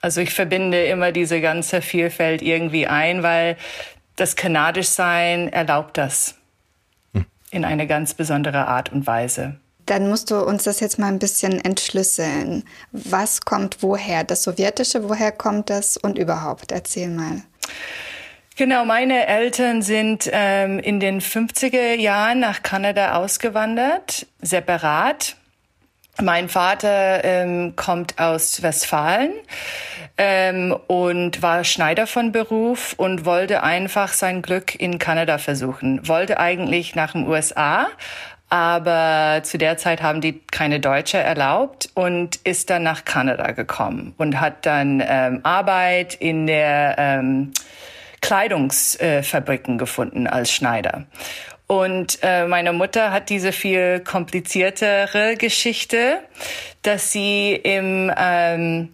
Also 0.02 0.22
ich 0.22 0.34
verbinde 0.34 0.86
immer 0.86 1.12
diese 1.12 1.42
ganze 1.42 1.82
Vielfalt 1.82 2.42
irgendwie 2.42 2.88
ein, 2.88 3.24
weil 3.24 3.58
das 4.16 4.36
Kanadischsein 4.36 5.52
erlaubt 5.52 5.98
das 5.98 6.36
hm. 7.14 7.26
in 7.52 7.66
eine 7.66 7.88
ganz 7.88 8.14
besondere 8.14 8.68
Art 8.68 8.92
und 8.92 9.08
Weise. 9.08 9.56
Dann 9.86 10.10
musst 10.10 10.32
du 10.32 10.44
uns 10.44 10.64
das 10.64 10.82
jetzt 10.82 11.00
mal 11.00 11.08
ein 11.08 11.20
bisschen 11.20 11.64
entschlüsseln. 11.64 12.66
Was 12.92 13.42
kommt 13.42 13.82
woher? 13.82 14.26
Das 14.26 14.44
Sowjetische, 14.44 15.08
woher 15.08 15.32
kommt 15.32 15.70
das 15.70 15.96
und 15.96 16.18
überhaupt? 16.18 16.74
Erzähl 16.74 17.08
mal. 17.08 17.44
Genau, 18.58 18.86
meine 18.86 19.28
Eltern 19.28 19.84
sind 19.84 20.28
ähm, 20.34 20.80
in 20.80 21.00
den 21.00 21.22
50er 21.22 21.94
Jahren 21.94 22.40
nach 22.40 22.64
Kanada 22.64 23.14
ausgewandert, 23.14 24.26
separat. 24.42 25.36
Mein 26.20 26.50
Vater 26.50 27.24
ähm, 27.24 27.76
kommt 27.76 28.18
aus 28.18 28.64
Westfalen 28.64 29.34
ähm, 30.18 30.76
und 30.88 31.44
war 31.44 31.64
Schneider 31.66 32.08
von 32.08 32.32
Beruf 32.32 32.96
und 32.98 33.26
wollte 33.26 33.62
einfach 33.62 34.14
sein 34.14 34.42
Glück 34.42 34.74
in 34.74 34.98
Kanada 34.98 35.38
versuchen. 35.38 36.08
Wollte 36.08 36.40
eigentlich 36.40 36.96
nach 36.96 37.12
den 37.12 37.28
USA, 37.28 37.86
aber 38.50 39.42
zu 39.44 39.60
der 39.60 39.78
Zeit 39.78 40.02
haben 40.02 40.20
die 40.20 40.42
keine 40.50 40.80
Deutsche 40.80 41.20
erlaubt 41.20 41.92
und 41.94 42.38
ist 42.38 42.72
dann 42.72 42.82
nach 42.82 43.06
Kanada 43.06 43.52
gekommen 43.52 44.16
und 44.18 44.42
hat 44.42 44.66
dann 44.66 45.04
ähm, 45.08 45.42
Arbeit 45.44 46.16
in 46.16 46.48
der 46.48 46.96
ähm, 46.98 47.54
Kleidungsfabriken 48.22 49.78
gefunden 49.78 50.28
als 50.28 50.52
Schneider. 50.52 51.06
Und 51.68 52.20
äh, 52.22 52.48
meine 52.48 52.72
Mutter 52.72 53.12
hat 53.12 53.30
diese 53.30 53.52
viel 53.52 54.00
kompliziertere 54.00 55.36
Geschichte, 55.36 56.20
dass 56.82 57.12
sie 57.12 57.54
im 57.54 58.12
ähm, 58.18 58.94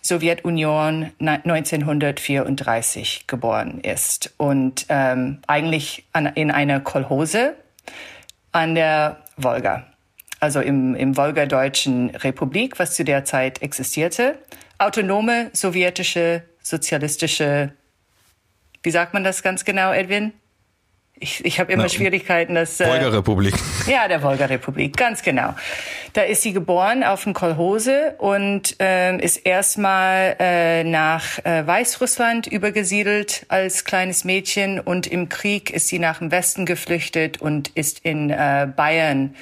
Sowjetunion 0.00 1.10
1934 1.18 3.26
geboren 3.26 3.80
ist 3.80 4.32
und 4.38 4.86
ähm, 4.88 5.40
eigentlich 5.46 6.06
an, 6.12 6.26
in 6.26 6.50
einer 6.50 6.80
Kolhose 6.80 7.54
an 8.52 8.74
der 8.74 9.18
Wolga, 9.36 9.86
also 10.40 10.60
im, 10.60 10.94
im 10.94 11.16
Wolgadeutschen 11.16 12.10
Republik, 12.10 12.78
was 12.78 12.94
zu 12.94 13.04
der 13.04 13.24
Zeit 13.24 13.62
existierte. 13.62 14.38
Autonome 14.78 15.50
sowjetische 15.52 16.42
sozialistische, 16.62 17.72
wie 18.84 18.90
sagt 18.90 19.14
man 19.14 19.24
das 19.24 19.42
ganz 19.42 19.64
genau, 19.64 19.92
Edwin? 19.92 20.32
Ich, 21.16 21.44
ich 21.44 21.60
habe 21.60 21.72
immer 21.72 21.84
Na, 21.84 21.88
Schwierigkeiten, 21.88 22.54
dass. 22.54 22.80
Äh, 22.80 22.88
Wolga-Republik. 22.88 23.54
Ja, 23.86 24.08
der 24.08 24.22
Wolga-Republik, 24.22 24.96
ganz 24.96 25.22
genau. 25.22 25.54
Da 26.12 26.22
ist 26.22 26.42
sie 26.42 26.52
geboren 26.52 27.04
auf 27.04 27.24
dem 27.24 27.34
Kolhose 27.34 28.14
und 28.18 28.80
äh, 28.80 29.16
ist 29.18 29.38
erstmal 29.38 30.36
äh, 30.38 30.84
nach 30.84 31.38
äh, 31.44 31.66
Weißrussland 31.66 32.46
übergesiedelt 32.46 33.46
als 33.48 33.84
kleines 33.84 34.24
Mädchen 34.24 34.80
und 34.80 35.06
im 35.06 35.28
Krieg 35.28 35.70
ist 35.70 35.88
sie 35.88 35.98
nach 35.98 36.18
dem 36.18 36.30
Westen 36.30 36.66
geflüchtet 36.66 37.40
und 37.40 37.68
ist 37.68 38.00
in 38.00 38.30
äh, 38.30 38.68
Bayern 38.74 39.34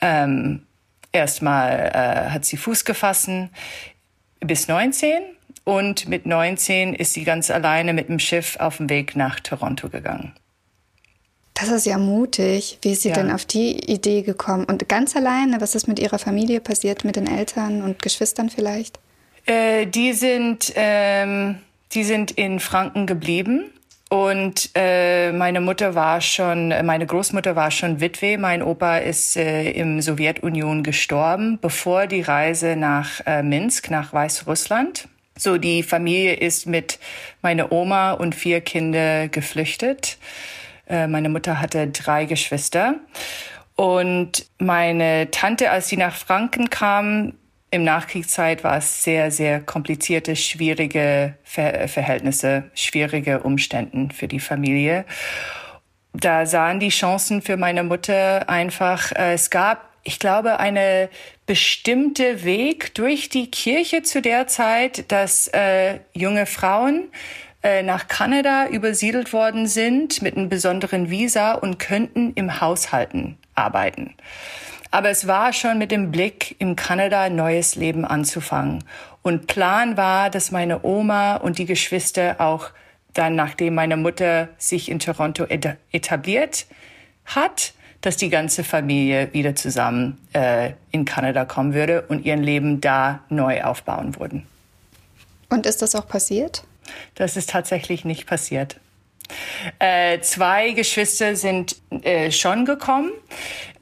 ähm, 0.00 0.66
erstmal 1.12 1.90
äh, 1.94 2.30
hat 2.30 2.44
sie 2.44 2.56
Fuß 2.56 2.84
gefasst 2.84 3.30
bis 4.40 4.68
19 4.68 5.22
und 5.68 6.08
mit 6.08 6.24
19 6.24 6.94
ist 6.94 7.12
sie 7.12 7.24
ganz 7.24 7.50
alleine 7.50 7.92
mit 7.92 8.08
dem 8.08 8.18
Schiff 8.18 8.56
auf 8.58 8.78
dem 8.78 8.88
Weg 8.88 9.16
nach 9.16 9.38
Toronto 9.38 9.90
gegangen. 9.90 10.32
Das 11.52 11.68
ist 11.68 11.84
ja 11.84 11.98
mutig. 11.98 12.78
Wie 12.80 12.92
ist 12.92 13.02
sie 13.02 13.10
ja. 13.10 13.16
denn 13.16 13.30
auf 13.30 13.44
die 13.44 13.78
Idee 13.92 14.22
gekommen? 14.22 14.64
Und 14.64 14.88
ganz 14.88 15.14
alleine, 15.14 15.60
was 15.60 15.74
ist 15.74 15.86
mit 15.86 15.98
ihrer 15.98 16.18
Familie 16.18 16.60
passiert, 16.60 17.04
mit 17.04 17.16
den 17.16 17.26
Eltern 17.26 17.82
und 17.82 18.00
Geschwistern 18.00 18.48
vielleicht? 18.48 18.98
Äh, 19.44 19.84
die 19.84 20.14
sind, 20.14 20.72
ähm, 20.74 21.58
die 21.92 22.04
sind 22.04 22.30
in 22.30 22.60
Franken 22.60 23.06
geblieben. 23.06 23.64
Und 24.08 24.70
äh, 24.74 25.32
meine 25.32 25.60
Mutter 25.60 25.94
war 25.94 26.22
schon, 26.22 26.68
meine 26.86 27.04
Großmutter 27.04 27.56
war 27.56 27.70
schon 27.70 28.00
Witwe. 28.00 28.38
Mein 28.38 28.62
Opa 28.62 28.96
ist 28.96 29.36
äh, 29.36 29.70
im 29.72 30.00
Sowjetunion 30.00 30.82
gestorben, 30.82 31.58
bevor 31.60 32.06
die 32.06 32.22
Reise 32.22 32.74
nach 32.74 33.20
äh, 33.26 33.42
Minsk, 33.42 33.90
nach 33.90 34.14
Weißrussland. 34.14 35.08
So, 35.38 35.56
die 35.56 35.84
Familie 35.84 36.34
ist 36.34 36.66
mit 36.66 36.98
meiner 37.42 37.70
Oma 37.70 38.12
und 38.12 38.34
vier 38.34 38.60
Kinder 38.60 39.28
geflüchtet. 39.28 40.18
Äh, 40.88 41.06
meine 41.06 41.28
Mutter 41.28 41.60
hatte 41.60 41.86
drei 41.88 42.24
Geschwister. 42.24 42.96
Und 43.76 44.46
meine 44.58 45.30
Tante, 45.30 45.70
als 45.70 45.88
sie 45.88 45.96
nach 45.96 46.16
Franken 46.16 46.68
kam, 46.68 47.34
im 47.70 47.84
Nachkriegszeit 47.84 48.64
war 48.64 48.78
es 48.78 49.04
sehr, 49.04 49.30
sehr 49.30 49.60
komplizierte, 49.60 50.34
schwierige 50.34 51.34
Ver 51.44 51.86
Verhältnisse, 51.86 52.64
schwierige 52.74 53.40
Umstände 53.40 54.12
für 54.12 54.26
die 54.26 54.40
Familie. 54.40 55.04
Da 56.14 56.46
sahen 56.46 56.80
die 56.80 56.88
Chancen 56.88 57.42
für 57.42 57.56
meine 57.56 57.84
Mutter 57.84 58.48
einfach, 58.48 59.12
äh, 59.12 59.34
es 59.34 59.50
gab, 59.50 59.90
ich 60.02 60.18
glaube, 60.18 60.58
eine 60.58 61.10
bestimmte 61.48 62.44
Weg 62.44 62.94
durch 62.94 63.30
die 63.30 63.50
Kirche 63.50 64.02
zu 64.02 64.20
der 64.20 64.48
Zeit, 64.48 65.10
dass 65.10 65.48
äh, 65.48 66.00
junge 66.12 66.44
Frauen 66.44 67.08
äh, 67.62 67.82
nach 67.82 68.06
Kanada 68.06 68.68
übersiedelt 68.68 69.32
worden 69.32 69.66
sind 69.66 70.20
mit 70.20 70.36
einem 70.36 70.50
besonderen 70.50 71.08
Visa 71.08 71.54
und 71.54 71.78
könnten 71.78 72.34
im 72.34 72.60
Haushalten 72.60 73.38
arbeiten. 73.54 74.14
Aber 74.90 75.08
es 75.08 75.26
war 75.26 75.54
schon 75.54 75.78
mit 75.78 75.90
dem 75.90 76.10
Blick, 76.10 76.54
im 76.58 76.76
Kanada 76.76 77.30
neues 77.30 77.76
Leben 77.76 78.04
anzufangen. 78.04 78.84
Und 79.22 79.46
Plan 79.46 79.96
war, 79.96 80.28
dass 80.28 80.50
meine 80.50 80.84
Oma 80.84 81.36
und 81.36 81.56
die 81.56 81.66
Geschwister 81.66 82.42
auch 82.42 82.70
dann, 83.14 83.36
nachdem 83.36 83.74
meine 83.74 83.96
Mutter 83.96 84.50
sich 84.58 84.90
in 84.90 84.98
Toronto 84.98 85.46
etabliert 85.92 86.66
hat, 87.24 87.72
dass 88.00 88.16
die 88.16 88.30
ganze 88.30 88.64
Familie 88.64 89.32
wieder 89.32 89.56
zusammen 89.56 90.18
äh, 90.32 90.72
in 90.90 91.04
Kanada 91.04 91.44
kommen 91.44 91.74
würde 91.74 92.02
und 92.02 92.24
ihren 92.24 92.42
Leben 92.42 92.80
da 92.80 93.20
neu 93.28 93.62
aufbauen 93.62 94.18
würden. 94.18 94.46
Und 95.48 95.66
ist 95.66 95.82
das 95.82 95.94
auch 95.94 96.06
passiert? 96.06 96.64
Das 97.14 97.36
ist 97.36 97.50
tatsächlich 97.50 98.04
nicht 98.04 98.26
passiert. 98.26 98.78
Äh, 99.78 100.20
zwei 100.20 100.72
Geschwister 100.72 101.36
sind 101.36 101.76
äh, 102.02 102.30
schon 102.30 102.64
gekommen. 102.64 103.10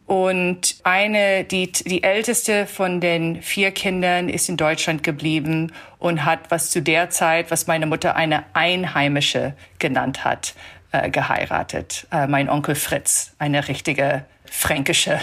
Und 0.07 0.77
eine, 0.85 1.43
die, 1.43 1.73
die 1.73 2.05
älteste 2.05 2.67
von 2.67 3.01
den 3.01 3.43
vier 3.43 3.73
Kindern 3.73 4.29
ist 4.29 4.49
in 4.49 4.57
Deutschland 4.57 5.03
geblieben 5.03 5.73
und 5.99 6.25
hat, 6.25 6.51
was 6.51 6.71
zu 6.71 6.81
der 6.81 7.11
Zeit, 7.11 7.51
was 7.51 7.67
meine 7.67 7.87
Mutter 7.87 8.14
eine 8.14 8.45
Einheimische 8.53 9.55
genannt 9.81 10.25
hat, 10.25 10.55
äh, 10.93 11.11
geheiratet. 11.11 12.07
Äh, 12.12 12.26
mein 12.26 12.49
Onkel 12.49 12.74
Fritz, 12.74 13.34
eine 13.39 13.68
richtige 13.68 14.24
fränkische 14.51 15.18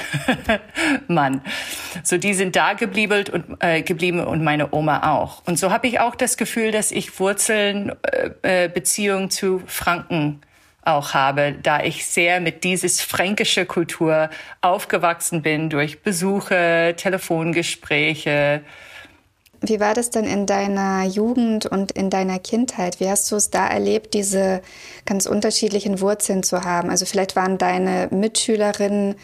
Mann. 1.07 1.41
So, 2.03 2.17
die 2.17 2.33
sind 2.33 2.55
da 2.55 2.73
geblieben 2.73 3.25
und, 3.31 3.57
äh, 3.59 3.81
geblieben 3.81 4.19
und 4.19 4.43
meine 4.43 4.73
Oma 4.73 5.11
auch. 5.13 5.41
Und 5.45 5.57
so 5.57 5.71
habe 5.71 5.87
ich 5.87 5.99
auch 5.99 6.15
das 6.15 6.37
Gefühl, 6.37 6.71
dass 6.71 6.91
ich 6.91 7.19
Wurzeln, 7.19 7.91
äh, 8.41 8.65
äh, 8.65 8.67
Beziehung 8.67 9.29
zu 9.29 9.61
Franken 9.65 10.41
auch 10.85 11.13
habe, 11.13 11.55
da 11.63 11.81
ich 11.81 12.05
sehr 12.05 12.41
mit 12.41 12.63
dieses 12.63 13.01
fränkische 13.01 13.65
Kultur 13.65 14.29
aufgewachsen 14.61 15.41
bin 15.41 15.69
durch 15.69 16.01
Besuche, 16.01 16.93
Telefongespräche, 16.97 18.61
wie 19.63 19.79
war 19.79 19.93
das 19.93 20.09
denn 20.09 20.25
in 20.25 20.45
deiner 20.45 21.05
Jugend 21.05 21.65
und 21.65 21.93
in 21.93 22.09
deiner 22.09 22.37
Kindheit? 22.37 22.99
Wie 22.99 23.09
hast 23.09 23.31
du 23.31 23.37
es 23.37 23.49
da 23.49 23.65
erlebt, 23.65 24.13
diese 24.13 24.61
ganz 25.05 25.25
unterschiedlichen 25.25 26.01
Wurzeln 26.01 26.43
zu 26.43 26.63
haben? 26.65 26.89
Also 26.89 27.05
vielleicht 27.05 27.37
waren 27.37 27.57
deine 27.57 28.09
Mitschülerinnen, 28.11 29.15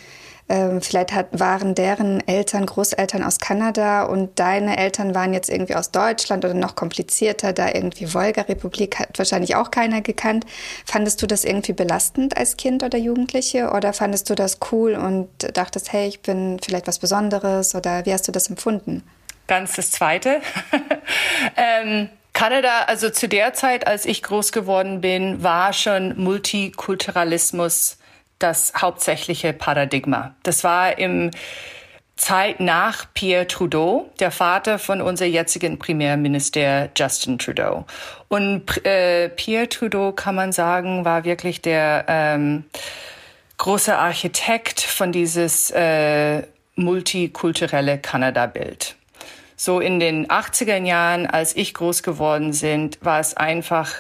äh, 0.48 0.80
vielleicht 0.80 1.14
hat, 1.14 1.38
waren 1.38 1.76
deren 1.76 2.26
Eltern, 2.26 2.66
Großeltern 2.66 3.22
aus 3.22 3.40
Kanada 3.40 4.04
und 4.04 4.40
deine 4.40 4.78
Eltern 4.78 5.14
waren 5.14 5.34
jetzt 5.34 5.50
irgendwie 5.50 5.76
aus 5.76 5.92
Deutschland 5.92 6.46
oder 6.46 6.54
noch 6.54 6.76
komplizierter, 6.76 7.52
da 7.52 7.68
irgendwie 7.74 8.14
Wolga-Republik 8.14 8.98
hat 8.98 9.18
wahrscheinlich 9.18 9.56
auch 9.56 9.72
keiner 9.72 10.00
gekannt. 10.00 10.46
Fandest 10.86 11.22
du 11.22 11.28
das 11.28 11.44
irgendwie 11.44 11.74
belastend 11.74 12.38
als 12.38 12.56
Kind 12.56 12.82
oder 12.82 12.98
Jugendliche 12.98 13.72
oder 13.72 13.92
fandest 13.92 14.30
du 14.30 14.36
das 14.36 14.60
cool 14.72 14.94
und 14.94 15.28
dachtest, 15.54 15.92
hey, 15.92 16.08
ich 16.08 16.22
bin 16.22 16.60
vielleicht 16.64 16.88
was 16.88 17.00
Besonderes 17.00 17.76
oder 17.76 18.06
wie 18.06 18.14
hast 18.14 18.28
du 18.30 18.32
das 18.32 18.50
empfunden? 18.50 19.04
Ganz 19.50 19.76
das 19.76 19.92
Zweite. 19.92 20.42
ähm, 21.58 22.08
Kanada, 22.32 22.84
also 22.88 23.10
zu 23.10 23.28
der 23.28 23.54
Zeit, 23.54 23.86
als 23.86 24.06
ich 24.06 24.24
groß 24.24 24.54
geworden 24.54 25.02
bin, 25.02 25.44
war 25.44 25.74
schon 25.74 26.18
Multikulturalismus 26.18 27.98
das 28.38 28.72
hauptsächliche 28.80 29.52
Paradigma. 29.52 30.34
Das 30.44 30.64
war 30.64 30.98
im 30.98 31.32
Zeit 32.16 32.60
nach 32.60 33.08
Pierre 33.14 33.48
Trudeau, 33.48 34.10
der 34.20 34.32
Vater 34.32 34.78
von 34.78 35.02
unserem 35.02 35.32
jetzigen 35.32 35.80
Premierminister 35.80 36.90
Justin 36.96 37.40
Trudeau. 37.40 37.86
Und 38.28 38.86
äh, 38.86 39.30
Pierre 39.30 39.68
Trudeau, 39.68 40.12
kann 40.12 40.36
man 40.36 40.52
sagen, 40.52 41.06
war 41.06 41.24
wirklich 41.24 41.62
der 41.62 42.06
ähm, 42.08 42.66
große 43.58 43.98
Architekt 43.98 44.82
von 44.82 45.12
dieses 45.12 45.72
äh, 45.72 46.44
multikulturelle 46.76 47.98
Kanada-Bild. 47.98 48.96
So 49.62 49.82
in 49.82 50.00
den 50.00 50.26
80er 50.26 50.82
Jahren, 50.86 51.28
als 51.28 51.54
ich 51.54 51.74
groß 51.74 52.02
geworden 52.02 52.54
sind, 52.54 52.98
war 53.02 53.20
es 53.20 53.36
einfach 53.36 53.94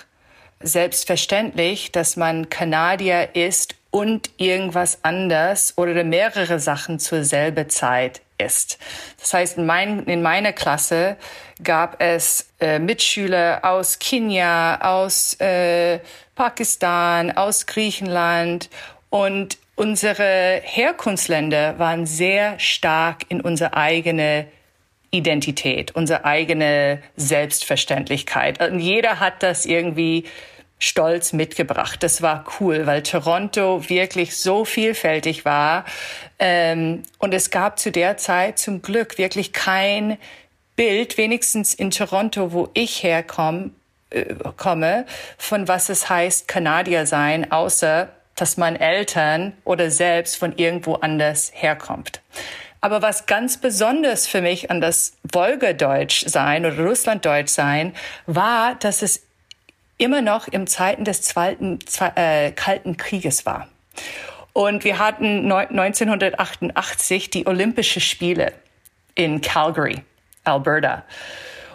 selbstverständlich, 0.61 1.91
dass 1.91 2.15
man 2.15 2.47
Kanadier 2.47 3.35
ist 3.35 3.75
und 3.91 4.29
irgendwas 4.37 4.99
anders 5.03 5.77
oder 5.77 6.05
mehrere 6.05 6.61
Sachen 6.61 6.97
zur 6.97 7.25
selben 7.25 7.69
Zeit 7.69 8.21
ist. 8.37 8.77
Das 9.19 9.33
heißt, 9.33 9.57
in, 9.57 9.65
mein, 9.65 10.05
in 10.05 10.21
meiner 10.21 10.53
Klasse 10.53 11.17
gab 11.61 12.01
es 12.01 12.47
äh, 12.61 12.79
Mitschüler 12.79 13.59
aus 13.63 13.99
Kenia, 13.99 14.79
aus 14.79 15.33
äh, 15.41 15.99
Pakistan, 16.35 17.35
aus 17.35 17.65
Griechenland 17.65 18.69
und 19.09 19.57
unsere 19.75 20.61
Herkunftsländer 20.63 21.77
waren 21.79 22.05
sehr 22.05 22.57
stark 22.59 23.23
in 23.27 23.41
unsere 23.41 23.73
eigene 23.73 24.47
Identität, 25.11 25.95
unsere 25.95 26.25
eigene 26.25 27.01
Selbstverständlichkeit. 27.15 28.61
Und 28.61 28.79
jeder 28.79 29.19
hat 29.19 29.43
das 29.43 29.65
irgendwie 29.65 30.25
stolz 30.79 31.33
mitgebracht. 31.33 32.01
Das 32.03 32.21
war 32.21 32.45
cool, 32.59 32.85
weil 32.85 33.03
Toronto 33.03 33.89
wirklich 33.89 34.37
so 34.37 34.65
vielfältig 34.65 35.43
war. 35.45 35.85
Ähm, 36.39 37.03
und 37.17 37.33
es 37.33 37.49
gab 37.51 37.79
zu 37.79 37.91
der 37.91 38.17
Zeit 38.17 38.59
zum 38.59 38.81
Glück 38.81 39.17
wirklich 39.17 39.51
kein 39.51 40.17
Bild, 40.75 41.17
wenigstens 41.17 41.73
in 41.73 41.91
Toronto, 41.91 42.53
wo 42.53 42.69
ich 42.73 43.03
herkomme, 43.03 43.71
äh, 44.11 44.33
komme, 44.55 45.05
von 45.37 45.67
was 45.67 45.89
es 45.89 46.09
heißt, 46.09 46.47
Kanadier 46.47 47.05
sein, 47.05 47.51
außer 47.51 48.09
dass 48.35 48.55
man 48.55 48.77
Eltern 48.77 49.53
oder 49.65 49.91
selbst 49.91 50.37
von 50.37 50.55
irgendwo 50.55 50.95
anders 50.95 51.51
herkommt. 51.53 52.21
Aber 52.81 53.01
was 53.01 53.25
ganz 53.25 53.57
besonders 53.57 54.27
für 54.27 54.41
mich 54.41 54.71
an 54.71 54.79
das 54.79 55.17
Wolgadeutsch 55.31 56.25
sein 56.27 56.65
oder 56.65 56.79
Russlanddeutsch 56.79 57.49
sein 57.49 57.93
war, 58.25 58.75
dass 58.75 59.01
es 59.01 59.23
immer 59.97 60.21
noch 60.21 60.47
im 60.47 60.65
Zeiten 60.65 61.03
des 61.03 61.21
Zweiten, 61.21 61.79
äh, 62.15 62.51
Kalten 62.51 62.95
Krieges 62.97 63.45
war. 63.45 63.67
Und 64.53 64.83
wir 64.83 64.97
hatten 64.97 65.51
1988 65.51 67.29
die 67.29 67.45
Olympische 67.45 67.99
Spiele 67.99 68.53
in 69.13 69.41
Calgary, 69.41 70.01
Alberta. 70.45 71.03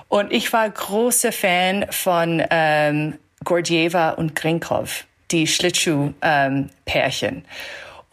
Und 0.09 0.33
ich 0.33 0.53
war 0.53 0.69
großer 0.69 1.33
Fan 1.33 1.87
von 1.91 2.43
ähm, 2.51 3.19
Gordieva 3.45 4.11
und 4.11 4.35
Grinkov, 4.35 5.05
die 5.31 5.47
Schlittschuh-Pärchen. 5.47 7.35
Ähm, 7.37 7.45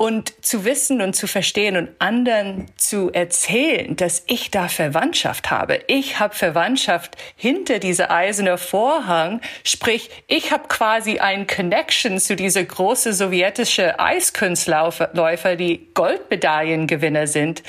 und 0.02 0.44
zu 0.44 0.66
wissen 0.66 1.00
und 1.00 1.16
zu 1.16 1.28
verstehen 1.28 1.78
und 1.78 1.90
anderen 2.00 2.66
zu 2.76 3.12
erzählen, 3.12 3.96
dass 3.96 4.24
ich 4.26 4.50
da 4.50 4.68
Verwandtschaft 4.68 5.52
habe. 5.52 5.82
Ich 5.86 6.18
habe 6.20 6.34
Verwandtschaft 6.34 7.18
hinter 7.36 7.78
dieser 7.78 8.10
eiserne 8.10 8.58
Vorhang. 8.58 9.42
Sprich, 9.64 10.10
ich 10.26 10.52
habe 10.52 10.68
quasi 10.70 11.20
ein 11.20 11.46
Connection 11.46 12.18
zu 12.18 12.36
dieser 12.36 12.64
große 12.64 13.14
sowjetische 13.14 14.00
Eiskunstläufer, 14.00 15.56
die 15.56 15.88
Goldmedaillengewinner 15.94 17.28
sind, 17.28 17.62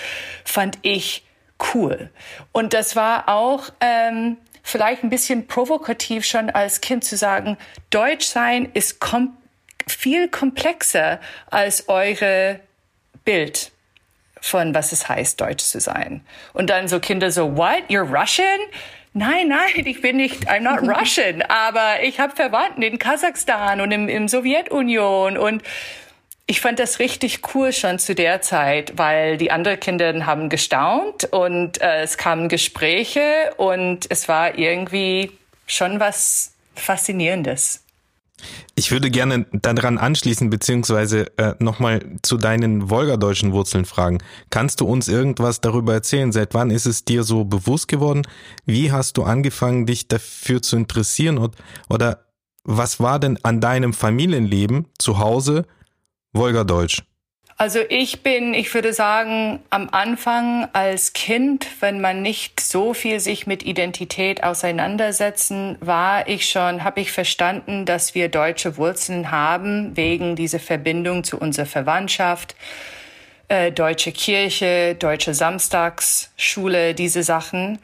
fand 0.42 0.78
ich 0.80 1.26
cool. 1.74 2.08
Und 2.50 2.72
das 2.72 2.96
war 2.96 3.28
auch 3.28 3.64
ähm, 3.82 4.38
vielleicht 4.62 5.04
ein 5.04 5.10
bisschen 5.10 5.48
provokativ 5.48 6.24
schon 6.24 6.48
als 6.48 6.80
Kind 6.80 7.04
zu 7.04 7.18
sagen, 7.18 7.58
Deutsch 7.90 8.24
sein 8.24 8.70
ist 8.72 9.00
komplett 9.00 9.41
viel 9.86 10.28
komplexer 10.28 11.20
als 11.50 11.88
eure 11.88 12.60
Bild 13.24 13.72
von 14.42 14.74
was 14.74 14.90
es 14.90 15.08
heißt, 15.08 15.40
Deutsch 15.40 15.64
zu 15.64 15.80
sein. 15.80 16.20
Und 16.52 16.68
dann 16.68 16.88
so 16.88 16.98
Kinder 16.98 17.30
so, 17.30 17.56
what? 17.56 17.84
You're 17.88 18.02
Russian? 18.02 18.58
Nein, 19.14 19.48
nein, 19.48 19.86
ich 19.86 20.00
bin 20.00 20.16
nicht, 20.16 20.50
I'm 20.50 20.60
not 20.60 20.80
Russian, 20.82 21.42
aber 21.48 22.02
ich 22.02 22.18
habe 22.18 22.34
Verwandten 22.34 22.82
in 22.82 22.98
Kasachstan 22.98 23.80
und 23.80 23.92
im, 23.92 24.08
im 24.08 24.26
Sowjetunion 24.26 25.38
und 25.38 25.62
ich 26.46 26.60
fand 26.60 26.78
das 26.78 26.98
richtig 26.98 27.54
cool 27.54 27.72
schon 27.72 27.98
zu 27.98 28.14
der 28.14 28.40
Zeit, 28.40 28.94
weil 28.96 29.36
die 29.36 29.50
anderen 29.50 29.78
Kinder 29.78 30.26
haben 30.26 30.48
gestaunt 30.48 31.24
und 31.24 31.80
äh, 31.80 32.02
es 32.02 32.16
kamen 32.16 32.48
Gespräche 32.48 33.52
und 33.58 34.06
es 34.10 34.28
war 34.28 34.58
irgendwie 34.58 35.30
schon 35.66 36.00
was 36.00 36.54
Faszinierendes. 36.74 37.84
Ich 38.74 38.90
würde 38.90 39.10
gerne 39.10 39.46
daran 39.52 39.98
anschließen, 39.98 40.50
beziehungsweise 40.50 41.26
äh, 41.38 41.54
nochmal 41.58 42.04
zu 42.22 42.36
deinen 42.36 42.90
wolgadeutschen 42.90 43.52
Wurzeln 43.52 43.84
fragen. 43.84 44.18
Kannst 44.50 44.80
du 44.80 44.86
uns 44.86 45.08
irgendwas 45.08 45.60
darüber 45.60 45.92
erzählen? 45.94 46.32
Seit 46.32 46.54
wann 46.54 46.70
ist 46.70 46.86
es 46.86 47.04
dir 47.04 47.22
so 47.24 47.44
bewusst 47.44 47.88
geworden? 47.88 48.22
Wie 48.66 48.92
hast 48.92 49.16
du 49.16 49.24
angefangen, 49.24 49.86
dich 49.86 50.08
dafür 50.08 50.62
zu 50.62 50.76
interessieren? 50.76 51.38
Und, 51.38 51.56
oder 51.88 52.26
was 52.64 53.00
war 53.00 53.18
denn 53.18 53.38
an 53.42 53.60
deinem 53.60 53.92
Familienleben 53.92 54.86
zu 54.98 55.18
Hause 55.18 55.66
Wolgadeutsch? 56.32 57.02
Also 57.62 57.78
ich 57.88 58.24
bin, 58.24 58.54
ich 58.54 58.74
würde 58.74 58.92
sagen, 58.92 59.60
am 59.70 59.88
Anfang 59.92 60.68
als 60.72 61.12
Kind, 61.12 61.64
wenn 61.78 62.00
man 62.00 62.20
nicht 62.20 62.58
so 62.58 62.92
viel 62.92 63.20
sich 63.20 63.46
mit 63.46 63.62
Identität 63.62 64.42
auseinandersetzen, 64.42 65.76
war 65.78 66.26
ich 66.26 66.50
schon, 66.50 66.82
habe 66.82 67.00
ich 67.00 67.12
verstanden, 67.12 67.86
dass 67.86 68.16
wir 68.16 68.28
deutsche 68.28 68.78
Wurzeln 68.78 69.30
haben 69.30 69.96
wegen 69.96 70.34
dieser 70.34 70.58
Verbindung 70.58 71.22
zu 71.22 71.38
unserer 71.38 71.66
Verwandtschaft, 71.66 72.56
äh, 73.46 73.70
deutsche 73.70 74.10
Kirche, 74.10 74.96
deutsche 74.96 75.32
Samstagsschule, 75.32 76.94
diese 76.94 77.22
Sachen. 77.22 77.78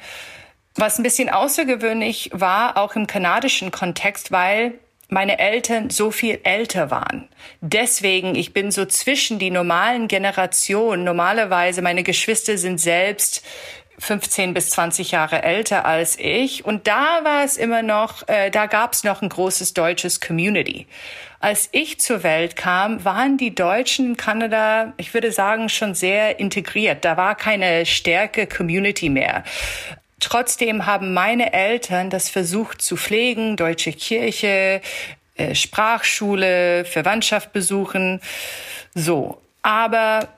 Was 0.74 0.98
ein 0.98 1.04
bisschen 1.04 1.28
außergewöhnlich 1.28 2.30
war, 2.32 2.78
auch 2.78 2.96
im 2.96 3.06
kanadischen 3.06 3.70
Kontext, 3.70 4.32
weil 4.32 4.74
meine 5.08 5.38
Eltern 5.38 5.90
so 5.90 6.10
viel 6.10 6.40
älter 6.44 6.90
waren. 6.90 7.28
Deswegen, 7.60 8.34
ich 8.34 8.52
bin 8.52 8.70
so 8.70 8.84
zwischen 8.84 9.38
die 9.38 9.50
normalen 9.50 10.06
Generationen. 10.06 11.04
Normalerweise, 11.04 11.80
meine 11.80 12.02
Geschwister 12.02 12.58
sind 12.58 12.78
selbst 12.78 13.42
15 13.98 14.54
bis 14.54 14.70
20 14.70 15.10
Jahre 15.10 15.42
älter 15.42 15.84
als 15.84 16.18
ich. 16.18 16.64
Und 16.64 16.86
da 16.86 17.20
war 17.24 17.44
es 17.44 17.56
immer 17.56 17.82
noch, 17.82 18.28
äh, 18.28 18.50
da 18.50 18.66
gab 18.66 18.92
es 18.92 19.02
noch 19.02 19.22
ein 19.22 19.28
großes 19.28 19.74
deutsches 19.74 20.20
Community. 20.20 20.86
Als 21.40 21.68
ich 21.72 22.00
zur 22.00 22.22
Welt 22.22 22.56
kam, 22.56 23.04
waren 23.04 23.38
die 23.38 23.54
Deutschen 23.54 24.10
in 24.10 24.16
Kanada, 24.16 24.92
ich 24.98 25.14
würde 25.14 25.32
sagen, 25.32 25.68
schon 25.68 25.94
sehr 25.94 26.38
integriert. 26.38 27.04
Da 27.04 27.16
war 27.16 27.34
keine 27.34 27.86
stärke 27.86 28.46
Community 28.46 29.08
mehr. 29.08 29.44
Trotzdem 30.20 30.86
haben 30.86 31.14
meine 31.14 31.52
Eltern 31.52 32.10
das 32.10 32.28
versucht 32.28 32.82
zu 32.82 32.96
pflegen, 32.96 33.56
deutsche 33.56 33.92
Kirche, 33.92 34.80
äh, 35.36 35.54
Sprachschule, 35.54 36.84
Verwandtschaft 36.84 37.52
besuchen, 37.52 38.20
so. 38.94 39.40
Aber 39.62 40.28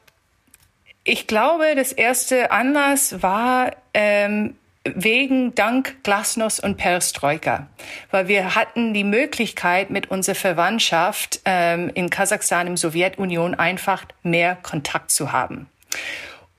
ich 1.04 1.26
glaube, 1.26 1.74
das 1.76 1.92
erste 1.92 2.50
Anlass 2.50 3.22
war 3.22 3.70
ähm, 3.94 4.54
wegen 4.84 5.54
dank 5.54 6.02
Glasnost 6.02 6.62
und 6.62 6.76
Perestroika, 6.76 7.66
weil 8.10 8.28
wir 8.28 8.54
hatten 8.54 8.94
die 8.94 9.04
Möglichkeit 9.04 9.90
mit 9.90 10.10
unserer 10.10 10.34
Verwandtschaft 10.34 11.40
ähm, 11.44 11.90
in 11.94 12.10
Kasachstan 12.10 12.66
im 12.66 12.76
Sowjetunion 12.76 13.54
einfach 13.54 14.04
mehr 14.22 14.56
Kontakt 14.56 15.10
zu 15.10 15.32
haben. 15.32 15.68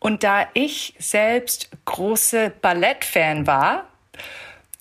Und 0.01 0.23
da 0.23 0.47
ich 0.55 0.95
selbst 0.97 1.69
große 1.85 2.51
Ballettfan 2.59 3.45
war, 3.45 3.85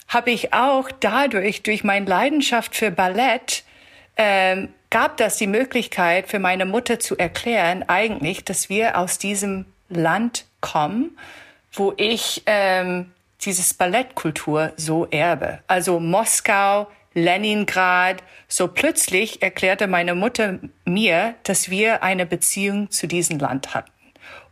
habe 0.08 0.30
ich 0.30 0.54
auch 0.54 0.90
dadurch, 0.98 1.62
durch 1.62 1.84
meine 1.84 2.06
Leidenschaft 2.06 2.74
für 2.74 2.90
Ballett, 2.90 3.62
ähm, 4.16 4.70
gab 4.88 5.18
das 5.18 5.36
die 5.36 5.46
Möglichkeit 5.46 6.26
für 6.26 6.38
meine 6.38 6.64
Mutter 6.64 6.98
zu 6.98 7.18
erklären, 7.18 7.84
eigentlich, 7.86 8.44
dass 8.44 8.70
wir 8.70 8.96
aus 8.96 9.18
diesem 9.18 9.66
Land 9.90 10.46
kommen, 10.62 11.18
wo 11.70 11.92
ich 11.98 12.42
ähm, 12.46 13.12
dieses 13.42 13.74
Ballettkultur 13.74 14.72
so 14.76 15.04
erbe. 15.04 15.58
Also 15.66 16.00
Moskau, 16.00 16.90
Leningrad. 17.12 18.22
So 18.48 18.68
plötzlich 18.68 19.42
erklärte 19.42 19.86
meine 19.86 20.14
Mutter 20.14 20.60
mir, 20.86 21.34
dass 21.42 21.68
wir 21.68 22.02
eine 22.02 22.24
Beziehung 22.24 22.90
zu 22.90 23.06
diesem 23.06 23.38
Land 23.38 23.74
hatten 23.74 23.99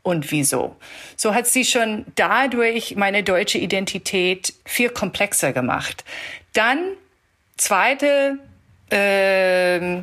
und 0.08 0.30
wieso. 0.30 0.76
So 1.16 1.34
hat 1.34 1.46
sie 1.46 1.64
schon 1.64 2.06
dadurch 2.14 2.96
meine 2.96 3.22
deutsche 3.22 3.58
Identität 3.58 4.54
viel 4.64 4.88
komplexer 4.88 5.52
gemacht. 5.52 6.04
Dann 6.54 6.78
zweite, 7.58 8.38
äh, 8.90 10.00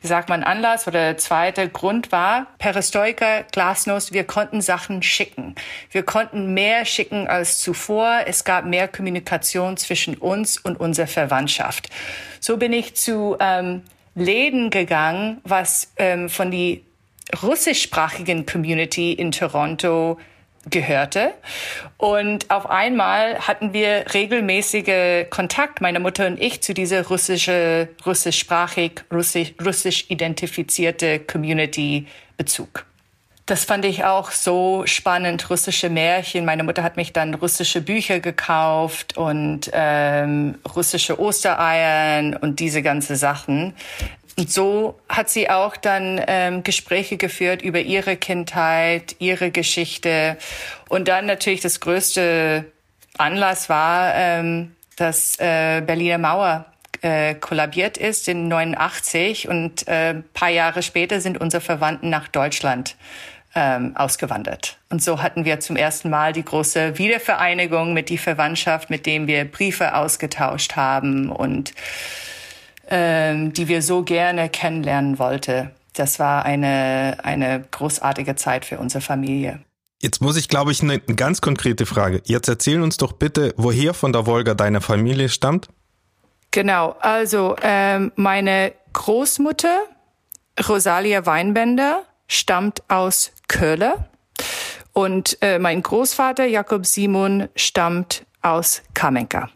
wie 0.00 0.06
sagt 0.06 0.28
man, 0.28 0.42
Anlass 0.42 0.88
oder 0.88 1.16
zweiter 1.16 1.68
Grund 1.68 2.10
war 2.10 2.48
Perestroika, 2.58 3.42
Glasnost, 3.52 4.12
wir 4.12 4.24
konnten 4.24 4.60
Sachen 4.60 5.02
schicken. 5.02 5.54
Wir 5.90 6.02
konnten 6.02 6.52
mehr 6.52 6.84
schicken 6.84 7.28
als 7.28 7.58
zuvor. 7.58 8.22
Es 8.26 8.44
gab 8.44 8.64
mehr 8.64 8.88
Kommunikation 8.88 9.76
zwischen 9.76 10.16
uns 10.16 10.58
und 10.58 10.80
unserer 10.80 11.06
Verwandtschaft. 11.06 11.90
So 12.40 12.56
bin 12.56 12.72
ich 12.72 12.96
zu 12.96 13.36
ähm, 13.38 13.82
Läden 14.16 14.70
gegangen, 14.70 15.40
was 15.44 15.92
ähm, 15.96 16.28
von 16.28 16.50
die 16.50 16.84
russischsprachigen 17.42 18.46
Community 18.46 19.12
in 19.12 19.32
Toronto 19.32 20.18
gehörte. 20.70 21.32
Und 21.96 22.50
auf 22.50 22.68
einmal 22.68 23.38
hatten 23.38 23.72
wir 23.72 24.04
regelmäßige 24.12 25.26
Kontakt, 25.30 25.80
meine 25.80 26.00
Mutter 26.00 26.26
und 26.26 26.40
ich, 26.40 26.62
zu 26.62 26.74
dieser 26.74 27.06
russische, 27.06 27.88
russischsprachig, 28.04 29.04
russisch, 29.12 29.54
russisch 29.64 30.06
identifizierte 30.08 31.20
Community 31.20 32.06
Bezug. 32.36 32.86
Das 33.48 33.64
fand 33.64 33.86
ich 33.86 34.04
auch 34.04 34.30
so 34.30 34.82
spannend, 34.84 35.48
russische 35.48 35.88
Märchen. 35.88 36.44
Meine 36.44 36.64
Mutter 36.64 36.82
hat 36.82 36.98
mich 36.98 37.14
dann 37.14 37.32
russische 37.32 37.80
Bücher 37.80 38.20
gekauft 38.20 39.16
und 39.16 39.70
ähm, 39.72 40.58
russische 40.76 41.18
Ostereiern 41.18 42.36
und 42.36 42.60
diese 42.60 42.82
ganze 42.82 43.16
Sachen. 43.16 43.72
Und 44.38 44.52
so 44.52 45.00
hat 45.08 45.28
sie 45.28 45.50
auch 45.50 45.76
dann 45.76 46.22
ähm, 46.28 46.62
Gespräche 46.62 47.16
geführt 47.16 47.60
über 47.60 47.80
ihre 47.80 48.16
Kindheit, 48.16 49.16
ihre 49.18 49.50
Geschichte. 49.50 50.36
Und 50.88 51.08
dann 51.08 51.26
natürlich 51.26 51.60
das 51.60 51.80
größte 51.80 52.64
Anlass 53.18 53.68
war, 53.68 54.14
ähm, 54.14 54.76
dass 54.94 55.40
äh, 55.40 55.82
Berliner 55.84 56.18
Mauer 56.18 56.66
äh, 57.02 57.34
kollabiert 57.34 57.98
ist 57.98 58.28
in 58.28 58.46
89 58.46 59.48
und 59.48 59.88
äh, 59.88 60.14
paar 60.34 60.50
Jahre 60.50 60.84
später 60.84 61.20
sind 61.20 61.40
unsere 61.40 61.60
Verwandten 61.60 62.08
nach 62.08 62.28
Deutschland 62.28 62.94
ähm, 63.56 63.96
ausgewandert. 63.96 64.78
Und 64.88 65.02
so 65.02 65.20
hatten 65.20 65.46
wir 65.46 65.58
zum 65.58 65.74
ersten 65.74 66.10
Mal 66.10 66.32
die 66.32 66.44
große 66.44 66.96
Wiedervereinigung 66.96 67.92
mit 67.92 68.08
die 68.08 68.18
Verwandtschaft, 68.18 68.88
mit 68.88 69.04
dem 69.04 69.26
wir 69.26 69.44
Briefe 69.46 69.96
ausgetauscht 69.96 70.76
haben 70.76 71.28
und 71.28 71.72
ähm, 72.88 73.52
die 73.52 73.68
wir 73.68 73.82
so 73.82 74.02
gerne 74.02 74.48
kennenlernen 74.48 75.18
wollten. 75.18 75.70
Das 75.94 76.18
war 76.18 76.44
eine, 76.44 77.18
eine 77.22 77.64
großartige 77.70 78.36
Zeit 78.36 78.64
für 78.64 78.78
unsere 78.78 79.00
Familie. 79.00 79.60
Jetzt 80.00 80.20
muss 80.20 80.36
ich, 80.36 80.48
glaube 80.48 80.70
ich, 80.70 80.82
eine, 80.82 81.00
ganz 81.00 81.40
konkrete 81.40 81.84
Frage. 81.84 82.22
Jetzt 82.24 82.48
erzähl 82.48 82.80
uns 82.80 82.96
doch 82.98 83.12
bitte, 83.12 83.52
woher 83.56 83.94
von 83.94 84.12
der 84.12 84.26
Wolga 84.26 84.54
deine 84.54 84.80
Familie 84.80 85.28
stammt. 85.28 85.68
Genau, 86.50 86.96
also 87.00 87.56
ähm, 87.62 88.12
meine 88.16 88.72
Großmutter 88.92 89.80
Rosalia 90.68 91.26
Weinbender 91.26 92.04
stammt 92.26 92.82
aus 92.88 93.32
Kölle 93.48 94.08
und 94.92 95.38
äh, 95.40 95.58
mein 95.58 95.82
Großvater 95.82 96.46
Jakob 96.46 96.86
Simon 96.86 97.48
stammt 97.54 98.24
aus 98.42 98.82
Kamenka. 98.94 99.50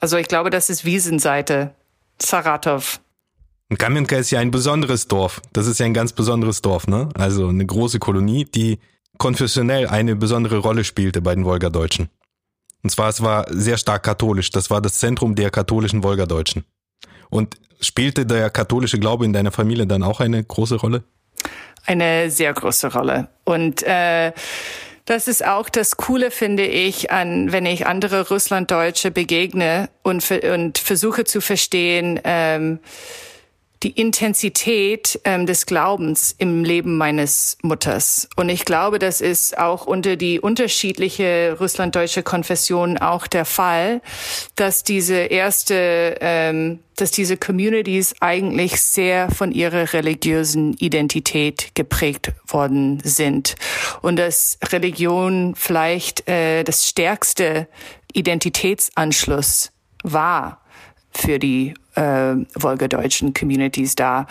Also 0.00 0.16
ich 0.16 0.28
glaube, 0.28 0.50
das 0.50 0.70
ist 0.70 0.84
Wiesenseite, 0.84 1.74
Saratov. 2.20 3.00
Und 3.68 3.78
Kamenka 3.78 4.16
ist 4.16 4.30
ja 4.30 4.40
ein 4.40 4.50
besonderes 4.50 5.08
Dorf. 5.08 5.42
Das 5.52 5.66
ist 5.66 5.80
ja 5.80 5.86
ein 5.86 5.94
ganz 5.94 6.12
besonderes 6.12 6.62
Dorf, 6.62 6.86
ne? 6.86 7.08
Also 7.14 7.48
eine 7.48 7.66
große 7.66 7.98
Kolonie, 7.98 8.44
die 8.44 8.78
konfessionell 9.18 9.88
eine 9.88 10.14
besondere 10.14 10.58
Rolle 10.58 10.84
spielte 10.84 11.20
bei 11.20 11.34
den 11.34 11.44
Wolgadeutschen. 11.44 12.08
Und 12.82 12.90
zwar, 12.90 13.08
es 13.08 13.22
war 13.22 13.46
sehr 13.50 13.78
stark 13.78 14.04
katholisch. 14.04 14.50
Das 14.50 14.70
war 14.70 14.80
das 14.80 14.98
Zentrum 14.98 15.34
der 15.34 15.50
katholischen 15.50 16.04
Wolgadeutschen. 16.04 16.64
Und 17.30 17.56
spielte 17.80 18.24
der 18.24 18.50
katholische 18.50 18.98
Glaube 18.98 19.24
in 19.24 19.32
deiner 19.32 19.50
Familie 19.50 19.86
dann 19.86 20.02
auch 20.02 20.20
eine 20.20 20.42
große 20.42 20.76
Rolle? 20.76 21.02
Eine 21.84 22.30
sehr 22.30 22.52
große 22.52 22.92
Rolle. 22.92 23.28
Und 23.44 23.82
äh, 23.82 24.32
das 25.06 25.28
ist 25.28 25.44
auch 25.46 25.68
das 25.68 25.96
Coole, 25.96 26.30
finde 26.30 26.66
ich, 26.66 27.10
an 27.12 27.52
wenn 27.52 27.64
ich 27.64 27.86
andere 27.86 28.28
Russlanddeutsche 28.28 29.10
begegne 29.10 29.88
und, 30.02 30.28
und 30.30 30.78
versuche 30.78 31.24
zu 31.24 31.40
verstehen, 31.40 32.20
ähm, 32.24 32.80
die 33.82 33.90
Intensität 33.90 35.20
ähm, 35.24 35.46
des 35.46 35.66
Glaubens 35.66 36.34
im 36.38 36.64
Leben 36.64 36.96
meines 36.96 37.58
Mutters. 37.62 38.28
Und 38.36 38.48
ich 38.48 38.64
glaube, 38.64 38.98
das 38.98 39.20
ist 39.20 39.58
auch 39.58 39.86
unter 39.86 40.16
die 40.16 40.40
unterschiedliche 40.40 41.56
russlanddeutsche 41.60 42.22
Konfession 42.22 42.96
auch 42.98 43.26
der 43.26 43.44
Fall, 43.44 44.00
dass 44.54 44.82
diese 44.82 45.16
erste, 45.16 46.16
ähm, 46.20 46.80
dass 46.96 47.10
diese 47.10 47.36
Communities 47.36 48.14
eigentlich 48.20 48.80
sehr 48.80 49.30
von 49.30 49.52
ihrer 49.52 49.92
religiösen 49.92 50.74
Identität 50.74 51.74
geprägt 51.74 52.32
worden 52.46 53.00
sind 53.04 53.56
und 54.00 54.16
dass 54.16 54.58
Religion 54.72 55.54
vielleicht 55.54 56.26
äh, 56.28 56.64
das 56.64 56.88
stärkste 56.88 57.68
Identitätsanschluss 58.14 59.72
war 60.02 60.62
für 61.16 61.38
die 61.38 61.74
äh, 61.94 62.34
wolgadeutschen 62.54 63.34
Communities 63.34 63.94
da. 63.94 64.26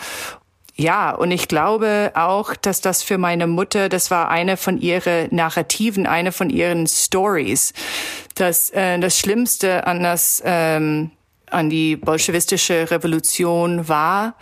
Ja, 0.78 1.12
und 1.12 1.30
ich 1.30 1.48
glaube 1.48 2.12
auch, 2.14 2.54
dass 2.54 2.82
das 2.82 3.02
für 3.02 3.16
meine 3.16 3.46
Mutter, 3.46 3.88
das 3.88 4.10
war 4.10 4.28
eine 4.28 4.58
von 4.58 4.78
ihren 4.78 5.34
Narrativen, 5.34 6.06
eine 6.06 6.32
von 6.32 6.50
ihren 6.50 6.86
Stories. 6.86 7.72
dass 8.34 8.68
äh, 8.70 8.98
das 8.98 9.18
Schlimmste 9.18 9.86
an 9.86 10.02
das 10.02 10.42
ähm, 10.44 11.10
an 11.50 11.70
die 11.70 11.96
bolschewistische 11.96 12.90
Revolution 12.90 13.88
war, 13.88 14.34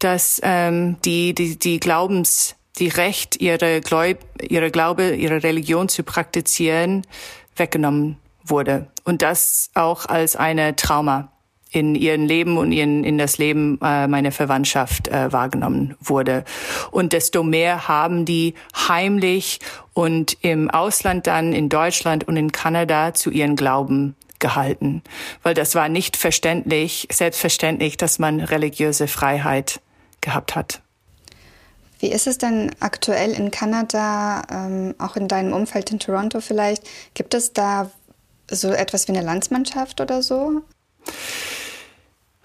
dass 0.00 0.40
ähm, 0.42 0.96
die 1.04 1.34
die 1.34 1.56
die 1.56 1.78
Glaubens 1.78 2.56
die 2.78 2.88
Recht 2.88 3.40
ihre 3.40 3.80
Gläub, 3.80 4.18
ihre 4.40 4.72
Glaube 4.72 5.14
ihre 5.14 5.44
Religion 5.44 5.88
zu 5.88 6.02
praktizieren 6.02 7.06
weggenommen 7.54 8.16
wurde 8.42 8.88
und 9.04 9.22
das 9.22 9.70
auch 9.74 10.06
als 10.06 10.34
eine 10.34 10.74
Trauma 10.74 11.30
in 11.70 11.94
ihren 11.94 12.26
Leben 12.26 12.58
und 12.58 12.72
in, 12.72 13.04
in 13.04 13.18
das 13.18 13.38
Leben 13.38 13.78
äh, 13.82 14.06
meiner 14.06 14.32
Verwandtschaft 14.32 15.08
äh, 15.08 15.32
wahrgenommen 15.32 15.96
wurde. 16.00 16.44
Und 16.90 17.12
desto 17.12 17.42
mehr 17.42 17.88
haben 17.88 18.24
die 18.24 18.54
heimlich 18.88 19.60
und 19.94 20.36
im 20.42 20.70
Ausland 20.70 21.26
dann 21.26 21.52
in 21.52 21.68
Deutschland 21.68 22.26
und 22.26 22.36
in 22.36 22.52
Kanada 22.52 23.14
zu 23.14 23.30
ihren 23.30 23.56
Glauben 23.56 24.16
gehalten. 24.38 25.02
Weil 25.42 25.54
das 25.54 25.74
war 25.74 25.88
nicht 25.88 26.16
verständlich, 26.16 27.06
selbstverständlich, 27.12 27.96
dass 27.96 28.18
man 28.18 28.40
religiöse 28.40 29.06
Freiheit 29.06 29.80
gehabt 30.20 30.56
hat. 30.56 30.80
Wie 32.00 32.10
ist 32.10 32.26
es 32.26 32.38
denn 32.38 32.74
aktuell 32.80 33.32
in 33.32 33.50
Kanada, 33.50 34.42
ähm, 34.50 34.94
auch 34.98 35.16
in 35.16 35.28
deinem 35.28 35.52
Umfeld 35.52 35.90
in 35.92 35.98
Toronto 35.98 36.40
vielleicht? 36.40 36.82
Gibt 37.12 37.34
es 37.34 37.52
da 37.52 37.90
so 38.50 38.70
etwas 38.70 39.06
wie 39.06 39.12
eine 39.12 39.24
Landsmannschaft 39.24 40.00
oder 40.00 40.22
so? 40.22 40.62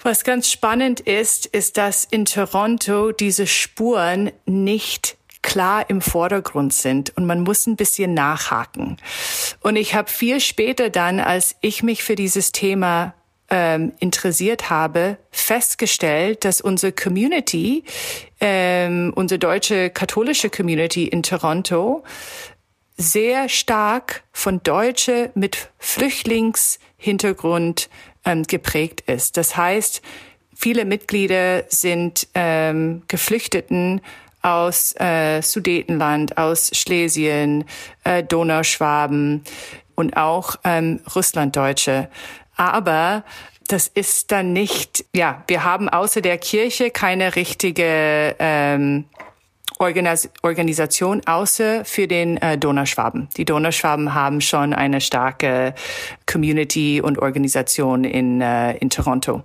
Was 0.05 0.23
ganz 0.23 0.49
spannend 0.51 0.99
ist, 0.99 1.47
ist, 1.47 1.77
dass 1.77 2.05
in 2.05 2.25
Toronto 2.25 3.11
diese 3.11 3.47
Spuren 3.47 4.31
nicht 4.45 5.17
klar 5.41 5.89
im 5.89 5.99
Vordergrund 5.99 6.75
sind 6.75 7.17
und 7.17 7.25
man 7.25 7.41
muss 7.41 7.65
ein 7.65 7.75
bisschen 7.75 8.13
nachhaken. 8.13 8.97
Und 9.61 9.77
ich 9.77 9.95
habe 9.95 10.11
viel 10.11 10.39
später 10.41 10.91
dann, 10.91 11.19
als 11.19 11.55
ich 11.61 11.81
mich 11.81 12.03
für 12.03 12.13
dieses 12.13 12.51
Thema 12.51 13.15
ähm, 13.49 13.93
interessiert 13.99 14.69
habe, 14.69 15.17
festgestellt, 15.31 16.45
dass 16.45 16.61
unsere 16.61 16.91
Community, 16.91 17.83
ähm, 18.39 19.11
unsere 19.15 19.39
deutsche 19.39 19.89
katholische 19.89 20.51
Community 20.51 21.07
in 21.07 21.23
Toronto, 21.23 22.03
sehr 22.95 23.49
stark 23.49 24.21
von 24.31 24.61
Deutsche 24.61 25.31
mit 25.33 25.71
Flüchtlingshintergrund 25.79 27.89
ähm, 28.25 28.43
geprägt 28.43 29.01
ist. 29.01 29.37
Das 29.37 29.55
heißt, 29.55 30.01
viele 30.55 30.85
Mitglieder 30.85 31.63
sind 31.69 32.27
ähm, 32.33 33.03
Geflüchteten 33.07 34.01
aus 34.41 34.93
äh, 34.99 35.41
Sudetenland, 35.41 36.37
aus 36.37 36.71
Schlesien, 36.73 37.65
äh, 38.03 38.23
Donauschwaben 38.23 39.43
und 39.95 40.17
auch 40.17 40.57
ähm, 40.63 41.01
Russlanddeutsche. 41.15 42.09
Aber 42.55 43.23
das 43.67 43.87
ist 43.87 44.31
dann 44.31 44.53
nicht, 44.53 45.05
ja, 45.13 45.43
wir 45.47 45.63
haben 45.63 45.89
außer 45.89 46.21
der 46.21 46.37
Kirche 46.37 46.91
keine 46.91 47.35
richtige 47.35 48.35
ähm, 48.37 49.05
Organis 49.79 50.29
Organisation 50.41 51.21
außer 51.25 51.83
für 51.83 52.07
den 52.07 52.37
äh, 52.37 52.57
Donauschwaben. 52.57 53.27
Die 53.37 53.45
Donauschwaben 53.45 54.13
haben 54.13 54.41
schon 54.41 54.73
eine 54.73 55.01
starke 55.01 55.73
Community 56.25 57.01
und 57.01 57.19
Organisation 57.19 58.03
in, 58.03 58.41
äh, 58.41 58.77
in 58.77 58.89
Toronto. 58.89 59.43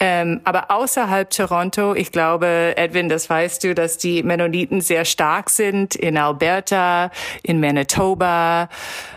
Ähm, 0.00 0.40
aber 0.44 0.70
außerhalb 0.70 1.28
Toronto, 1.30 1.94
ich 1.94 2.12
glaube, 2.12 2.74
Edwin, 2.76 3.08
das 3.08 3.28
weißt 3.28 3.64
du, 3.64 3.74
dass 3.74 3.98
die 3.98 4.22
Mennoniten 4.22 4.80
sehr 4.80 5.04
stark 5.04 5.50
sind 5.50 5.96
in 5.96 6.16
Alberta, 6.16 7.10
in 7.42 7.58
Manitoba. 7.58 8.68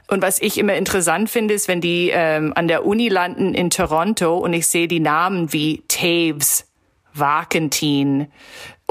Und 0.08 0.24
was 0.24 0.42
ich 0.42 0.58
immer 0.58 0.74
interessant 0.74 1.30
finde, 1.30 1.54
ist, 1.54 1.68
wenn 1.68 1.82
die 1.82 2.10
ähm, 2.12 2.54
an 2.56 2.68
der 2.68 2.86
Uni 2.86 3.10
landen 3.10 3.54
in 3.54 3.70
Toronto 3.70 4.38
und 4.38 4.54
ich 4.54 4.68
sehe 4.68 4.88
die 4.88 5.00
Namen 5.00 5.54
wie 5.54 5.84
Taves, 5.88 6.66
Wakentin, 7.14 8.32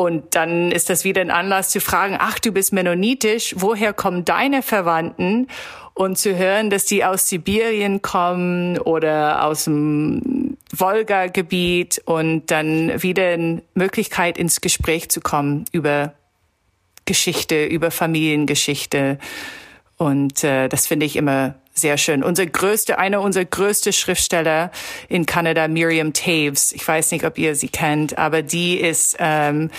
und 0.00 0.34
dann 0.34 0.72
ist 0.72 0.88
das 0.88 1.04
wieder 1.04 1.20
ein 1.20 1.30
Anlass 1.30 1.68
zu 1.68 1.78
fragen, 1.78 2.16
ach, 2.18 2.38
du 2.38 2.52
bist 2.52 2.72
mennonitisch, 2.72 3.54
woher 3.58 3.92
kommen 3.92 4.24
deine 4.24 4.62
Verwandten? 4.62 5.46
Und 5.92 6.16
zu 6.16 6.38
hören, 6.38 6.70
dass 6.70 6.86
die 6.86 7.04
aus 7.04 7.28
Sibirien 7.28 8.00
kommen 8.00 8.78
oder 8.78 9.44
aus 9.44 9.64
dem 9.64 10.56
Wolga-Gebiet 10.74 12.00
und 12.06 12.50
dann 12.50 13.02
wieder 13.02 13.28
eine 13.28 13.60
Möglichkeit 13.74 14.38
ins 14.38 14.62
Gespräch 14.62 15.10
zu 15.10 15.20
kommen 15.20 15.66
über 15.70 16.14
Geschichte, 17.04 17.66
über 17.66 17.90
Familiengeschichte. 17.90 19.18
Und 19.98 20.42
äh, 20.44 20.68
das 20.68 20.86
finde 20.86 21.04
ich 21.04 21.16
immer 21.16 21.56
sehr 21.74 21.96
schön. 21.96 22.22
Unser 22.22 22.46
größte, 22.46 22.98
einer 22.98 23.20
unserer 23.20 23.44
größten 23.44 23.92
Schriftsteller 23.92 24.70
in 25.08 25.26
Kanada, 25.26 25.68
Miriam 25.68 26.12
Taves. 26.12 26.72
Ich 26.72 26.86
weiß 26.86 27.12
nicht, 27.12 27.24
ob 27.24 27.38
ihr 27.38 27.54
sie 27.54 27.68
kennt, 27.68 28.18
aber 28.18 28.42
die 28.42 28.78
ist 28.78 29.16
ähm, 29.18 29.70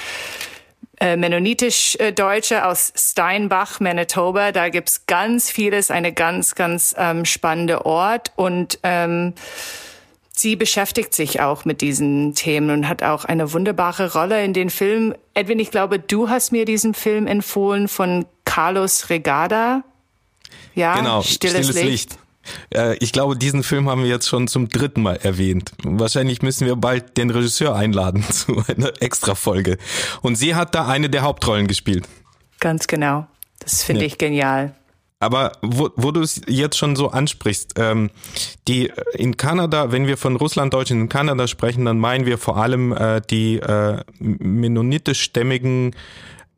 äh, 1.02 1.18
mennonitisch-Deutsche 1.18 2.56
äh, 2.56 2.62
aus 2.62 2.94
Steinbach, 2.96 3.80
Manitoba. 3.80 4.52
Da 4.52 4.70
gibt's 4.70 5.08
ganz 5.08 5.50
vieles, 5.50 5.90
eine 5.90 6.14
ganz, 6.14 6.54
ganz 6.56 6.96
ähm, 6.98 7.26
spannende 7.26 7.86
Ort. 7.88 8.32
Und 8.36 8.80
ähm, 8.84 9.34
sie 10.32 10.56
beschäftigt 10.56 11.14
sich 11.14 11.42
auch 11.42 11.66
mit 11.66 11.82
diesen 11.82 12.36
Themen 12.36 12.70
und 12.70 12.88
hat 12.88 13.02
auch 13.02 13.26
eine 13.26 13.52
wunderbare 13.52 14.14
Rolle 14.14 14.44
in 14.46 14.54
den 14.54 14.70
Film. 14.70 15.16
Edwin, 15.34 15.60
ich 15.60 15.72
glaube, 15.72 15.98
du 15.98 16.30
hast 16.30 16.52
mir 16.52 16.66
diesen 16.66 16.94
Film 16.94 17.26
empfohlen 17.26 17.88
von 17.88 18.26
Carlos 18.46 19.10
Regada. 19.10 19.84
Ja, 20.76 20.96
genau, 20.96 21.22
Stilles, 21.22 21.68
Stilles 21.68 21.76
Licht. 21.76 21.86
Licht. 21.90 22.18
Äh, 22.74 22.98
ich 22.98 23.12
glaube, 23.12 23.38
diesen 23.38 23.64
Film 23.64 23.90
haben 23.90 24.04
wir 24.04 24.10
jetzt 24.10 24.28
schon 24.28 24.48
zum 24.48 24.70
dritten 24.70 25.02
Mal 25.02 25.18
erwähnt. 25.18 25.72
Wahrscheinlich 25.84 26.42
müssen 26.42 26.66
wir 26.66 26.76
bald 26.76 27.18
den 27.18 27.30
Regisseur 27.30 27.76
einladen 27.76 28.24
zu 28.30 28.64
einer 28.68 28.92
Extra-Folge. 29.02 29.78
Und 30.22 30.36
sie 30.36 30.56
hat 30.56 30.76
da 30.76 30.88
eine 30.88 31.10
der 31.10 31.22
Hauptrollen 31.22 31.68
gespielt. 31.68 32.08
Ganz 32.60 32.88
genau. 32.88 33.28
Das 33.60 33.84
finde 33.84 34.02
ja. 34.02 34.08
ich 34.08 34.18
genial. 34.18 34.76
Aber 35.20 35.52
wo, 35.62 35.92
wo 35.98 36.10
du 36.10 36.22
es 36.22 36.42
jetzt 36.48 36.78
schon 36.80 36.96
so 36.96 37.10
ansprichst, 37.10 37.76
ähm, 37.78 38.10
die 38.68 38.92
in 39.14 39.38
Kanada, 39.38 39.92
wenn 39.92 40.08
wir 40.08 40.18
von 40.18 40.36
Russlanddeutschen 40.36 41.00
in 41.00 41.10
Kanada 41.10 41.48
sprechen, 41.48 41.86
dann 41.86 42.00
meinen 42.00 42.26
wir 42.26 42.40
vor 42.40 42.58
allem 42.58 42.92
äh, 42.92 43.22
die 43.30 43.58
äh, 43.58 44.02
mennonitischstämmigen 44.18 45.96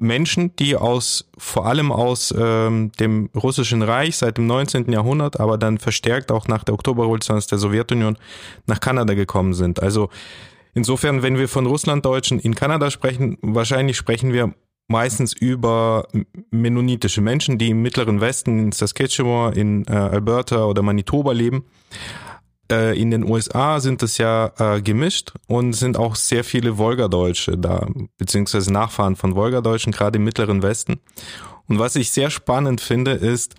Menschen, 0.03 0.55
die 0.57 0.75
aus 0.75 1.29
vor 1.37 1.65
allem 1.65 1.91
aus 1.91 2.33
ähm, 2.37 2.91
dem 2.99 3.29
russischen 3.35 3.81
Reich 3.81 4.17
seit 4.17 4.37
dem 4.37 4.45
19. 4.45 4.91
Jahrhundert, 4.91 5.39
aber 5.39 5.57
dann 5.57 5.77
verstärkt 5.79 6.31
auch 6.31 6.47
nach 6.47 6.63
der 6.63 6.75
Oktoberrevolution 6.75 7.41
der 7.49 7.57
Sowjetunion 7.57 8.17
nach 8.67 8.79
Kanada 8.79 9.13
gekommen 9.13 9.53
sind. 9.53 9.81
Also 9.81 10.09
insofern, 10.73 11.23
wenn 11.23 11.37
wir 11.37 11.47
von 11.47 11.65
Russlanddeutschen 11.65 12.39
in 12.39 12.53
Kanada 12.53 12.91
sprechen, 12.91 13.37
wahrscheinlich 13.41 13.97
sprechen 13.97 14.33
wir 14.33 14.53
meistens 14.87 15.33
über 15.33 16.07
mennonitische 16.51 17.21
Menschen, 17.21 17.57
die 17.57 17.69
im 17.69 17.81
mittleren 17.81 18.21
Westen 18.21 18.59
in 18.59 18.71
Saskatchewan, 18.71 19.53
in 19.53 19.85
äh, 19.87 19.93
Alberta 19.93 20.65
oder 20.65 20.81
Manitoba 20.81 21.31
leben. 21.31 21.65
Äh, 22.73 22.99
in 22.99 23.11
den 23.11 23.23
USA 23.23 23.79
sind 23.79 24.01
es 24.01 24.17
ja 24.17 24.51
äh, 24.57 24.81
gemischt 24.81 25.33
und 25.47 25.73
sind 25.73 25.95
auch 25.95 26.15
sehr 26.15 26.43
viele 26.43 26.77
Wolgadeutsche 26.79 27.55
da, 27.57 27.87
beziehungsweise 28.17 28.73
Nachfahren 28.73 29.15
von 29.15 29.35
Wolgadeutschen, 29.35 29.93
gerade 29.93 30.17
im 30.17 30.23
mittleren 30.23 30.63
Westen. 30.63 30.99
Und 31.67 31.77
was 31.77 31.95
ich 31.95 32.09
sehr 32.09 32.31
spannend 32.31 32.81
finde, 32.81 33.11
ist, 33.11 33.55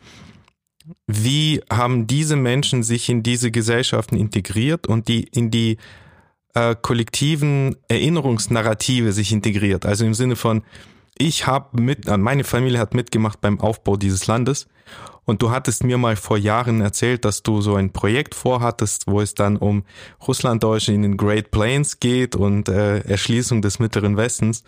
wie 1.07 1.63
haben 1.71 2.07
diese 2.07 2.37
Menschen 2.37 2.83
sich 2.83 3.09
in 3.09 3.23
diese 3.23 3.51
Gesellschaften 3.51 4.17
integriert 4.17 4.87
und 4.87 5.07
die 5.07 5.23
in 5.23 5.51
die 5.51 5.79
äh, 6.55 6.75
kollektiven 6.81 7.77
Erinnerungsnarrative 7.89 9.13
sich 9.13 9.33
integriert. 9.33 9.87
Also 9.87 10.05
im 10.05 10.15
Sinne 10.15 10.37
von, 10.37 10.63
ich 11.17 11.47
habe 11.47 11.81
mit, 11.81 12.09
äh, 12.09 12.17
meine 12.17 12.45
Familie 12.45 12.81
hat 12.81 12.95
mitgemacht 12.95 13.41
beim 13.41 13.61
Aufbau 13.61 13.97
dieses 13.97 14.27
Landes. 14.27 14.67
Und 15.25 15.41
du 15.43 15.51
hattest 15.51 15.85
mir 15.85 15.97
mal 15.97 16.17
vor 16.17 16.37
Jahren 16.37 16.81
erzählt, 16.81 17.25
dass 17.25 17.43
du 17.43 17.61
so 17.61 17.77
ein 17.77 17.93
Projekt 17.93 18.35
vorhattest, 18.35 19.07
wo 19.07 19.21
es 19.21 19.35
dann 19.35 19.57
um 19.57 19.85
Russlanddeutsche 20.27 20.93
in 20.93 21.03
den 21.03 21.17
Great 21.17 21.51
Plains 21.51 21.99
geht 21.99 22.37
und 22.37 22.69
äh, 22.69 22.99
Erschließung 23.01 23.63
des 23.63 23.79
Mittleren 23.79 24.17
Westens. 24.17 24.65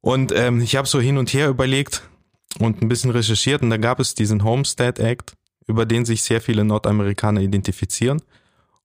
Und 0.00 0.32
ähm, 0.32 0.60
ich 0.60 0.76
habe 0.76 0.86
so 0.86 1.00
hin 1.00 1.18
und 1.18 1.32
her 1.32 1.48
überlegt 1.48 2.02
und 2.58 2.82
ein 2.82 2.88
bisschen 2.88 3.10
recherchiert 3.10 3.62
und 3.62 3.70
da 3.70 3.78
gab 3.78 4.00
es 4.00 4.14
diesen 4.14 4.44
Homestead 4.44 4.98
Act, 4.98 5.34
über 5.66 5.86
den 5.86 6.04
sich 6.04 6.22
sehr 6.22 6.40
viele 6.40 6.64
Nordamerikaner 6.64 7.40
identifizieren. 7.40 8.22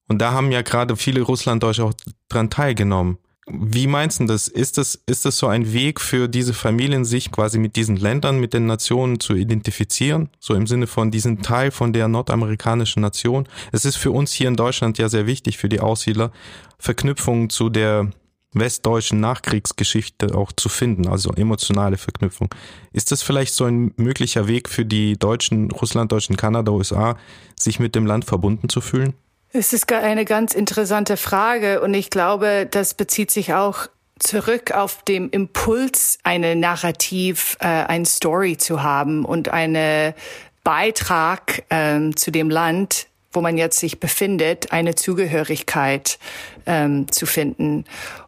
Und 0.08 0.18
da 0.18 0.32
haben 0.32 0.50
ja 0.50 0.62
gerade 0.62 0.96
viele 0.96 1.22
Russlanddeutsche 1.22 1.84
auch 1.84 1.94
dran 2.28 2.50
teilgenommen. 2.50 3.18
Wie 3.46 3.86
meinst 3.86 4.20
du 4.20 4.24
das? 4.24 4.48
Ist 4.48 4.78
das, 4.78 4.98
ist 5.06 5.26
das 5.26 5.36
so 5.36 5.48
ein 5.48 5.72
Weg 5.74 6.00
für 6.00 6.28
diese 6.28 6.54
Familien, 6.54 7.04
sich 7.04 7.30
quasi 7.30 7.58
mit 7.58 7.76
diesen 7.76 7.96
Ländern, 7.96 8.40
mit 8.40 8.54
den 8.54 8.64
Nationen 8.64 9.20
zu 9.20 9.34
identifizieren? 9.34 10.30
So 10.40 10.54
im 10.54 10.66
Sinne 10.66 10.86
von 10.86 11.10
diesen 11.10 11.42
Teil 11.42 11.70
von 11.70 11.92
der 11.92 12.08
nordamerikanischen 12.08 13.02
Nation. 13.02 13.46
Es 13.70 13.84
ist 13.84 13.96
für 13.96 14.12
uns 14.12 14.32
hier 14.32 14.48
in 14.48 14.56
Deutschland 14.56 14.96
ja 14.96 15.10
sehr 15.10 15.26
wichtig, 15.26 15.58
für 15.58 15.68
die 15.68 15.80
Aussiedler, 15.80 16.32
Verknüpfungen 16.78 17.50
zu 17.50 17.68
der 17.68 18.10
westdeutschen 18.54 19.20
Nachkriegsgeschichte 19.20 20.34
auch 20.34 20.52
zu 20.52 20.68
finden, 20.68 21.08
also 21.08 21.32
emotionale 21.32 21.98
Verknüpfung. 21.98 22.48
Ist 22.92 23.12
das 23.12 23.22
vielleicht 23.22 23.52
so 23.52 23.64
ein 23.64 23.92
möglicher 23.96 24.46
Weg 24.46 24.68
für 24.68 24.84
die 24.86 25.18
Deutschen, 25.18 25.70
Russlanddeutschen, 25.70 26.36
Kanada, 26.36 26.72
USA, 26.72 27.18
sich 27.58 27.78
mit 27.78 27.94
dem 27.94 28.06
Land 28.06 28.24
verbunden 28.24 28.68
zu 28.68 28.80
fühlen? 28.80 29.14
Es 29.56 29.72
ist 29.72 29.92
eine 29.92 30.24
ganz 30.24 30.52
interessante 30.52 31.16
Frage 31.16 31.80
und 31.80 31.94
ich 31.94 32.10
glaube, 32.10 32.66
das 32.68 32.94
bezieht 32.94 33.30
sich 33.30 33.54
auch 33.54 33.86
zurück 34.18 34.72
auf 34.72 35.04
dem 35.04 35.30
Impuls, 35.30 36.18
eine 36.24 36.56
Narrativ, 36.56 37.56
äh, 37.60 37.66
ein 37.66 38.04
Story 38.04 38.56
zu 38.56 38.82
haben 38.82 39.24
und 39.24 39.50
eine 39.50 40.16
Beitrag 40.64 41.62
ähm, 41.70 42.16
zu 42.16 42.32
dem 42.32 42.50
Land, 42.50 43.06
wo 43.32 43.42
man 43.42 43.56
jetzt 43.56 43.78
sich 43.78 44.00
befindet, 44.00 44.72
eine 44.72 44.96
Zugehörigkeit 44.96 46.18
ähm, 46.66 47.06
zu 47.12 47.24
finden 47.24 47.84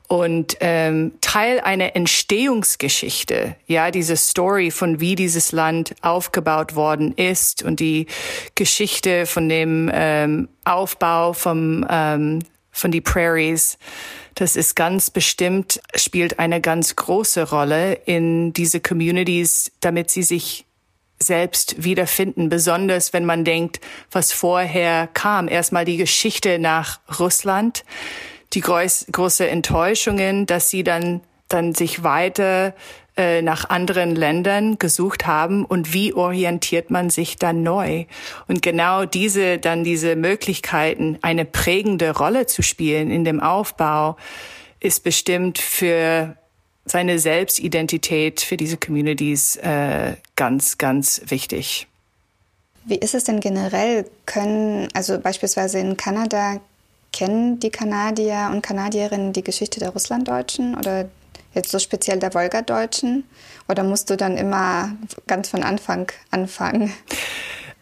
und 0.09 0.57
ähm, 0.61 1.13
Teil 1.21 1.61
einer 1.61 1.97
Entstehungsgeschichte, 1.97 3.57
ja, 3.67 3.91
diese 3.91 4.17
Story 4.17 4.71
von 4.71 5.01
wie 5.01 5.15
dieses 5.15 5.53
Land 5.53 5.95
aufgebaut 6.03 6.75
worden 6.75 7.13
ist 7.13 7.63
und 7.63 7.81
die 7.81 8.07
Geschichte 8.55 9.27
von 9.27 9.49
dem 9.49 9.91
ähm, 9.93 10.49
Aufbau 10.65 11.33
vom 11.33 11.87
ähm, 11.89 12.41
von 12.71 12.91
die 12.91 13.01
Prairies. 13.01 13.79
Das 14.35 14.55
ist 14.55 14.77
ganz 14.77 15.11
bestimmt 15.11 15.81
spielt 15.95 16.39
eine 16.39 16.61
ganz 16.61 16.95
große 16.95 17.49
Rolle 17.49 17.95
in 18.05 18.53
diese 18.53 18.81
Communities, 18.81 19.73
damit 19.81 20.11
sie 20.11 20.23
sich 20.23 20.67
selbst 21.19 21.83
wiederfinden, 21.83 22.51
besonders 22.51 23.13
wenn 23.15 23.25
man 23.25 23.45
denkt, 23.45 23.81
was 24.11 24.33
vorher 24.33 25.09
kam. 25.15 25.49
Erstmal 25.49 25.87
die 25.87 25.97
Geschichte 25.97 26.59
nach 26.59 27.01
Russland 27.19 27.85
die 28.53 28.61
groß, 28.61 29.07
große 29.13 29.49
Enttäuschungen, 29.49 30.47
dass 30.47 30.71
sie 30.71 30.85
dann, 30.85 31.21
dann 31.49 31.75
sich 31.75 32.03
weiter 32.03 32.75
äh, 33.17 33.41
nach 33.41 33.71
anderen 33.71 34.15
Ländern 34.15 34.79
gesucht 34.79 35.27
haben 35.27 35.65
und 35.65 35.95
wie 35.95 36.13
orientiert 36.13 36.91
man 36.91 37.09
sich 37.09 37.37
dann 37.37 37.63
neu? 37.63 38.05
Und 38.47 38.63
genau 38.63 39.07
diese, 39.07 39.59
dann 39.59 39.85
diese 39.85 40.17
Möglichkeiten, 40.17 41.19
eine 41.23 41.45
prägende 41.45 42.17
Rolle 42.17 42.47
zu 42.47 42.63
spielen 42.63 43.11
in 43.11 43.25
dem 43.25 43.41
Aufbau, 43.41 44.17
ist 44.81 45.03
bestimmt 45.03 45.59
für 45.59 46.37
seine 46.85 47.19
Selbstidentität 47.19 48.41
für 48.41 48.57
diese 48.57 48.77
Communities 48.77 49.57
äh, 49.57 50.17
ganz, 50.37 50.79
ganz 50.79 51.23
wichtig. 51.27 51.87
Wie 52.85 52.97
ist 52.97 53.15
es 53.15 53.25
denn 53.25 53.41
generell? 53.41 54.09
Können, 54.27 54.89
also 54.95 55.19
beispielsweise 55.19 55.79
in 55.81 55.97
Kanada, 55.97 56.61
Kennen 57.17 57.59
die 57.61 57.71
Kanadier 57.71 58.51
und 58.53 58.61
Kanadierinnen 58.61 59.33
die 59.33 59.43
Geschichte 59.43 59.81
der 59.81 59.89
Russlanddeutschen 59.89 60.77
oder 60.77 61.09
jetzt 61.55 61.71
so 61.71 61.79
speziell 61.79 62.19
der 62.19 62.35
Wolgadeutschen? 62.35 63.25
Oder 63.69 63.85
musst 63.85 64.11
du 64.11 64.19
dann 64.19 64.37
immer 64.37 64.93
ganz 65.27 65.49
von 65.49 65.63
Anfang 65.63 66.13
anfangen? 66.31 66.93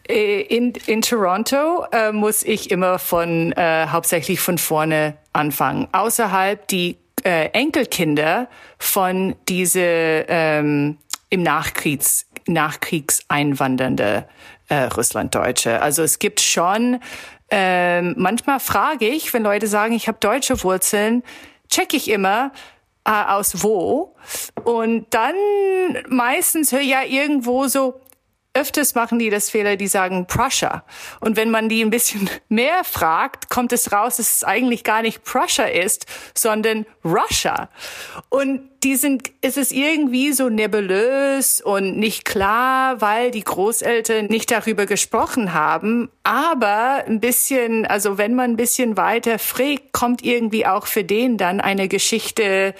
Äh, 0.07 0.41
in, 0.43 0.71
in 0.85 1.01
Toronto 1.01 1.85
äh, 1.91 2.13
muss 2.13 2.43
ich 2.43 2.71
immer 2.71 2.97
von 2.97 3.51
äh, 3.51 3.87
hauptsächlich 3.87 4.39
von 4.39 4.57
vorne 4.57 5.17
anfangen. 5.33 5.89
Außerhalb 5.91 6.65
die 6.69 6.95
äh, 7.25 7.49
Enkelkinder 7.49 8.47
von 8.77 9.35
diese 9.49 9.81
ähm, 10.29 10.97
im 11.29 11.43
Nachkriegs 11.43 12.27
Nachkriegseinwandernde 12.47 14.27
äh, 14.69 14.83
Russlanddeutsche. 14.83 15.81
Also 15.81 16.03
es 16.03 16.19
gibt 16.19 16.41
schon 16.41 16.99
ähm, 17.49 18.15
manchmal 18.17 18.59
frage 18.59 19.07
ich, 19.07 19.33
wenn 19.33 19.43
Leute 19.43 19.67
sagen, 19.67 19.93
ich 19.93 20.07
habe 20.07 20.17
deutsche 20.19 20.63
Wurzeln, 20.63 21.23
checke 21.69 21.97
ich 21.97 22.09
immer, 22.09 22.51
äh, 23.05 23.11
aus 23.11 23.63
wo. 23.63 24.15
Und 24.63 25.07
dann 25.11 25.35
meistens 26.07 26.71
höre 26.71 26.81
ich 26.81 26.89
ja 26.89 27.03
irgendwo 27.03 27.67
so, 27.67 28.01
öfters 28.55 28.95
machen 28.95 29.19
die 29.19 29.29
das 29.29 29.49
Fehler, 29.49 29.75
die 29.75 29.87
sagen 29.87 30.25
Prussia. 30.25 30.83
Und 31.19 31.35
wenn 31.35 31.51
man 31.51 31.69
die 31.69 31.83
ein 31.83 31.89
bisschen 31.89 32.29
mehr 32.49 32.83
fragt, 32.83 33.49
kommt 33.49 33.71
es 33.73 33.91
raus, 33.91 34.17
dass 34.17 34.37
es 34.37 34.43
eigentlich 34.43 34.83
gar 34.83 35.01
nicht 35.01 35.23
Prussia 35.23 35.65
ist, 35.65 36.05
sondern 36.33 36.85
Russia. 37.03 37.69
Und 38.29 38.61
die 38.83 38.95
sind, 38.95 39.31
es 39.41 39.57
ist 39.57 39.71
irgendwie 39.71 40.31
so 40.31 40.49
nebulös 40.49 41.59
und 41.59 41.97
nicht 41.97 42.23
klar, 42.23 43.01
weil 43.01 43.31
die 43.31 43.43
Großeltern 43.43 44.27
nicht 44.27 44.51
darüber 44.51 44.85
gesprochen 44.85 45.53
haben. 45.53 46.09
Aber 46.23 47.03
ein 47.07 47.19
bisschen, 47.19 47.85
also 47.85 48.17
wenn 48.17 48.35
man 48.35 48.51
ein 48.51 48.57
bisschen 48.57 48.95
weiter 48.95 49.39
fragt, 49.39 49.91
kommt 49.91 50.23
irgendwie 50.23 50.65
auch 50.67 50.85
für 50.85 51.03
den 51.03 51.37
dann 51.37 51.61
eine 51.61 51.87
Geschichte 51.87 52.75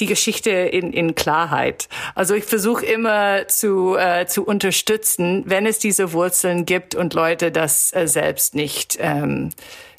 die 0.00 0.06
Geschichte 0.06 0.50
in, 0.50 0.92
in 0.92 1.14
Klarheit. 1.14 1.88
Also 2.14 2.34
ich 2.34 2.44
versuche 2.44 2.84
immer 2.86 3.48
zu, 3.48 3.96
äh, 3.96 4.26
zu 4.26 4.44
unterstützen, 4.44 5.44
wenn 5.46 5.66
es 5.66 5.78
diese 5.78 6.12
Wurzeln 6.12 6.64
gibt 6.64 6.94
und 6.94 7.14
Leute 7.14 7.50
das 7.50 7.94
äh, 7.94 8.06
selbst 8.06 8.54
nicht, 8.54 8.98
ähm, 9.00 9.50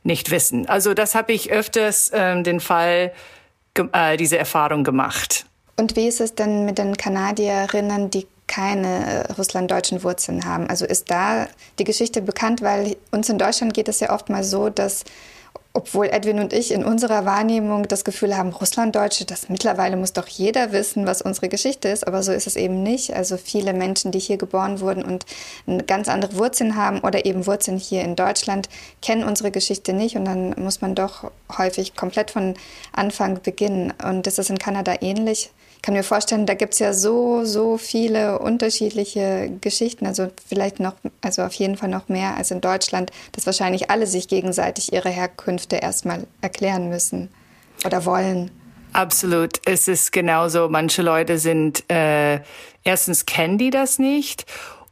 nicht 0.03 0.31
wissen. 0.31 0.67
Also 0.67 0.93
das 0.93 1.15
habe 1.15 1.33
ich 1.33 1.51
öfters 1.51 2.11
ähm, 2.13 2.43
den 2.43 2.59
Fall, 2.59 3.11
äh, 3.93 4.17
diese 4.17 4.37
Erfahrung 4.37 4.83
gemacht. 4.83 5.45
Und 5.77 5.95
wie 5.95 6.07
ist 6.07 6.19
es 6.19 6.35
denn 6.35 6.65
mit 6.65 6.77
den 6.77 6.97
Kanadierinnen, 6.97 8.09
die 8.09 8.27
keine 8.47 9.27
äh, 9.27 9.31
russlanddeutschen 9.33 10.03
Wurzeln 10.03 10.43
haben? 10.43 10.67
Also 10.67 10.85
ist 10.85 11.09
da 11.09 11.47
die 11.77 11.85
Geschichte 11.85 12.21
bekannt, 12.21 12.61
weil 12.61 12.97
uns 13.11 13.29
in 13.29 13.37
Deutschland 13.37 13.73
geht 13.73 13.87
es 13.87 14.01
ja 14.01 14.11
oft 14.13 14.29
mal 14.29 14.43
so, 14.43 14.69
dass 14.69 15.05
obwohl 15.73 16.07
Edwin 16.07 16.39
und 16.39 16.51
ich 16.51 16.71
in 16.71 16.83
unserer 16.83 17.25
Wahrnehmung 17.25 17.87
das 17.87 18.03
Gefühl 18.03 18.35
haben, 18.35 18.49
Russlanddeutsche, 18.49 19.25
das 19.25 19.49
mittlerweile 19.49 19.97
muss 19.97 20.13
doch 20.13 20.27
jeder 20.27 20.71
wissen, 20.71 21.05
was 21.05 21.21
unsere 21.21 21.47
Geschichte 21.47 21.89
ist, 21.89 22.07
aber 22.07 22.23
so 22.23 22.31
ist 22.31 22.47
es 22.47 22.55
eben 22.55 22.81
nicht. 22.81 23.15
Also 23.15 23.37
viele 23.37 23.73
Menschen, 23.73 24.11
die 24.11 24.19
hier 24.19 24.37
geboren 24.37 24.79
wurden 24.79 25.03
und 25.03 25.25
ganz 25.87 26.09
andere 26.09 26.35
Wurzeln 26.35 26.75
haben 26.75 27.01
oder 27.01 27.25
eben 27.25 27.45
Wurzeln 27.45 27.77
hier 27.77 28.01
in 28.01 28.15
Deutschland, 28.15 28.67
kennen 29.01 29.23
unsere 29.23 29.51
Geschichte 29.51 29.93
nicht 29.93 30.15
und 30.15 30.25
dann 30.25 30.55
muss 30.57 30.81
man 30.81 30.95
doch 30.95 31.29
häufig 31.57 31.95
komplett 31.95 32.31
von 32.31 32.55
Anfang 32.91 33.39
beginnen. 33.41 33.93
Und 34.03 34.25
das 34.25 34.39
ist 34.39 34.49
in 34.49 34.57
Kanada 34.57 34.95
ähnlich 35.01 35.51
kann 35.81 35.93
mir 35.93 36.03
vorstellen, 36.03 36.45
da 36.45 36.53
gibt 36.53 36.73
es 36.73 36.79
ja 36.79 36.93
so, 36.93 37.45
so 37.45 37.77
viele 37.77 38.39
unterschiedliche 38.39 39.51
Geschichten. 39.61 40.05
Also 40.05 40.29
vielleicht 40.47 40.79
noch, 40.79 40.95
also 41.21 41.43
auf 41.43 41.53
jeden 41.53 41.77
Fall 41.77 41.89
noch 41.89 42.09
mehr 42.09 42.35
als 42.35 42.51
in 42.51 42.61
Deutschland, 42.61 43.11
dass 43.31 43.45
wahrscheinlich 43.45 43.89
alle 43.89 44.07
sich 44.07 44.27
gegenseitig 44.27 44.93
ihre 44.93 45.09
Herkünfte 45.09 45.77
erstmal 45.77 46.25
erklären 46.41 46.89
müssen 46.89 47.29
oder 47.85 48.05
wollen. 48.05 48.51
Absolut. 48.93 49.59
Es 49.65 49.87
ist 49.87 50.11
genauso. 50.11 50.67
Manche 50.67 51.01
Leute 51.01 51.37
sind, 51.37 51.89
äh, 51.89 52.39
erstens 52.83 53.25
kennen 53.25 53.57
die 53.57 53.69
das 53.69 53.99
nicht. 53.99 54.45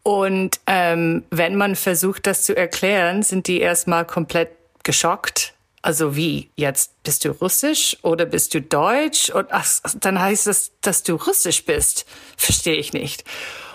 Und 0.03 0.59
ähm, 0.67 1.25
wenn 1.31 1.55
man 1.55 1.75
versucht, 1.75 2.27
das 2.27 2.43
zu 2.43 2.55
erklären, 2.55 3.23
sind 3.23 3.47
die 3.47 3.59
erstmal 3.59 4.05
komplett 4.05 4.51
geschockt 4.83 5.53
also 5.87 6.17
wie? 6.17 6.49
Jetzt 6.57 7.01
bist 7.03 7.23
du 7.23 7.29
russisch 7.29 7.95
oder 8.01 8.25
bist 8.25 8.53
du 8.53 8.61
deutsch? 8.61 9.29
Und 9.29 9.47
ach, 9.51 9.65
dann 10.01 10.19
heißt 10.19 10.47
es, 10.47 10.73
dass 10.81 11.01
du 11.01 11.15
russisch 11.15 11.63
bist. 11.63 12.05
Verstehe 12.35 12.75
ich 12.75 12.91
nicht. 12.91 13.23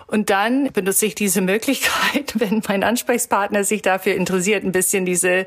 Und 0.08 0.28
dann 0.28 0.70
benutze 0.72 1.06
ich 1.06 1.14
diese 1.14 1.40
Möglichkeit, 1.40 2.34
wenn 2.38 2.60
mein 2.68 2.84
Ansprechpartner 2.84 3.64
sich 3.64 3.80
dafür 3.80 4.14
interessiert, 4.14 4.62
ein 4.62 4.72
bisschen 4.72 5.06
diese 5.06 5.46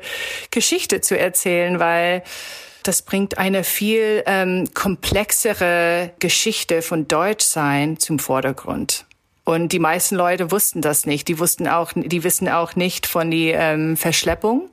Geschichte 0.50 1.00
zu 1.00 1.16
erzählen, 1.16 1.78
weil 1.78 2.24
das 2.82 3.02
bringt 3.02 3.38
eine 3.38 3.62
viel 3.62 4.24
ähm, 4.26 4.68
komplexere 4.74 6.14
Geschichte 6.18 6.82
von 6.82 7.06
Deutschsein 7.06 8.00
zum 8.00 8.18
Vordergrund. 8.18 9.05
Und 9.46 9.68
die 9.68 9.78
meisten 9.78 10.16
Leute 10.16 10.50
wussten 10.50 10.80
das 10.80 11.06
nicht. 11.06 11.28
Die 11.28 11.38
wussten 11.38 11.68
auch, 11.68 11.92
die 11.94 12.24
wissen 12.24 12.48
auch 12.48 12.74
nicht 12.74 13.06
von 13.06 13.30
die 13.30 13.50
ähm, 13.50 13.96
Verschleppung 13.96 14.68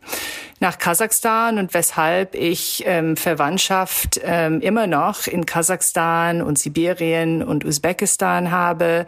nach 0.60 0.80
Kasachstan 0.80 1.60
und 1.60 1.76
weshalb 1.76 2.34
ich 2.34 2.84
ähm, 2.88 3.16
Verwandtschaft 3.16 4.20
ähm, 4.24 4.62
immer 4.62 4.88
noch 4.88 5.28
in 5.28 5.46
Kasachstan 5.46 6.42
und 6.42 6.58
Sibirien 6.58 7.44
und 7.44 7.66
Usbekistan 7.66 8.50
habe, 8.50 9.06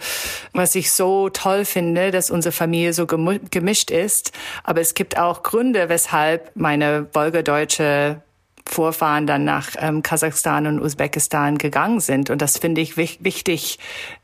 was 0.53 0.75
ich 0.75 0.91
so 0.91 1.29
toll 1.29 1.65
finde, 1.65 2.11
dass 2.11 2.29
unsere 2.29 2.51
Familie 2.51 2.93
so 2.93 3.07
gemischt 3.07 3.89
ist. 3.89 4.33
Aber 4.63 4.81
es 4.81 4.93
gibt 4.93 5.17
auch 5.17 5.41
Gründe, 5.41 5.89
weshalb 5.89 6.55
meine 6.55 7.07
wolgadeutsche 7.13 8.21
Vorfahren 8.67 9.25
dann 9.25 9.45
nach 9.45 9.69
ähm, 9.79 10.03
Kasachstan 10.03 10.67
und 10.67 10.79
Usbekistan 10.79 11.57
gegangen 11.57 12.01
sind. 12.01 12.29
Und 12.29 12.43
das 12.43 12.59
finde 12.59 12.81
ich 12.81 12.97
wichtig 12.97 13.79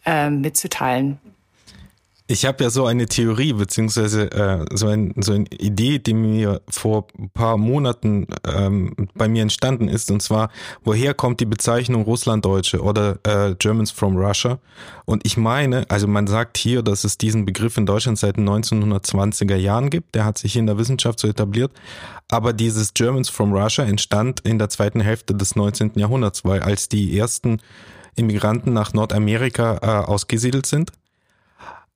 ähm, 0.05 0.41
mitzuteilen. 0.41 1.19
Ich 2.31 2.45
habe 2.45 2.63
ja 2.63 2.69
so 2.69 2.85
eine 2.85 3.07
Theorie, 3.07 3.51
beziehungsweise 3.51 4.31
äh, 4.31 4.65
so, 4.73 4.87
ein, 4.87 5.13
so 5.17 5.33
eine 5.33 5.47
Idee, 5.47 5.99
die 5.99 6.13
mir 6.13 6.61
vor 6.69 7.07
ein 7.19 7.29
paar 7.29 7.57
Monaten 7.57 8.25
ähm, 8.47 8.95
bei 9.15 9.27
mir 9.27 9.41
entstanden 9.41 9.89
ist, 9.89 10.09
und 10.11 10.21
zwar, 10.21 10.49
woher 10.81 11.13
kommt 11.13 11.41
die 11.41 11.45
Bezeichnung 11.45 12.03
Russlanddeutsche 12.03 12.81
oder 12.83 13.19
äh, 13.23 13.53
Germans 13.55 13.91
from 13.91 14.15
Russia? 14.15 14.59
Und 15.03 15.25
ich 15.25 15.35
meine, 15.35 15.83
also 15.89 16.07
man 16.07 16.25
sagt 16.25 16.57
hier, 16.57 16.83
dass 16.83 17.03
es 17.03 17.17
diesen 17.17 17.43
Begriff 17.43 17.75
in 17.75 17.85
Deutschland 17.85 18.17
seit 18.17 18.37
den 18.37 18.47
1920er 18.47 19.57
Jahren 19.57 19.89
gibt, 19.89 20.15
der 20.15 20.23
hat 20.23 20.37
sich 20.37 20.55
in 20.55 20.67
der 20.67 20.77
Wissenschaft 20.77 21.19
so 21.19 21.27
etabliert, 21.27 21.73
aber 22.29 22.53
dieses 22.53 22.93
Germans 22.93 23.27
from 23.27 23.51
Russia 23.51 23.83
entstand 23.83 24.39
in 24.39 24.57
der 24.57 24.69
zweiten 24.69 25.01
Hälfte 25.01 25.35
des 25.35 25.57
19. 25.57 25.91
Jahrhunderts, 25.95 26.45
weil 26.45 26.61
als 26.61 26.87
die 26.87 27.19
ersten 27.19 27.59
Immigranten 28.15 28.71
nach 28.71 28.93
Nordamerika 28.93 29.79
äh, 29.81 30.05
ausgesiedelt 30.09 30.65
sind, 30.65 30.93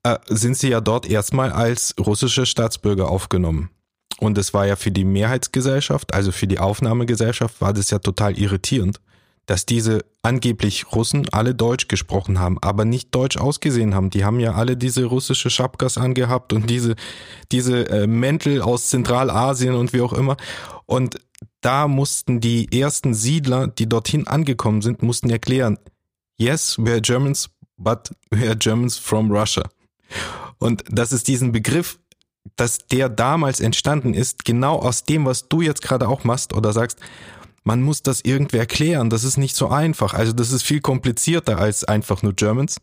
äh, 0.06 0.20
sind 0.28 0.56
sie 0.56 0.70
ja 0.70 0.82
dort 0.82 1.08
erstmal 1.08 1.52
als 1.52 1.96
russische 2.00 2.46
Staatsbürger 2.46 3.10
aufgenommen. 3.10 3.72
Und 4.20 4.38
es 4.38 4.54
war 4.54 4.68
ja 4.68 4.76
für 4.76 4.92
die 4.92 5.04
Mehrheitsgesellschaft, 5.04 6.14
also 6.14 6.32
für 6.32 6.46
die 6.46 6.60
Aufnahmegesellschaft, 6.60 7.60
war 7.60 7.74
das 7.74 7.90
ja 7.90 7.98
total 7.98 8.38
irritierend, 8.38 9.02
dass 9.48 9.66
diese 9.66 10.06
angeblich 10.22 10.94
Russen 10.94 11.28
alle 11.32 11.56
Deutsch 11.56 11.88
gesprochen 11.88 12.38
haben, 12.38 12.60
aber 12.62 12.86
nicht 12.86 13.16
Deutsch 13.16 13.38
ausgesehen 13.38 13.96
haben. 13.96 14.12
Die 14.12 14.24
haben 14.24 14.40
ja 14.40 14.54
alle 14.54 14.78
diese 14.78 15.06
russische 15.06 15.50
Schapkas 15.50 15.98
angehabt 15.98 16.54
und 16.54 16.70
diese, 16.70 16.96
diese 17.52 17.90
äh, 17.90 18.06
Mäntel 18.06 18.62
aus 18.62 18.90
Zentralasien 18.90 19.74
und 19.74 19.92
wie 19.92 20.02
auch 20.02 20.14
immer. 20.14 20.38
Und 20.86 21.20
da 21.62 21.88
mussten 21.88 22.40
die 22.40 22.80
ersten 22.80 23.16
Siedler, 23.16 23.66
die 23.66 23.90
dorthin 23.90 24.28
angekommen 24.28 24.84
sind, 24.84 25.02
mussten 25.02 25.32
erklären, 25.32 25.80
yes, 26.38 26.78
we're 26.78 27.02
Germans, 27.02 27.50
but 27.76 28.12
we're 28.30 28.56
Germans 28.56 29.00
from 29.00 29.32
Russia. 29.32 29.64
Und 30.58 30.84
das 30.90 31.12
ist 31.12 31.28
diesen 31.28 31.52
Begriff, 31.52 32.00
dass 32.56 32.88
der 32.88 33.10
damals 33.10 33.60
entstanden 33.60 34.14
ist, 34.14 34.46
genau 34.46 34.78
aus 34.78 35.04
dem, 35.04 35.26
was 35.26 35.48
du 35.48 35.62
jetzt 35.62 35.82
gerade 35.82 36.08
auch 36.08 36.24
machst 36.24 36.54
oder 36.54 36.74
sagst, 36.74 37.00
man 37.64 37.82
muss 37.82 38.04
das 38.04 38.22
irgendwie 38.24 38.58
erklären. 38.58 39.10
Das 39.10 39.24
ist 39.24 39.38
nicht 39.38 39.56
so 39.56 39.70
einfach. 39.70 40.14
Also 40.14 40.32
das 40.32 40.52
ist 40.52 40.64
viel 40.64 40.82
komplizierter 40.82 41.58
als 41.58 41.84
einfach 41.84 42.22
nur 42.22 42.34
Germans. 42.34 42.78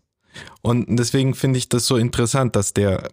Und 0.61 0.87
deswegen 0.89 1.35
finde 1.35 1.59
ich 1.59 1.68
das 1.68 1.87
so 1.87 1.97
interessant, 1.97 2.57
dass 2.57 2.74
der 2.74 3.11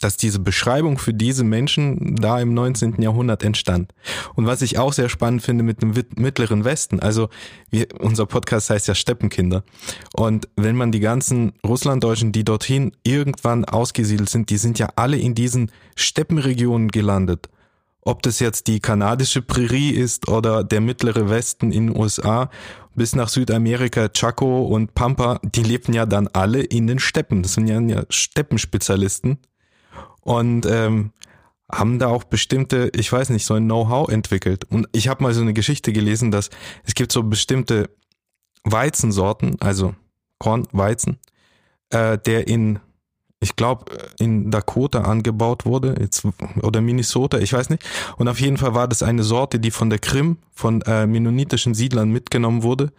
dass 0.00 0.16
diese 0.16 0.38
Beschreibung 0.38 0.98
für 0.98 1.12
diese 1.12 1.44
Menschen 1.44 2.16
da 2.16 2.40
im 2.40 2.54
19. 2.54 3.02
Jahrhundert 3.02 3.42
entstand. 3.42 3.92
Und 4.34 4.46
was 4.46 4.62
ich 4.62 4.78
auch 4.78 4.92
sehr 4.92 5.08
spannend 5.08 5.42
finde 5.42 5.64
mit 5.64 5.82
dem 5.82 5.92
Mittleren 6.16 6.64
Westen, 6.64 7.00
also 7.00 7.28
wir, 7.70 7.88
unser 7.98 8.26
Podcast 8.26 8.70
heißt 8.70 8.86
ja 8.88 8.94
Steppenkinder. 8.94 9.64
Und 10.14 10.48
wenn 10.56 10.76
man 10.76 10.92
die 10.92 11.00
ganzen 11.00 11.52
Russlanddeutschen, 11.66 12.32
die 12.32 12.44
dorthin 12.44 12.92
irgendwann 13.02 13.64
ausgesiedelt 13.64 14.30
sind, 14.30 14.50
die 14.50 14.58
sind 14.58 14.78
ja 14.78 14.88
alle 14.94 15.18
in 15.18 15.34
diesen 15.34 15.72
Steppenregionen 15.96 16.88
gelandet. 16.88 17.48
Ob 18.02 18.22
das 18.22 18.38
jetzt 18.38 18.68
die 18.68 18.80
kanadische 18.80 19.42
Prärie 19.42 19.90
ist 19.90 20.28
oder 20.28 20.64
der 20.64 20.80
mittlere 20.80 21.28
Westen 21.28 21.72
in 21.72 21.88
den 21.88 21.96
USA 21.96 22.50
bis 22.94 23.14
nach 23.14 23.28
Südamerika, 23.28 24.08
Chaco 24.08 24.64
und 24.66 24.94
Pampa, 24.94 25.40
die 25.42 25.62
lebten 25.62 25.92
ja 25.92 26.06
dann 26.06 26.28
alle 26.28 26.62
in 26.62 26.86
den 26.86 26.98
Steppen. 26.98 27.42
Das 27.42 27.54
sind 27.54 27.66
ja 27.66 28.02
Steppenspezialisten 28.08 29.38
und 30.22 30.66
ähm, 30.66 31.12
haben 31.70 31.98
da 31.98 32.08
auch 32.08 32.24
bestimmte, 32.24 32.90
ich 32.94 33.12
weiß 33.12 33.30
nicht, 33.30 33.44
so 33.44 33.54
ein 33.54 33.64
Know-how 33.64 34.08
entwickelt. 34.08 34.64
Und 34.64 34.88
ich 34.92 35.08
habe 35.08 35.22
mal 35.22 35.34
so 35.34 35.42
eine 35.42 35.52
Geschichte 35.52 35.92
gelesen, 35.92 36.30
dass 36.30 36.50
es 36.84 36.94
gibt 36.94 37.12
so 37.12 37.22
bestimmte 37.22 37.90
Weizensorten, 38.64 39.56
also 39.60 39.94
Kornweizen, 40.38 41.18
äh, 41.90 42.18
der 42.18 42.48
in 42.48 42.80
ich 43.40 43.54
glaube, 43.54 43.84
in 44.18 44.50
Dakota 44.50 45.02
angebaut 45.02 45.64
wurde, 45.64 45.94
jetzt, 46.00 46.26
oder 46.62 46.80
Minnesota, 46.80 47.38
ich 47.38 47.52
weiß 47.52 47.70
nicht. 47.70 47.84
Und 48.16 48.26
auf 48.26 48.40
jeden 48.40 48.56
Fall 48.56 48.74
war 48.74 48.88
das 48.88 49.02
eine 49.02 49.22
Sorte, 49.22 49.60
die 49.60 49.70
von 49.70 49.90
der 49.90 50.00
Krim, 50.00 50.38
von 50.52 50.82
äh, 50.82 51.06
mennonitischen 51.06 51.72
Siedlern 51.72 52.10
mitgenommen 52.10 52.64
wurde. 52.64 52.92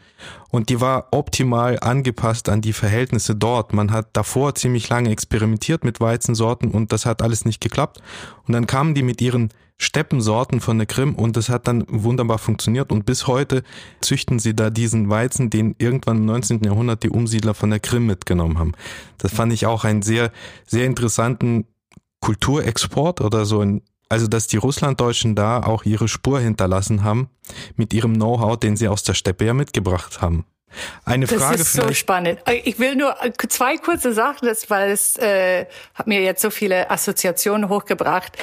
Und 0.49 0.69
die 0.69 0.79
war 0.79 1.07
optimal 1.11 1.77
angepasst 1.81 2.47
an 2.47 2.61
die 2.61 2.71
Verhältnisse 2.71 3.35
dort. 3.35 3.73
Man 3.73 3.91
hat 3.91 4.07
davor 4.13 4.55
ziemlich 4.55 4.87
lange 4.87 5.11
experimentiert 5.11 5.83
mit 5.83 5.99
Weizensorten 5.99 6.71
und 6.71 6.93
das 6.93 7.05
hat 7.05 7.21
alles 7.21 7.43
nicht 7.43 7.59
geklappt. 7.59 8.01
Und 8.47 8.53
dann 8.53 8.65
kamen 8.65 8.95
die 8.95 9.03
mit 9.03 9.21
ihren 9.21 9.49
Steppensorten 9.81 10.59
von 10.59 10.77
der 10.77 10.87
Krim 10.87 11.15
und 11.15 11.37
das 11.37 11.49
hat 11.49 11.67
dann 11.67 11.85
wunderbar 11.87 12.37
funktioniert 12.37 12.91
und 12.91 13.05
bis 13.05 13.27
heute 13.27 13.63
züchten 14.01 14.37
sie 14.37 14.53
da 14.53 14.69
diesen 14.69 15.09
Weizen, 15.09 15.49
den 15.49 15.73
irgendwann 15.77 16.17
im 16.17 16.25
19. 16.25 16.63
Jahrhundert 16.63 17.01
die 17.03 17.09
Umsiedler 17.09 17.53
von 17.53 17.69
der 17.69 17.79
Krim 17.79 18.05
mitgenommen 18.05 18.59
haben. 18.59 18.73
Das 19.17 19.33
fand 19.33 19.53
ich 19.53 19.65
auch 19.65 19.85
einen 19.85 20.01
sehr, 20.01 20.31
sehr 20.67 20.85
interessanten 20.85 21.65
Kulturexport 22.19 23.21
oder 23.21 23.45
so 23.45 23.61
ein 23.61 23.81
also, 24.11 24.25
dass 24.25 24.47
die 24.47 24.57
Russlanddeutschen 24.57 25.35
da 25.35 25.61
auch 25.61 25.85
ihre 25.85 26.07
Spur 26.07 26.39
hinterlassen 26.39 27.03
haben 27.03 27.29
mit 27.75 27.93
ihrem 27.93 28.15
Know-how, 28.15 28.57
den 28.57 28.75
sie 28.75 28.87
aus 28.87 29.03
der 29.03 29.13
Steppe 29.13 29.45
ja 29.45 29.53
mitgebracht 29.53 30.19
haben. 30.19 30.45
Eine 31.05 31.27
Frage 31.27 31.57
das 31.57 31.61
ist 31.61 31.73
so 31.73 31.93
spannend. 31.93 32.39
Ich 32.63 32.79
will 32.79 32.95
nur 32.95 33.15
zwei 33.49 33.77
kurze 33.77 34.13
Sachen, 34.13 34.49
weil 34.67 34.91
es 34.91 35.15
äh, 35.17 35.67
hat 35.93 36.07
mir 36.07 36.21
jetzt 36.21 36.41
so 36.41 36.49
viele 36.49 36.89
Assoziationen 36.89 37.69
hochgebracht. 37.69 38.37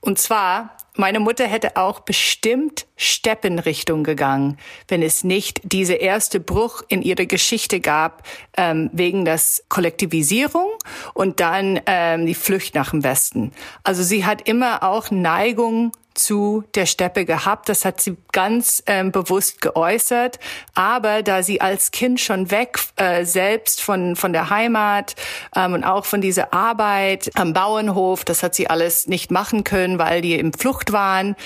Und 0.00 0.18
zwar, 0.18 0.76
meine 0.96 1.20
Mutter 1.20 1.46
hätte 1.46 1.76
auch 1.76 2.00
bestimmt 2.00 2.86
Steppenrichtung 3.00 4.04
gegangen, 4.04 4.58
wenn 4.88 5.02
es 5.02 5.24
nicht 5.24 5.60
diese 5.64 5.94
erste 5.94 6.38
Bruch 6.38 6.82
in 6.88 7.00
ihrer 7.00 7.24
Geschichte 7.24 7.80
gab, 7.80 8.22
ähm, 8.58 8.90
wegen 8.92 9.24
das 9.24 9.64
Kollektivisierung 9.70 10.68
und 11.14 11.40
dann 11.40 11.80
ähm, 11.86 12.26
die 12.26 12.34
Flucht 12.34 12.74
nach 12.74 12.90
dem 12.90 13.02
Westen. 13.02 13.52
Also 13.84 14.02
sie 14.02 14.26
hat 14.26 14.46
immer 14.46 14.82
auch 14.82 15.10
Neigung 15.10 15.92
zu 16.14 16.64
der 16.74 16.86
Steppe 16.86 17.24
gehabt. 17.24 17.68
Das 17.68 17.84
hat 17.84 18.00
sie 18.00 18.16
ganz 18.32 18.82
ähm, 18.86 19.12
bewusst 19.12 19.60
geäußert. 19.60 20.38
Aber 20.74 21.22
da 21.22 21.42
sie 21.42 21.60
als 21.60 21.90
Kind 21.90 22.20
schon 22.20 22.50
weg 22.50 22.78
äh, 22.96 23.24
selbst 23.24 23.80
von, 23.80 24.16
von 24.16 24.32
der 24.32 24.50
Heimat 24.50 25.14
ähm, 25.56 25.72
und 25.74 25.84
auch 25.84 26.04
von 26.04 26.20
dieser 26.20 26.52
Arbeit 26.52 27.30
am 27.34 27.52
Bauernhof, 27.52 28.24
das 28.24 28.42
hat 28.42 28.54
sie 28.54 28.68
alles 28.68 29.06
nicht 29.06 29.30
machen 29.30 29.64
können, 29.64 29.98
weil 29.98 30.20
die 30.20 30.34
im 30.34 30.52
Flucht 30.52 30.92
waren, 30.92 31.36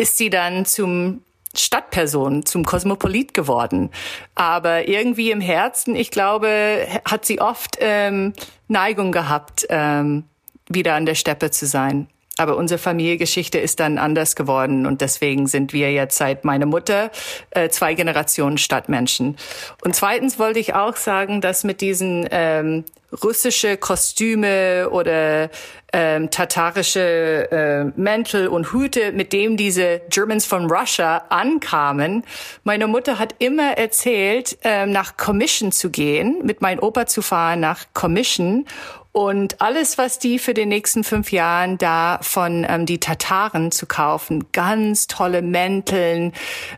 ist 0.00 0.16
sie 0.16 0.30
dann 0.30 0.64
zum 0.64 1.22
Stadtperson, 1.54 2.46
zum 2.46 2.64
Kosmopolit 2.64 3.34
geworden. 3.34 3.90
Aber 4.34 4.88
irgendwie 4.88 5.30
im 5.30 5.40
Herzen, 5.40 5.94
ich 5.94 6.10
glaube, 6.10 6.86
hat 7.04 7.24
sie 7.24 7.40
oft 7.40 7.76
ähm, 7.80 8.32
Neigung 8.68 9.12
gehabt, 9.12 9.66
ähm, 9.68 10.24
wieder 10.68 10.94
an 10.94 11.06
der 11.06 11.16
Steppe 11.16 11.50
zu 11.50 11.66
sein. 11.66 12.08
Aber 12.40 12.56
unsere 12.56 12.78
Familiengeschichte 12.78 13.58
ist 13.58 13.80
dann 13.80 13.98
anders 13.98 14.34
geworden 14.34 14.86
und 14.86 15.02
deswegen 15.02 15.46
sind 15.46 15.74
wir 15.74 15.92
jetzt 15.92 16.16
seit 16.16 16.42
meiner 16.42 16.64
Mutter 16.64 17.10
äh, 17.50 17.68
zwei 17.68 17.92
Generationen 17.92 18.56
Stadtmenschen. 18.56 19.36
Und 19.84 19.94
zweitens 19.94 20.38
wollte 20.38 20.58
ich 20.58 20.72
auch 20.72 20.96
sagen, 20.96 21.42
dass 21.42 21.64
mit 21.64 21.82
diesen 21.82 22.26
ähm, 22.30 22.86
russische 23.22 23.76
Kostüme 23.76 24.88
oder 24.88 25.50
ähm, 25.92 26.30
tatarische 26.30 27.50
äh, 27.50 28.00
Mäntel 28.00 28.48
und 28.48 28.72
Hüte, 28.72 29.12
mit 29.12 29.34
dem 29.34 29.58
diese 29.58 30.00
Germans 30.08 30.46
from 30.46 30.70
Russia 30.70 31.24
ankamen. 31.28 32.24
Meine 32.64 32.86
Mutter 32.86 33.18
hat 33.18 33.34
immer 33.38 33.76
erzählt, 33.76 34.56
ähm, 34.62 34.92
nach 34.92 35.18
Commission 35.18 35.72
zu 35.72 35.90
gehen, 35.90 36.38
mit 36.42 36.62
meinem 36.62 36.78
Opa 36.78 37.04
zu 37.04 37.20
fahren 37.20 37.60
nach 37.60 37.86
Commission 37.92 38.66
und 39.12 39.60
alles, 39.60 39.98
was 39.98 40.20
die 40.20 40.38
für 40.38 40.54
den 40.54 40.68
nächsten 40.68 41.02
fünf 41.02 41.32
Jahren 41.32 41.78
da 41.78 42.20
von 42.22 42.64
ähm, 42.68 42.86
die 42.86 43.00
Tataren 43.00 43.72
zu 43.72 43.86
kaufen, 43.86 44.46
ganz 44.52 45.08
tolle 45.08 45.42
Mänteln, 45.42 46.32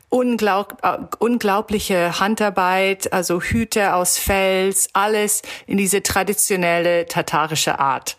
unglaub, 0.09 0.79
äh, 0.83 0.99
unglaubliche 1.19 2.21
Handarbeit, 2.21 3.13
also 3.13 3.43
Hüte 3.43 3.95
aus 3.95 4.17
Fels, 4.17 4.89
alles 4.95 5.43
in 5.67 5.77
diese 5.77 6.03
traditionelle 6.03 7.07
tatarische 7.07 7.79
Art. 7.79 8.17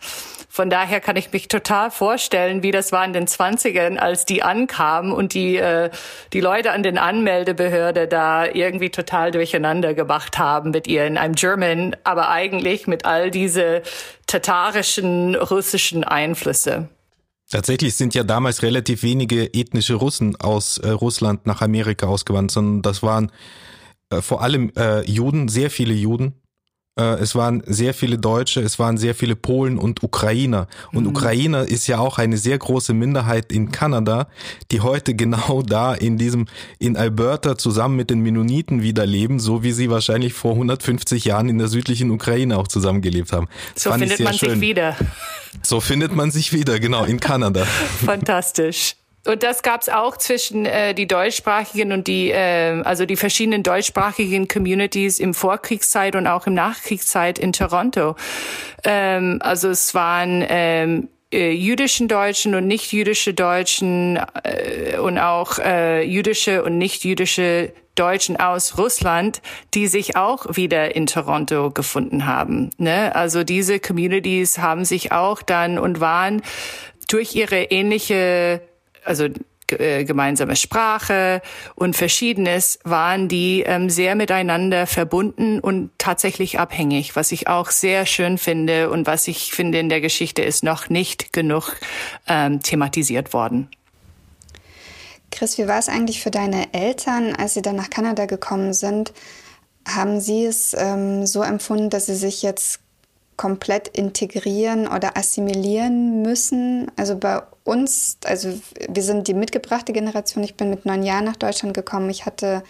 Von 0.53 0.69
daher 0.69 0.99
kann 0.99 1.15
ich 1.15 1.31
mich 1.33 1.47
total 1.47 1.89
vorstellen, 1.89 2.61
wie 2.61 2.69
das 2.69 2.91
war 2.91 3.03
in 3.03 3.11
den 3.11 3.25
Zwanzigern, 3.25 3.97
als 3.97 4.25
die 4.25 4.43
ankamen 4.43 5.11
und 5.11 5.33
die, 5.33 5.55
äh, 5.55 5.89
die 6.31 6.41
Leute 6.41 6.73
an 6.73 6.83
den 6.83 6.99
Anmeldebehörde 6.99 8.07
da 8.07 8.45
irgendwie 8.45 8.91
total 8.91 9.31
durcheinander 9.31 9.95
gemacht 9.95 10.37
haben 10.37 10.69
mit 10.69 10.87
ihr 10.87 11.07
in 11.07 11.17
einem 11.17 11.33
German, 11.33 11.95
aber 12.03 12.29
eigentlich 12.29 12.85
mit 12.85 13.03
all 13.03 13.31
diese 13.31 13.81
tatarischen, 14.27 15.33
russischen 15.33 16.03
Einflüsse. 16.03 16.87
Tatsächlich 17.49 17.95
sind 17.95 18.13
ja 18.13 18.21
damals 18.21 18.61
relativ 18.61 19.01
wenige 19.01 19.51
ethnische 19.55 19.95
Russen 19.95 20.35
aus 20.35 20.77
äh, 20.77 20.89
Russland 20.89 21.47
nach 21.47 21.63
Amerika 21.63 22.05
ausgewandert, 22.05 22.51
sondern 22.51 22.81
das 22.83 23.01
waren 23.01 23.31
äh, 24.11 24.21
vor 24.21 24.43
allem 24.43 24.71
äh, 24.77 25.01
Juden, 25.01 25.47
sehr 25.47 25.71
viele 25.71 25.95
Juden, 25.95 26.42
es 26.95 27.33
waren 27.33 27.63
sehr 27.65 27.93
viele 27.93 28.17
Deutsche, 28.19 28.61
es 28.61 28.77
waren 28.77 28.97
sehr 28.97 29.15
viele 29.15 29.35
Polen 29.35 29.77
und 29.79 30.03
Ukrainer. 30.03 30.67
Und 30.91 31.03
mhm. 31.03 31.09
Ukrainer 31.09 31.63
ist 31.63 31.87
ja 31.87 31.97
auch 31.97 32.19
eine 32.19 32.37
sehr 32.37 32.57
große 32.57 32.93
Minderheit 32.93 33.51
in 33.51 33.71
Kanada, 33.71 34.27
die 34.71 34.81
heute 34.81 35.15
genau 35.15 35.63
da 35.63 35.93
in 35.93 36.17
diesem, 36.17 36.45
in 36.77 36.95
Alberta 36.95 37.57
zusammen 37.57 37.95
mit 37.95 38.09
den 38.09 38.19
Mennoniten 38.21 38.83
wieder 38.83 39.05
leben, 39.05 39.39
so 39.39 39.63
wie 39.63 39.71
sie 39.71 39.89
wahrscheinlich 39.89 40.33
vor 40.33 40.51
150 40.53 41.25
Jahren 41.25 41.49
in 41.49 41.57
der 41.57 41.67
südlichen 41.67 42.11
Ukraine 42.11 42.57
auch 42.57 42.67
zusammengelebt 42.67 43.31
haben. 43.31 43.47
Das 43.73 43.83
so 43.83 43.91
findet 43.91 44.19
man 44.19 44.33
schön. 44.33 44.51
sich 44.51 44.61
wieder. 44.61 44.95
So 45.61 45.79
findet 45.79 46.15
man 46.15 46.31
sich 46.31 46.53
wieder, 46.53 46.79
genau, 46.79 47.05
in 47.05 47.19
Kanada. 47.19 47.65
Fantastisch. 48.05 48.95
Und 49.25 49.41
das 49.41 49.63
gab's 49.63 49.87
auch 49.87 50.17
zwischen 50.17 50.65
äh, 50.65 50.93
die 50.93 51.07
deutschsprachigen 51.07 51.93
und 51.93 52.07
die, 52.07 52.31
äh, 52.31 52.81
also 52.83 53.05
die 53.05 53.15
verschiedenen 53.15 53.63
deutschsprachigen 53.63 54.49
Communities 54.49 55.19
im 55.19 55.33
Vorkriegszeit 55.33 56.15
und 56.15 56.27
auch 56.27 56.45
im 56.45 56.53
Nachkriegszeit 56.53 57.39
in 57.39 57.53
Toronto. 57.53 58.15
Ähm, 58.83 59.39
also 59.41 59.69
es 59.69 59.95
waren 59.95 60.43
ähm, 60.49 61.07
äh, 61.31 61.51
jüdischen 61.51 62.09
Deutschen 62.09 62.53
und 62.53 62.67
nicht 62.67 62.91
jüdische 62.91 63.33
Deutschen 63.33 64.19
äh, 64.43 64.97
und 64.97 65.17
auch 65.17 65.57
äh, 65.57 66.03
jüdische 66.03 66.63
und 66.63 66.77
nicht 66.77 67.05
jüdische 67.05 67.71
Deutschen 67.95 68.37
aus 68.37 68.77
Russland, 68.77 69.41
die 69.73 69.87
sich 69.87 70.17
auch 70.17 70.57
wieder 70.57 70.95
in 70.95 71.05
Toronto 71.05 71.71
gefunden 71.71 72.25
haben. 72.25 72.71
Ne? 72.77 73.15
Also 73.15 73.43
diese 73.43 73.79
Communities 73.79 74.57
haben 74.57 74.83
sich 74.83 75.11
auch 75.11 75.41
dann 75.41 75.79
und 75.79 76.01
waren 76.01 76.41
durch 77.07 77.35
ihre 77.35 77.63
ähnliche 77.63 78.61
also 79.05 79.27
äh, 79.79 80.03
gemeinsame 80.03 80.55
Sprache 80.55 81.41
und 81.75 81.95
Verschiedenes 81.95 82.79
waren 82.83 83.27
die 83.27 83.61
ähm, 83.61 83.89
sehr 83.89 84.15
miteinander 84.15 84.87
verbunden 84.87 85.59
und 85.59 85.91
tatsächlich 85.97 86.59
abhängig, 86.59 87.15
was 87.15 87.31
ich 87.31 87.47
auch 87.47 87.69
sehr 87.71 88.05
schön 88.05 88.37
finde 88.37 88.89
und 88.89 89.07
was 89.07 89.27
ich 89.27 89.51
finde 89.51 89.79
in 89.79 89.89
der 89.89 90.01
Geschichte 90.01 90.41
ist 90.41 90.63
noch 90.63 90.89
nicht 90.89 91.33
genug 91.33 91.77
ähm, 92.27 92.61
thematisiert 92.61 93.33
worden. 93.33 93.69
Chris, 95.31 95.57
wie 95.57 95.67
war 95.67 95.79
es 95.79 95.89
eigentlich 95.89 96.21
für 96.21 96.31
deine 96.31 96.73
Eltern, 96.73 97.35
als 97.35 97.55
sie 97.55 97.61
dann 97.61 97.75
nach 97.75 97.89
Kanada 97.89 98.25
gekommen 98.25 98.73
sind? 98.73 99.13
Haben 99.87 100.19
sie 100.19 100.45
es 100.45 100.75
ähm, 100.77 101.25
so 101.25 101.41
empfunden, 101.41 101.89
dass 101.89 102.05
sie 102.05 102.15
sich 102.15 102.43
jetzt 102.43 102.79
komplett 103.35 103.87
integrieren 103.87 104.87
oder 104.87 105.17
assimilieren 105.17 106.21
müssen. 106.21 106.91
Also 106.95 107.17
bei 107.17 107.41
uns, 107.63 108.17
also 108.25 108.49
wir 108.89 109.03
sind 109.03 109.27
die 109.27 109.33
mitgebrachte 109.33 109.93
Generation. 109.93 110.43
Ich 110.43 110.55
bin 110.55 110.69
mit 110.69 110.85
neun 110.85 111.03
Jahren 111.03 111.25
nach 111.25 111.37
Deutschland 111.37 111.73
gekommen. 111.73 112.09
Ich 112.09 112.25
hatte 112.25 112.63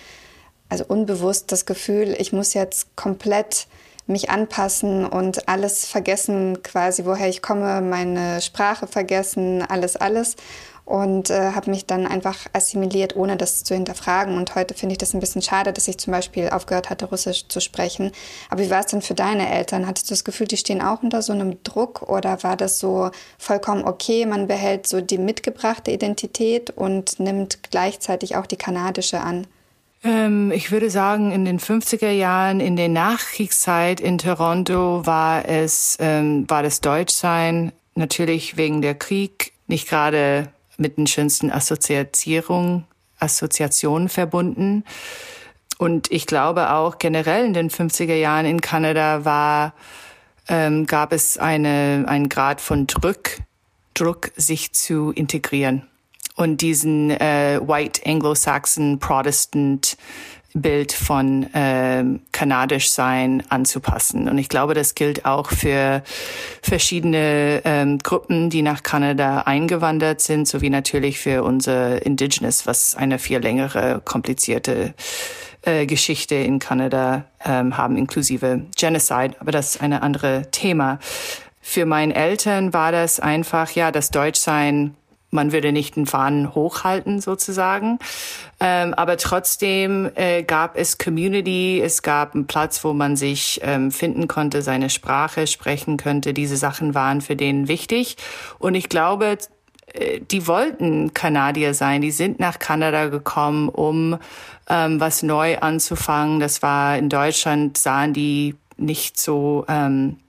also 0.69 0.85
unbewusst 0.87 1.51
das 1.51 1.65
Gefühl, 1.65 2.15
ich 2.17 2.33
muss 2.33 2.53
jetzt 2.53 2.95
komplett 2.95 3.67
mich 4.05 4.29
anpassen 4.29 5.05
und 5.05 5.47
alles 5.47 5.85
vergessen, 5.85 6.61
quasi 6.61 7.05
woher 7.05 7.29
ich 7.29 7.41
komme, 7.41 7.81
meine 7.81 8.41
Sprache 8.41 8.87
vergessen, 8.87 9.61
alles, 9.61 9.95
alles 9.95 10.35
und 10.85 11.29
äh, 11.29 11.51
habe 11.51 11.69
mich 11.69 11.85
dann 11.85 12.05
einfach 12.05 12.37
assimiliert, 12.51 13.15
ohne 13.15 13.37
das 13.37 13.63
zu 13.63 13.73
hinterfragen. 13.73 14.37
Und 14.37 14.55
heute 14.55 14.73
finde 14.73 14.93
ich 14.93 14.97
das 14.97 15.13
ein 15.13 15.19
bisschen 15.19 15.41
schade, 15.41 15.71
dass 15.71 15.87
ich 15.87 15.97
zum 15.97 16.11
Beispiel 16.11 16.49
aufgehört 16.49 16.89
hatte, 16.89 17.05
Russisch 17.05 17.47
zu 17.47 17.61
sprechen. 17.61 18.11
Aber 18.49 18.61
wie 18.61 18.69
war 18.69 18.81
es 18.81 18.87
denn 18.87 19.01
für 19.01 19.13
deine 19.13 19.49
Eltern? 19.49 19.87
Hattest 19.87 20.09
du 20.09 20.13
das 20.13 20.23
Gefühl, 20.23 20.47
die 20.47 20.57
stehen 20.57 20.81
auch 20.81 21.01
unter 21.01 21.21
so 21.21 21.31
einem 21.31 21.63
Druck 21.63 22.01
oder 22.03 22.43
war 22.43 22.57
das 22.57 22.79
so 22.79 23.11
vollkommen 23.37 23.85
okay, 23.85 24.25
man 24.25 24.47
behält 24.47 24.87
so 24.87 24.99
die 24.99 25.17
mitgebrachte 25.17 25.91
Identität 25.91 26.69
und 26.69 27.19
nimmt 27.19 27.59
gleichzeitig 27.71 28.35
auch 28.35 28.45
die 28.45 28.57
kanadische 28.57 29.21
an? 29.21 29.47
Ähm, 30.03 30.51
ich 30.51 30.71
würde 30.71 30.89
sagen, 30.89 31.31
in 31.31 31.45
den 31.45 31.59
50er 31.59 32.11
Jahren, 32.11 32.59
in 32.59 32.75
der 32.75 32.89
Nachkriegszeit 32.89 34.01
in 34.01 34.17
Toronto 34.17 35.05
war 35.05 35.47
es, 35.47 35.97
ähm, 35.99 36.45
war 36.49 36.61
das 36.61 36.81
Deutschsein 36.81 37.71
natürlich 37.95 38.57
wegen 38.57 38.81
der 38.81 38.95
Krieg 38.95 39.53
nicht 39.67 39.87
gerade 39.87 40.49
mit 40.83 40.97
den 40.97 41.07
schönsten 41.07 41.49
Assoziierungen, 41.49 42.85
Assoziationen 43.17 44.09
verbunden. 44.09 44.83
Und 45.79 46.11
ich 46.11 46.27
glaube 46.27 46.71
auch 46.71 46.99
generell 46.99 47.45
in 47.45 47.53
den 47.53 47.71
50er 47.71 48.13
Jahren 48.13 48.45
in 48.45 48.61
Kanada 48.61 49.25
war, 49.25 49.73
ähm, 50.47 50.85
gab 50.85 51.13
es 51.13 51.37
eine, 51.39 52.03
einen 52.07 52.29
Grad 52.29 52.61
von 52.61 52.85
Druck, 52.85 53.37
Druck, 53.95 54.31
sich 54.35 54.73
zu 54.73 55.11
integrieren 55.11 55.87
und 56.35 56.61
diesen 56.61 57.11
äh, 57.11 57.59
White 57.61 58.01
Anglo-Saxon 58.05 58.99
Protestant 58.99 59.97
Bild 60.53 60.91
von 60.93 61.47
ähm, 61.53 62.21
kanadisch 62.31 62.91
sein 62.91 63.43
anzupassen. 63.49 64.29
Und 64.29 64.37
ich 64.37 64.49
glaube, 64.49 64.73
das 64.73 64.95
gilt 64.95 65.25
auch 65.25 65.49
für 65.49 66.03
verschiedene 66.61 67.61
ähm, 67.65 67.97
Gruppen, 67.97 68.49
die 68.49 68.61
nach 68.61 68.83
Kanada 68.83 69.41
eingewandert 69.41 70.21
sind, 70.21 70.47
sowie 70.47 70.69
natürlich 70.69 71.19
für 71.19 71.43
unser 71.43 72.05
Indigenous, 72.05 72.67
was 72.67 72.95
eine 72.95 73.17
viel 73.19 73.39
längere, 73.39 74.01
komplizierte 74.05 74.93
äh, 75.63 75.85
Geschichte 75.85 76.35
in 76.35 76.59
Kanada 76.59 77.25
ähm, 77.43 77.75
haben, 77.77 77.97
inklusive 77.97 78.65
Genocide. 78.77 79.35
Aber 79.39 79.51
das 79.51 79.75
ist 79.75 79.81
ein 79.81 79.93
anderes 79.93 80.47
Thema. 80.51 80.99
Für 81.61 81.85
meine 81.85 82.13
Eltern 82.13 82.73
war 82.73 82.91
das 82.91 83.19
einfach, 83.19 83.71
ja, 83.71 83.91
das 83.91 84.11
Deutschsein 84.11 84.95
man 85.33 85.51
würde 85.51 85.71
nicht 85.71 85.95
den 85.95 86.05
Fahnen 86.05 86.53
hochhalten 86.53 87.19
sozusagen. 87.19 87.97
Ähm, 88.65 88.93
aber 88.93 89.17
trotzdem 89.17 90.09
äh, 90.15 90.41
gab 90.41 90.77
es 90.77 90.97
Community, 90.97 91.81
es 91.83 92.01
gab 92.01 92.33
einen 92.33 92.47
Platz, 92.47 92.81
wo 92.85 92.93
man 92.93 93.17
sich 93.17 93.59
ähm, 93.61 93.91
finden 93.91 94.29
konnte, 94.29 94.61
seine 94.61 94.89
Sprache 94.89 95.47
sprechen 95.47 95.97
könnte. 95.97 96.33
Diese 96.33 96.55
Sachen 96.55 96.95
waren 96.95 97.19
für 97.19 97.35
den 97.35 97.67
wichtig. 97.67 98.15
Und 98.59 98.75
ich 98.75 98.87
glaube, 98.87 99.37
äh, 99.91 100.21
die 100.21 100.47
wollten 100.47 101.13
Kanadier 101.13 101.73
sein. 101.73 102.01
Die 102.01 102.11
sind 102.11 102.39
nach 102.39 102.57
Kanada 102.57 103.09
gekommen, 103.09 103.67
um 103.67 104.17
ähm, 104.69 104.97
was 105.01 105.23
neu 105.23 105.57
anzufangen. 105.57 106.39
Das 106.39 106.61
war 106.61 106.97
in 106.97 107.09
Deutschland, 107.09 107.77
sahen 107.77 108.13
die 108.13 108.55
nicht 108.77 109.19
so 109.19 109.65
ähm, 109.67 110.19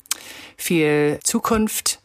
viel 0.56 1.20
Zukunft 1.22 2.00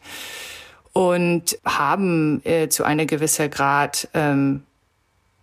und 0.92 1.58
haben 1.64 2.40
äh, 2.44 2.68
zu 2.68 2.84
einer 2.84 3.06
gewissen 3.06 3.50
Grad 3.50 4.08
ähm, 4.14 4.62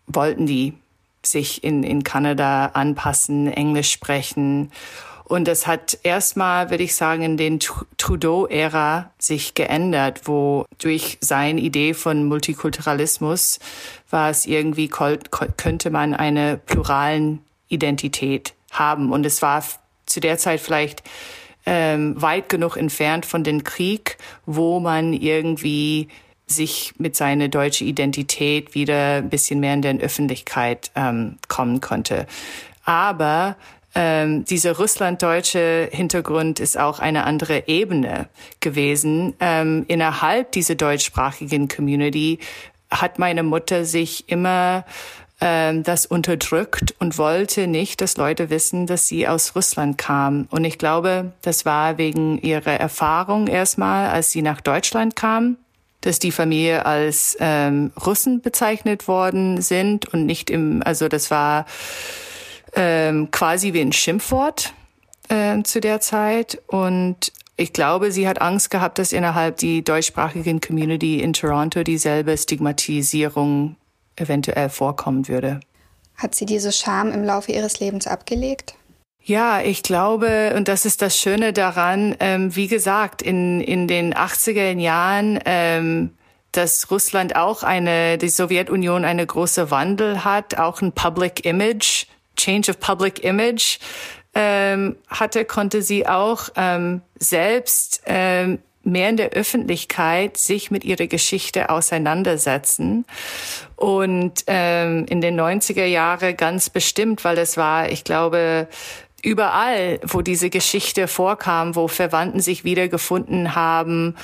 wollten 0.08 0.46
die 0.46 0.74
sich 1.22 1.64
in, 1.64 1.84
in 1.84 2.04
Kanada 2.04 2.68
anpassen, 2.68 3.52
Englisch 3.52 3.92
sprechen. 3.92 4.72
Und 5.26 5.48
das 5.48 5.68
hat 5.68 6.00
erstmal, 6.04 6.70
würde 6.70 6.84
ich 6.84 6.96
sagen, 6.96 7.22
in 7.22 7.36
den 7.36 7.60
Trudeau-Ära 7.60 9.12
sich 9.20 9.56
geändert, 9.56 10.22
wo 10.24 10.66
durch 10.78 11.18
seine 11.20 11.60
Idee 11.60 11.94
von 11.94 12.26
Multikulturalismus 12.26 13.60
war 14.10 14.30
es 14.30 14.46
irgendwie, 14.46 14.88
könnte 14.88 15.90
man 15.90 16.14
eine 16.14 16.58
pluralen 16.58 17.40
Identität 17.68 18.54
haben. 18.72 19.12
Und 19.12 19.26
es 19.26 19.42
war 19.42 19.64
zu 20.06 20.22
der 20.22 20.38
Zeit 20.38 20.62
vielleicht 20.62 21.04
ähm, 21.66 22.20
weit 22.22 22.48
genug 22.48 22.78
entfernt 22.78 23.26
von 23.26 23.44
dem 23.44 23.66
Krieg, 23.66 24.18
wo 24.46 24.80
man 24.80 25.12
irgendwie 25.12 26.08
sich 26.48 26.94
mit 26.98 27.16
seiner 27.16 27.50
deutschen 27.50 27.88
Identität 27.88 28.74
wieder 28.74 29.18
ein 29.18 29.30
bisschen 29.30 29.60
mehr 29.60 29.74
in 29.74 29.82
der 29.82 29.98
Öffentlichkeit 29.98 30.92
ähm, 30.96 31.38
kommen 31.48 31.82
konnte. 31.82 32.26
Aber 32.86 33.58
ähm, 33.94 34.46
dieser 34.46 34.78
russlanddeutsche 34.78 35.90
Hintergrund 35.92 36.60
ist 36.60 36.78
auch 36.80 37.00
eine 37.00 37.26
andere 37.26 37.68
Ebene 37.68 38.30
gewesen. 38.60 39.34
Ähm, 39.40 39.86
innerhalb 39.88 40.54
dieser 40.54 40.76
deutschsprachigen 40.76 41.68
Community 41.68 42.40
hat 42.90 43.20
meine 43.20 43.44
Mutter 43.44 43.84
sich 43.84 44.30
immer 44.30 44.86
ähm, 45.42 45.84
das 45.84 46.06
unterdrückt 46.06 46.96
und 47.00 47.18
wollte 47.18 47.68
nicht, 47.68 48.00
dass 48.02 48.18
Leute 48.18 48.50
wissen, 48.50 48.88
dass 48.88 49.08
sie 49.08 49.28
aus 49.28 49.56
Russland 49.56 49.98
kam. 49.98 50.48
Und 50.50 50.64
ich 50.64 50.78
glaube, 50.78 51.34
das 51.42 51.66
war 51.66 51.98
wegen 51.98 52.40
ihrer 52.42 52.80
Erfahrung 52.80 53.48
erstmal, 53.48 54.10
als 54.10 54.32
sie 54.32 54.42
nach 54.42 54.62
Deutschland 54.62 55.16
kam, 55.16 55.58
dass 56.02 56.20
die 56.20 56.32
Familie 56.32 56.86
als 56.86 57.36
ähm, 57.40 57.92
Russen 58.06 58.42
bezeichnet 58.42 59.08
worden 59.08 59.62
sind 59.62 60.08
und 60.14 60.26
nicht 60.26 60.50
im, 60.50 60.82
also 60.86 61.08
das 61.08 61.32
war 61.32 61.66
ähm, 62.76 63.30
quasi 63.32 63.74
wie 63.74 63.82
ein 63.82 63.94
Schimpfwort 63.94 64.74
äh, 65.30 65.62
zu 65.64 65.82
der 65.82 66.00
Zeit. 66.00 66.62
Und 66.68 67.32
ich 67.56 67.74
glaube, 67.74 68.12
sie 68.12 68.28
hat 68.28 68.42
Angst 68.42 68.70
gehabt, 68.70 69.00
dass 69.00 69.12
innerhalb 69.12 69.58
die 69.58 69.84
deutschsprachigen 69.84 70.62
Community 70.62 71.22
in 71.22 71.34
Toronto 71.34 71.84
dieselbe 71.84 72.38
Stigmatisierung 72.38 73.76
eventuell 74.16 74.70
vorkommen 74.70 75.28
würde. 75.28 75.60
Hat 76.16 76.36
sie 76.36 76.46
diese 76.46 76.72
Scham 76.72 77.12
im 77.12 77.24
Laufe 77.24 77.52
ihres 77.52 77.80
Lebens 77.80 78.08
abgelegt? 78.08 78.76
Ja, 79.28 79.60
ich 79.60 79.84
glaube, 79.84 80.54
und 80.56 80.70
das 80.70 80.86
ist 80.86 81.02
das 81.02 81.18
Schöne 81.20 81.52
daran, 81.52 82.16
ähm, 82.22 82.56
wie 82.56 82.70
gesagt, 82.70 83.22
in, 83.22 83.60
in 83.60 83.86
den 83.86 84.14
80er 84.14 84.80
Jahren, 84.80 85.38
ähm, 85.44 86.12
dass 86.54 86.90
Russland 86.90 87.36
auch 87.36 87.62
eine, 87.62 88.18
die 88.18 88.30
Sowjetunion 88.30 89.04
eine 89.04 89.26
große 89.26 89.70
Wandel 89.70 90.24
hat, 90.24 90.58
auch 90.58 90.82
ein 90.82 90.94
Public 90.94 91.44
Image, 91.44 92.06
Change 92.38 92.72
of 92.72 92.80
Public 92.80 93.22
Image 93.22 93.80
ähm, 94.34 94.96
hatte, 95.10 95.44
konnte 95.44 95.82
sie 95.82 96.08
auch 96.08 96.48
ähm, 96.56 97.02
selbst 97.20 98.04
ähm, 98.06 98.60
mehr 98.84 99.10
in 99.10 99.18
der 99.18 99.32
Öffentlichkeit 99.32 100.38
sich 100.38 100.72
mit 100.72 100.86
ihrer 100.86 101.08
Geschichte 101.08 101.70
auseinandersetzen. 101.70 103.04
Und 103.76 104.46
ähm, 104.48 105.06
in 105.10 105.20
den 105.20 105.38
90er 105.38 105.86
Jahre 105.86 106.34
ganz 106.34 106.70
bestimmt, 106.70 107.26
weil 107.26 107.38
es 107.38 107.58
war, 107.58 107.92
ich 107.92 108.06
glaube, 108.06 108.70
überall, 109.28 110.00
wo 110.04 110.22
diese 110.22 110.50
Geschichte 110.50 111.10
vorkam, 111.10 111.76
wo 111.76 111.90
Verwandten 111.90 112.40
sich 112.40 112.64
wiedergefunden 112.64 113.56
haben, 113.56 114.16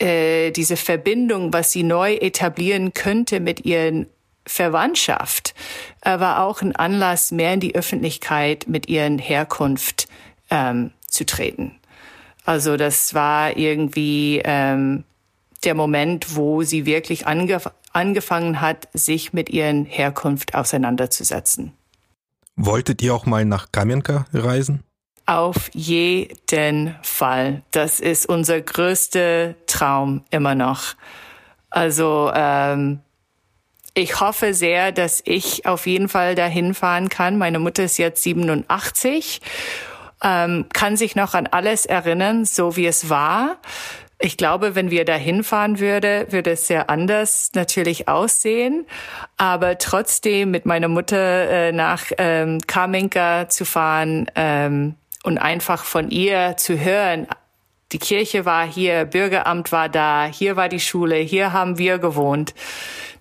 äh, 0.00 0.50
diese 0.50 0.76
Verbindung, 0.76 1.52
was 1.52 1.70
sie 1.70 1.84
neu 1.84 2.14
etablieren 2.14 2.92
könnte 2.92 3.38
mit 3.38 3.64
ihren 3.64 4.08
Verwandtschaft, 4.46 5.54
äh, 6.00 6.18
war 6.18 6.42
auch 6.42 6.60
ein 6.60 6.74
Anlass, 6.74 7.30
mehr 7.30 7.54
in 7.54 7.60
die 7.60 7.76
Öffentlichkeit 7.76 8.66
mit 8.66 8.88
ihren 8.88 9.18
Herkunft 9.20 10.08
ähm, 10.50 10.90
zu 11.06 11.24
treten. 11.24 11.76
Also 12.44 12.76
das 12.76 13.14
war 13.14 13.56
irgendwie 13.56 14.42
ähm, 14.44 15.04
der 15.62 15.74
Moment, 15.74 16.34
wo 16.34 16.62
sie 16.62 16.84
wirklich 16.84 17.28
angef 17.28 17.70
angefangen 17.92 18.60
hat, 18.60 18.88
sich 18.92 19.32
mit 19.32 19.50
ihren 19.50 19.84
Herkunft 19.84 20.54
auseinanderzusetzen. 20.54 21.72
Wolltet 22.60 23.02
ihr 23.02 23.14
auch 23.14 23.24
mal 23.24 23.44
nach 23.44 23.70
Kamenka 23.70 24.26
reisen? 24.32 24.82
Auf 25.26 25.70
jeden 25.72 26.96
Fall. 27.02 27.62
Das 27.70 28.00
ist 28.00 28.28
unser 28.28 28.60
größter 28.60 29.54
Traum 29.66 30.24
immer 30.30 30.56
noch. 30.56 30.94
Also 31.70 32.32
ähm, 32.34 32.98
ich 33.94 34.20
hoffe 34.20 34.54
sehr, 34.54 34.90
dass 34.90 35.22
ich 35.24 35.66
auf 35.66 35.86
jeden 35.86 36.08
Fall 36.08 36.34
dahin 36.34 36.74
fahren 36.74 37.08
kann. 37.08 37.38
Meine 37.38 37.60
Mutter 37.60 37.84
ist 37.84 37.96
jetzt 37.96 38.24
87 38.24 39.40
ähm, 40.22 40.66
kann 40.72 40.96
sich 40.96 41.14
noch 41.14 41.34
an 41.34 41.46
alles 41.46 41.86
erinnern, 41.86 42.44
so 42.44 42.76
wie 42.76 42.86
es 42.86 43.08
war. 43.08 43.56
Ich 44.20 44.36
glaube, 44.36 44.74
wenn 44.74 44.90
wir 44.90 45.04
da 45.04 45.14
hinfahren 45.14 45.78
würde, 45.78 46.26
würde 46.30 46.50
es 46.52 46.66
sehr 46.66 46.90
anders 46.90 47.50
natürlich 47.54 48.08
aussehen. 48.08 48.84
Aber 49.36 49.78
trotzdem 49.78 50.50
mit 50.50 50.66
meiner 50.66 50.88
Mutter 50.88 51.48
äh, 51.48 51.72
nach 51.72 52.06
ähm, 52.18 52.58
Kamenka 52.66 53.48
zu 53.48 53.64
fahren 53.64 54.26
ähm, 54.34 54.96
und 55.22 55.38
einfach 55.38 55.84
von 55.84 56.10
ihr 56.10 56.56
zu 56.56 56.80
hören, 56.80 57.28
die 57.92 57.98
Kirche 57.98 58.44
war 58.44 58.66
hier, 58.66 59.04
Bürgeramt 59.04 59.72
war 59.72 59.88
da, 59.88 60.26
hier 60.26 60.56
war 60.56 60.68
die 60.68 60.80
Schule, 60.80 61.16
hier 61.16 61.52
haben 61.52 61.78
wir 61.78 61.98
gewohnt 61.98 62.54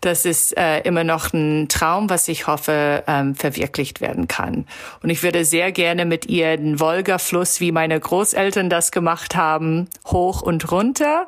das 0.02 0.26
ist 0.26 0.58
äh, 0.58 0.80
immer 0.82 1.04
noch 1.04 1.34
ein 1.34 1.68
Traum, 1.70 2.10
was 2.10 2.28
ich 2.28 2.48
hoffe, 2.48 3.04
ähm, 3.08 3.36
verwirklicht 3.36 4.02
werden 4.02 4.28
kann. 4.28 4.66
Und 5.02 5.10
ich 5.10 5.24
würde 5.24 5.46
sehr 5.46 5.72
gerne 5.72 6.06
mit 6.06 6.28
ihr 6.28 6.58
den 6.58 6.80
Wolga-Fluss, 6.80 7.60
wie 7.60 7.72
meine 7.72 8.00
Großeltern 8.00 8.70
das 8.70 8.92
gemacht 8.92 9.36
haben, 9.36 9.90
hoch 10.06 10.42
und 10.42 10.72
runter. 10.72 11.28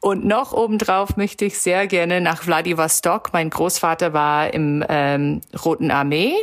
Und 0.00 0.24
noch 0.24 0.52
obendrauf 0.52 1.16
möchte 1.16 1.44
ich 1.44 1.58
sehr 1.58 1.86
gerne 1.86 2.20
nach 2.20 2.42
Vladivostok. 2.42 3.30
Mein 3.32 3.50
Großvater 3.50 4.12
war 4.12 4.52
im 4.52 4.84
ähm, 4.88 5.40
Roten 5.64 5.90
Armee 5.90 6.34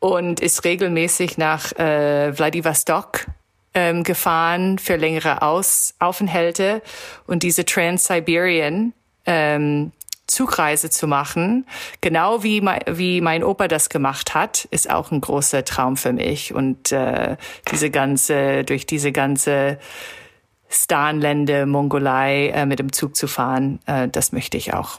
und 0.00 0.40
ist 0.40 0.64
regelmäßig 0.64 1.38
nach 1.38 1.72
äh, 1.72 2.32
Vladivostok 2.32 3.26
ähm, 3.78 4.02
gefahren 4.02 4.78
für 4.78 4.96
längere 4.96 5.42
Aus 5.42 5.94
Aufenthalte 6.00 6.82
und 7.28 7.44
diese 7.44 7.64
Trans-Siberian 7.64 8.92
ähm, 9.24 9.92
Zugreise 10.26 10.90
zu 10.90 11.06
machen, 11.06 11.64
genau 12.00 12.42
wie 12.42 12.60
mein, 12.60 12.80
wie 12.88 13.20
mein 13.20 13.44
Opa 13.44 13.68
das 13.68 13.88
gemacht 13.88 14.34
hat, 14.34 14.66
ist 14.72 14.90
auch 14.90 15.12
ein 15.12 15.20
großer 15.20 15.64
Traum 15.64 15.96
für 15.96 16.12
mich. 16.12 16.52
Und 16.52 16.90
äh, 16.90 17.36
diese 17.70 17.90
ganze, 17.90 18.64
durch 18.64 18.84
diese 18.84 19.12
ganze 19.12 19.78
Starnlände, 20.68 21.64
Mongolei 21.64 22.48
äh, 22.48 22.66
mit 22.66 22.80
dem 22.80 22.92
Zug 22.92 23.14
zu 23.16 23.28
fahren, 23.28 23.78
äh, 23.86 24.08
das 24.08 24.32
möchte 24.32 24.56
ich 24.56 24.74
auch. 24.74 24.98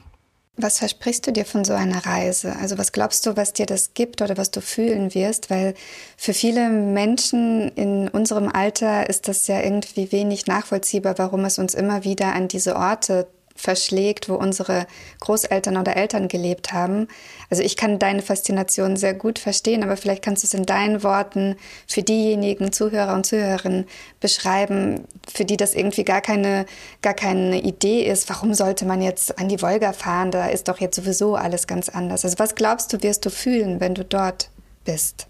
Was 0.62 0.80
versprichst 0.80 1.26
du 1.26 1.32
dir 1.32 1.46
von 1.46 1.64
so 1.64 1.72
einer 1.72 2.06
Reise? 2.06 2.54
Also 2.58 2.78
was 2.78 2.92
glaubst 2.92 3.26
du, 3.26 3.38
was 3.38 3.54
dir 3.54 3.66
das 3.66 3.94
gibt 3.94 4.22
oder 4.22 4.36
was 4.36 4.52
du 4.52 4.60
fühlen 4.60 5.14
wirst? 5.14 5.50
Weil 5.50 5.74
für 6.18 6.34
viele 6.34 6.70
Menschen 6.70 7.70
in 7.76 8.10
unserem 8.10 8.50
Alter 8.50 9.10
ist 9.10 9.30
das 9.30 9.48
ja 9.48 9.62
irgendwie 9.62 10.12
wenig 10.12 10.48
nachvollziehbar, 10.48 11.18
warum 11.18 11.46
es 11.46 11.60
uns 11.60 11.74
immer 11.74 12.04
wieder 12.04 12.34
an 12.34 12.50
diese 12.50 12.76
Orte 12.76 13.28
verschlägt, 13.60 14.30
wo 14.30 14.36
unsere 14.36 14.88
Großeltern 15.20 15.78
oder 15.78 15.98
Eltern 15.98 16.30
gelebt 16.30 16.72
haben. 16.72 17.08
Also 17.50 17.62
ich 17.62 17.76
kann 17.76 18.00
deine 18.00 18.22
Faszination 18.22 18.96
sehr 18.96 19.14
gut 19.14 19.38
verstehen, 19.38 19.84
aber 19.84 19.98
vielleicht 19.98 20.24
kannst 20.24 20.44
du 20.44 20.48
es 20.48 20.54
in 20.54 20.66
deinen 20.66 21.04
Worten 21.04 21.58
für 21.86 22.02
diejenigen 22.02 22.72
Zuhörer 22.72 23.14
und 23.14 23.26
Zuhörerinnen 23.26 23.86
beschreiben, 24.22 25.04
für 25.32 25.44
die 25.44 25.58
das 25.58 25.76
irgendwie 25.76 26.06
gar 26.06 26.22
keine, 26.22 26.66
gar 27.02 27.14
keine 27.14 27.62
Idee 27.62 28.04
ist. 28.04 28.30
Warum 28.30 28.54
sollte 28.54 28.86
man 28.86 29.02
jetzt 29.02 29.38
an 29.38 29.50
die 29.50 29.62
Wolga 29.62 29.92
fahren? 29.92 30.32
Da 30.32 30.48
ist 30.48 30.70
doch 30.70 30.80
jetzt 30.80 30.96
sowieso 30.96 31.36
alles 31.36 31.68
ganz 31.68 31.90
anders. 31.90 32.24
Also 32.24 32.40
was 32.40 32.56
glaubst 32.56 32.94
du, 32.94 33.04
wirst 33.04 33.26
du 33.26 33.30
fühlen, 33.30 33.82
wenn 33.82 33.94
du 33.94 34.06
dort 34.06 34.50
bist? 34.86 35.28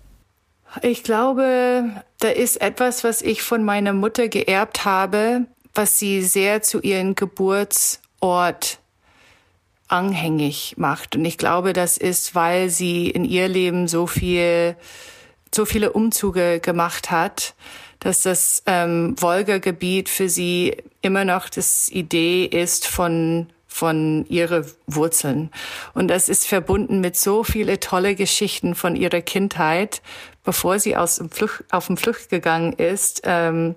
Ich 0.84 1.02
glaube, 1.02 2.04
da 2.20 2.28
ist 2.28 2.62
etwas, 2.62 3.04
was 3.04 3.24
ich 3.24 3.42
von 3.42 3.64
meiner 3.64 3.94
Mutter 3.94 4.28
geerbt 4.28 4.86
habe, 4.86 5.48
was 5.74 5.98
sie 5.98 6.22
sehr 6.22 6.62
zu 6.62 6.80
ihren 6.80 7.16
Geburts- 7.16 8.02
Ort 8.20 8.80
anhängig 9.88 10.76
macht. 10.78 11.16
Und 11.16 11.26
ich 11.26 11.38
glaube, 11.38 11.74
das 11.74 11.98
ist, 11.98 12.36
weil 12.36 12.70
sie 12.70 13.10
in 13.10 13.26
ihr 13.26 13.48
Leben 13.48 13.88
so 13.88 14.08
viel, 14.08 14.76
so 15.54 15.66
viele 15.66 15.94
Umzüge 15.94 16.60
gemacht 16.60 17.12
hat, 17.12 17.56
dass 18.00 18.22
das 18.22 18.64
ähm, 18.66 19.16
Wolga-Gebiet 19.20 20.08
für 20.08 20.30
sie 20.30 20.78
immer 21.02 21.26
noch 21.26 21.50
das 21.50 21.90
Idee 21.90 22.46
ist 22.46 22.88
von 22.88 23.48
von 23.72 24.26
ihre 24.28 24.66
Wurzeln. 24.88 25.52
Und 25.94 26.10
das 26.10 26.28
ist 26.28 26.48
verbunden 26.48 27.00
mit 27.00 27.16
so 27.16 27.44
viele 27.44 27.80
tolle 27.80 28.16
Geschichten 28.16 28.74
von 28.76 28.96
ihrer 28.96 29.22
Kindheit, 29.22 30.02
bevor 30.44 30.80
sie 30.80 30.98
aus 30.98 31.18
dem 31.18 31.30
Flucht, 31.30 31.64
auf 31.72 31.88
dem 31.88 31.96
Flucht 31.96 32.30
gegangen 32.30 32.74
ist. 32.74 33.22
Ähm, 33.24 33.76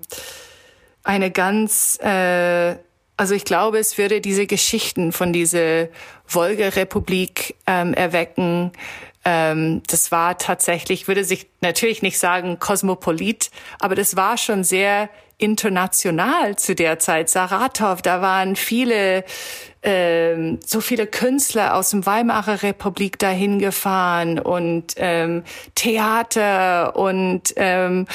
eine 1.03 1.31
ganz 1.31 1.99
äh, 2.01 2.75
also 3.17 3.35
ich 3.35 3.45
glaube, 3.45 3.77
es 3.77 3.97
würde 3.97 4.21
diese 4.21 4.47
Geschichten 4.47 5.11
von 5.11 5.33
dieser 5.33 5.87
Wolga-Republik 6.27 7.55
ähm, 7.67 7.93
erwecken, 7.93 8.71
Ähm, 9.25 9.81
das 9.87 10.11
war 10.11 10.37
tatsächlich, 10.37 11.07
würde 11.07 11.23
sich 11.23 11.47
natürlich 11.61 12.01
nicht 12.01 12.19
sagen 12.19 12.59
kosmopolit, 12.59 13.51
aber 13.79 13.95
das 13.95 14.15
war 14.15 14.37
schon 14.37 14.63
sehr 14.63 15.09
international 15.37 16.57
zu 16.57 16.75
der 16.75 16.99
Zeit. 16.99 17.29
Saratov, 17.29 18.01
da 18.01 18.21
waren 18.21 18.55
viele 18.55 19.23
ähm, 19.83 20.59
so 20.65 20.81
viele 20.81 21.07
Künstler 21.07 21.75
aus 21.75 21.89
dem 21.89 22.05
Weimarer 22.05 22.63
Republik 22.63 23.19
dahin 23.19 23.59
gefahren 23.59 24.39
und 24.39 24.93
ähm, 24.97 25.43
Theater 25.75 26.95
und 26.95 27.53
ähm, 27.57 28.07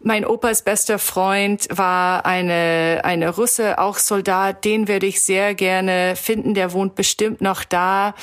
mein 0.00 0.24
Opas 0.24 0.62
bester 0.62 0.98
Freund 0.98 1.66
war 1.70 2.24
eine 2.24 3.00
eine 3.02 3.30
Russe, 3.30 3.78
auch 3.78 3.98
Soldat. 3.98 4.64
Den 4.64 4.86
würde 4.86 5.06
ich 5.06 5.22
sehr 5.22 5.54
gerne 5.54 6.14
finden. 6.16 6.54
Der 6.54 6.72
wohnt 6.72 6.94
bestimmt 6.94 7.40
noch 7.40 7.64
da. 7.64 8.14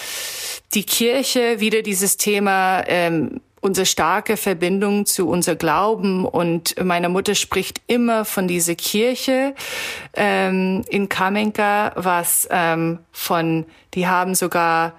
Die 0.73 0.83
Kirche 0.83 1.59
wieder 1.59 1.81
dieses 1.81 2.17
Thema. 2.17 2.83
Ähm, 2.87 3.41
unsere 3.65 3.87
starke 3.87 4.37
Verbindung 4.37 5.07
zu 5.07 5.27
unser 5.27 5.55
Glauben 5.55 6.23
und 6.23 6.75
meine 6.81 7.09
Mutter 7.09 7.33
spricht 7.33 7.81
immer 7.87 8.23
von 8.23 8.47
dieser 8.47 8.75
Kirche 8.75 9.55
ähm, 10.13 10.83
in 10.87 11.09
Kamenka, 11.09 11.91
was 11.95 12.47
ähm, 12.51 12.99
von, 13.11 13.65
die 13.95 14.07
haben 14.07 14.35
sogar 14.35 14.93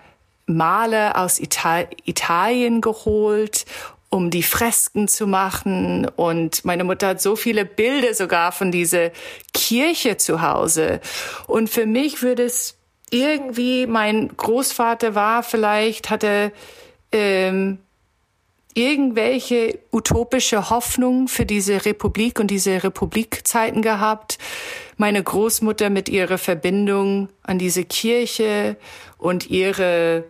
Maler 0.46 1.16
aus 1.16 1.38
Ital 1.38 1.88
Italien 2.04 2.80
geholt 2.80 3.64
um 4.08 4.30
die 4.30 4.44
Fresken 4.44 5.08
zu 5.08 5.26
machen. 5.26 6.08
Und 6.16 6.64
meine 6.64 6.84
Mutter 6.84 7.08
hat 7.08 7.20
so 7.20 7.36
viele 7.36 7.64
Bilder 7.64 8.14
sogar 8.14 8.52
von 8.52 8.70
dieser 8.70 9.10
Kirche 9.52 10.16
zu 10.16 10.42
Hause. 10.42 11.00
Und 11.46 11.68
für 11.68 11.86
mich 11.86 12.22
würde 12.22 12.44
es 12.44 12.78
irgendwie, 13.10 13.86
mein 13.86 14.34
Großvater 14.36 15.14
war 15.14 15.42
vielleicht, 15.42 16.08
hatte 16.08 16.52
ähm, 17.12 17.78
irgendwelche 18.76 19.78
utopische 19.90 20.68
Hoffnung 20.68 21.28
für 21.28 21.46
diese 21.46 21.86
Republik 21.86 22.38
und 22.38 22.50
diese 22.50 22.84
Republikzeiten 22.84 23.80
gehabt. 23.80 24.38
Meine 24.98 25.22
Großmutter 25.22 25.88
mit 25.88 26.08
ihrer 26.10 26.36
Verbindung 26.36 27.28
an 27.42 27.58
diese 27.58 27.84
Kirche 27.84 28.76
und 29.18 29.48
ihre 29.48 30.24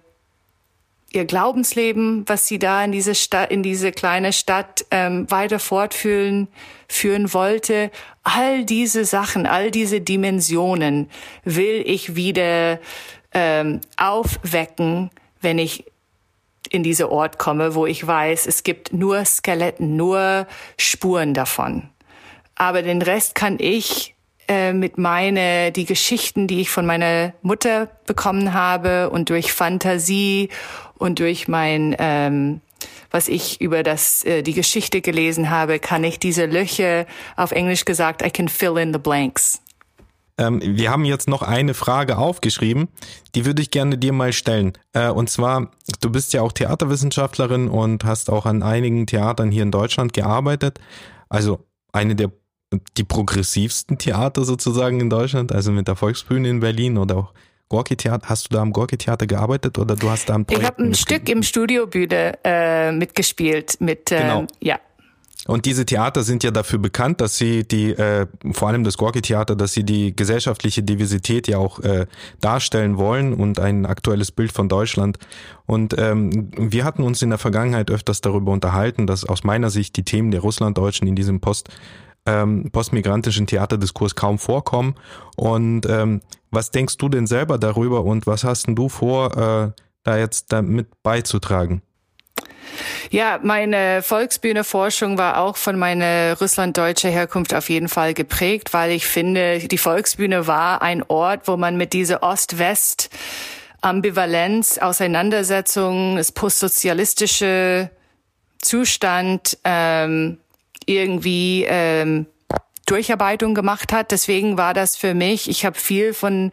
ihr 1.12 1.24
Glaubensleben, 1.24 2.24
was 2.28 2.46
sie 2.46 2.58
da 2.58 2.84
in 2.84 2.92
diese 2.92 3.14
Stadt, 3.14 3.50
in 3.50 3.62
diese 3.62 3.90
kleine 3.90 4.32
Stadt 4.32 4.84
ähm, 4.90 5.28
weiter 5.30 5.58
fortführen 5.58 6.48
führen 6.88 7.32
wollte. 7.32 7.90
All 8.22 8.64
diese 8.64 9.04
Sachen, 9.04 9.46
all 9.46 9.70
diese 9.70 10.00
Dimensionen 10.00 11.08
will 11.44 11.82
ich 11.86 12.14
wieder 12.16 12.78
ähm, 13.32 13.80
aufwecken, 13.96 15.10
wenn 15.40 15.58
ich 15.58 15.84
in 16.66 16.82
diese 16.82 17.10
Ort 17.10 17.38
komme, 17.38 17.74
wo 17.74 17.86
ich 17.86 18.06
weiß, 18.06 18.46
es 18.46 18.62
gibt 18.62 18.92
nur 18.92 19.24
Skeletten, 19.24 19.96
nur 19.96 20.46
Spuren 20.78 21.34
davon. 21.34 21.88
Aber 22.54 22.82
den 22.82 23.02
Rest 23.02 23.34
kann 23.34 23.56
ich 23.58 24.14
äh, 24.48 24.72
mit 24.72 24.98
meine 24.98 25.72
die 25.72 25.84
Geschichten, 25.84 26.46
die 26.46 26.60
ich 26.60 26.70
von 26.70 26.86
meiner 26.86 27.34
Mutter 27.42 27.88
bekommen 28.06 28.54
habe 28.54 29.10
und 29.10 29.30
durch 29.30 29.52
Fantasie 29.52 30.48
und 30.98 31.18
durch 31.18 31.48
mein 31.48 31.94
ähm, 31.98 32.60
was 33.10 33.28
ich 33.28 33.60
über 33.60 33.82
das 33.82 34.24
äh, 34.24 34.42
die 34.42 34.52
Geschichte 34.52 35.00
gelesen 35.00 35.50
habe, 35.50 35.78
kann 35.78 36.04
ich 36.04 36.18
diese 36.18 36.46
Löcher 36.46 37.06
auf 37.36 37.52
Englisch 37.52 37.84
gesagt, 37.84 38.22
I 38.22 38.30
can 38.30 38.48
fill 38.48 38.76
in 38.78 38.92
the 38.92 38.98
blanks. 38.98 39.60
Ähm, 40.38 40.60
wir 40.62 40.90
haben 40.90 41.04
jetzt 41.04 41.28
noch 41.28 41.42
eine 41.42 41.74
Frage 41.74 42.18
aufgeschrieben, 42.18 42.88
die 43.34 43.46
würde 43.46 43.62
ich 43.62 43.70
gerne 43.70 43.98
dir 43.98 44.12
mal 44.12 44.32
stellen. 44.32 44.72
Äh, 44.92 45.08
und 45.08 45.30
zwar, 45.30 45.70
du 46.00 46.10
bist 46.10 46.32
ja 46.32 46.42
auch 46.42 46.52
Theaterwissenschaftlerin 46.52 47.68
und 47.68 48.04
hast 48.04 48.30
auch 48.30 48.46
an 48.46 48.62
einigen 48.62 49.06
Theatern 49.06 49.50
hier 49.50 49.62
in 49.62 49.70
Deutschland 49.70 50.12
gearbeitet. 50.12 50.78
Also 51.28 51.60
eine 51.92 52.14
der 52.14 52.30
die 52.96 53.04
progressivsten 53.04 53.98
Theater 53.98 54.44
sozusagen 54.44 55.00
in 55.00 55.08
Deutschland, 55.08 55.52
also 55.52 55.70
mit 55.70 55.86
der 55.88 55.96
Volksbühne 55.96 56.48
in 56.48 56.60
Berlin 56.60 56.98
oder 56.98 57.16
auch 57.16 57.32
Gorki 57.68 57.96
Theater. 57.96 58.28
Hast 58.28 58.46
du 58.46 58.56
da 58.56 58.62
am 58.62 58.72
Gorki 58.72 58.96
Theater 58.96 59.26
gearbeitet 59.26 59.78
oder 59.78 59.96
du 59.96 60.10
hast 60.10 60.28
da 60.28 60.34
ein 60.34 60.44
Projekt 60.44 60.62
Ich 60.62 60.68
habe 60.68 60.82
ein 60.82 60.94
Stück 60.94 61.28
im 61.28 61.42
Studiobühne 61.42 62.38
äh, 62.44 62.92
mitgespielt 62.92 63.80
mit 63.80 64.10
äh, 64.12 64.20
genau. 64.20 64.46
ja 64.60 64.78
und 65.46 65.64
diese 65.64 65.86
Theater 65.86 66.22
sind 66.22 66.42
ja 66.44 66.50
dafür 66.50 66.78
bekannt, 66.78 67.20
dass 67.20 67.36
sie 67.38 67.66
die, 67.66 67.90
äh, 67.90 68.26
vor 68.52 68.68
allem 68.68 68.84
das 68.84 68.96
Gorki-Theater, 68.96 69.54
dass 69.56 69.72
sie 69.72 69.84
die 69.84 70.14
gesellschaftliche 70.14 70.82
Diversität 70.82 71.48
ja 71.48 71.58
auch 71.58 71.80
äh, 71.80 72.06
darstellen 72.40 72.98
wollen 72.98 73.32
und 73.32 73.60
ein 73.60 73.86
aktuelles 73.86 74.32
Bild 74.32 74.52
von 74.52 74.68
Deutschland. 74.68 75.18
Und 75.66 75.96
ähm, 75.98 76.50
wir 76.56 76.84
hatten 76.84 77.02
uns 77.02 77.22
in 77.22 77.30
der 77.30 77.38
Vergangenheit 77.38 77.90
öfters 77.90 78.20
darüber 78.20 78.52
unterhalten, 78.52 79.06
dass 79.06 79.24
aus 79.24 79.44
meiner 79.44 79.70
Sicht 79.70 79.96
die 79.96 80.04
Themen 80.04 80.30
der 80.30 80.40
Russlanddeutschen 80.40 81.06
in 81.06 81.16
diesem 81.16 81.40
Post 81.40 81.68
ähm, 82.26 82.70
postmigrantischen 82.72 83.46
Theaterdiskurs 83.46 84.16
kaum 84.16 84.38
vorkommen. 84.38 84.96
Und 85.36 85.86
ähm, 85.88 86.20
was 86.50 86.70
denkst 86.72 86.96
du 86.98 87.08
denn 87.08 87.26
selber 87.26 87.58
darüber 87.58 88.04
und 88.04 88.26
was 88.26 88.44
hast 88.44 88.66
denn 88.66 88.74
du 88.74 88.88
vor, 88.88 89.36
äh, 89.36 89.82
da 90.02 90.18
jetzt 90.18 90.52
damit 90.52 90.88
beizutragen? 91.02 91.82
Ja, 93.10 93.38
meine 93.42 94.02
Volksbühne-Forschung 94.02 95.16
war 95.16 95.38
auch 95.38 95.56
von 95.56 95.78
meiner 95.78 96.36
russlanddeutscher 96.38 97.08
Herkunft 97.08 97.54
auf 97.54 97.68
jeden 97.68 97.88
Fall 97.88 98.14
geprägt, 98.14 98.74
weil 98.74 98.90
ich 98.90 99.06
finde, 99.06 99.58
die 99.60 99.78
Volksbühne 99.78 100.46
war 100.46 100.82
ein 100.82 101.02
Ort, 101.08 101.46
wo 101.46 101.56
man 101.56 101.76
mit 101.76 101.92
dieser 101.92 102.22
Ost-West 102.22 103.10
Ambivalenz, 103.80 104.78
Auseinandersetzung, 104.78 106.16
das 106.16 106.32
postsozialistische 106.32 107.90
Zustand 108.60 109.58
ähm, 109.64 110.38
irgendwie 110.86 111.64
ähm, 111.68 112.26
Durcharbeitung 112.86 113.54
gemacht 113.54 113.92
hat. 113.92 114.10
Deswegen 114.10 114.58
war 114.58 114.74
das 114.74 114.96
für 114.96 115.14
mich, 115.14 115.48
ich 115.48 115.64
habe 115.64 115.78
viel 115.78 116.14
von 116.14 116.50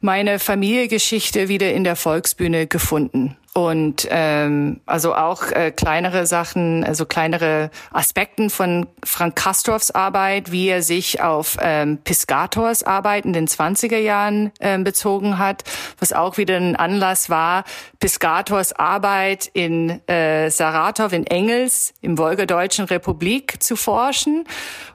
meiner 0.00 0.38
Familiengeschichte 0.38 1.48
wieder 1.48 1.72
in 1.72 1.84
der 1.84 1.96
Volksbühne 1.96 2.66
gefunden. 2.66 3.36
Und 3.54 4.08
ähm, 4.10 4.80
also 4.86 5.14
auch 5.14 5.50
äh, 5.50 5.72
kleinere 5.72 6.24
Sachen, 6.24 6.84
also 6.84 7.04
kleinere 7.04 7.70
Aspekten 7.90 8.48
von 8.48 8.86
Frank 9.04 9.36
Kastorfs 9.36 9.90
Arbeit, 9.90 10.52
wie 10.52 10.68
er 10.68 10.80
sich 10.80 11.20
auf 11.20 11.58
ähm, 11.60 11.98
Piscators 11.98 12.82
Arbeit 12.82 13.26
in 13.26 13.34
den 13.34 13.46
20er 13.46 13.98
Jahren 13.98 14.52
ähm, 14.60 14.84
bezogen 14.84 15.36
hat, 15.36 15.64
was 15.98 16.14
auch 16.14 16.38
wieder 16.38 16.56
ein 16.56 16.76
Anlass 16.76 17.28
war, 17.28 17.64
Piscators 18.00 18.72
Arbeit 18.72 19.50
in 19.52 20.00
äh, 20.08 20.50
Saratov 20.50 21.12
in 21.12 21.26
Engels 21.26 21.92
im 22.00 22.16
Wolgadeutschen 22.16 22.86
Republik 22.86 23.62
zu 23.62 23.76
forschen 23.76 24.44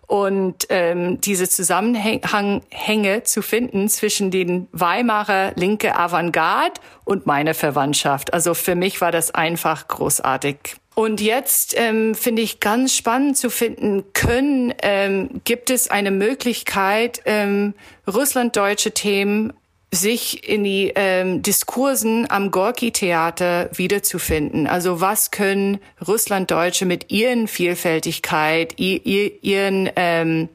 und 0.07 0.65
ähm, 0.69 1.21
diese 1.21 1.47
Zusammenhänge 1.49 3.23
zu 3.23 3.41
finden 3.41 3.89
zwischen 3.89 4.31
den 4.31 4.67
Weimarer 4.71 5.51
linke 5.55 5.95
Avantgarde 5.95 6.79
und 7.07 7.25
meiner 7.25 7.53
Verwandtschaft. 7.53 8.33
Also 8.33 8.53
für 8.53 8.75
mich 8.75 8.99
war 8.99 9.11
das 9.11 9.33
einfach 9.33 9.87
großartig. 9.87 10.57
Und 10.93 11.21
jetzt 11.21 11.73
ähm, 11.77 12.15
finde 12.15 12.41
ich 12.41 12.59
ganz 12.59 12.95
spannend 12.95 13.37
zu 13.37 13.49
finden, 13.49 14.03
können 14.13 14.73
ähm, 14.81 15.41
gibt 15.45 15.69
es 15.69 15.89
eine 15.89 16.11
Möglichkeit, 16.11 17.21
ähm, 17.25 17.75
russlanddeutsche 18.07 18.91
Themen 18.91 19.53
sich 19.89 20.49
in 20.49 20.65
die 20.65 20.91
ähm, 20.95 21.41
Diskursen 21.41 22.29
am 22.29 22.51
Gorki-Theater 22.51 23.69
wiederzufinden. 23.73 24.67
Also 24.67 24.99
was 24.99 25.31
können 25.31 25.77
Russlanddeutsche 26.05 26.85
mit 26.85 27.09
ihren 27.09 27.47
Vielfältigkeit, 27.47 28.77
ihren 28.77 29.89
ähm, 29.95 30.49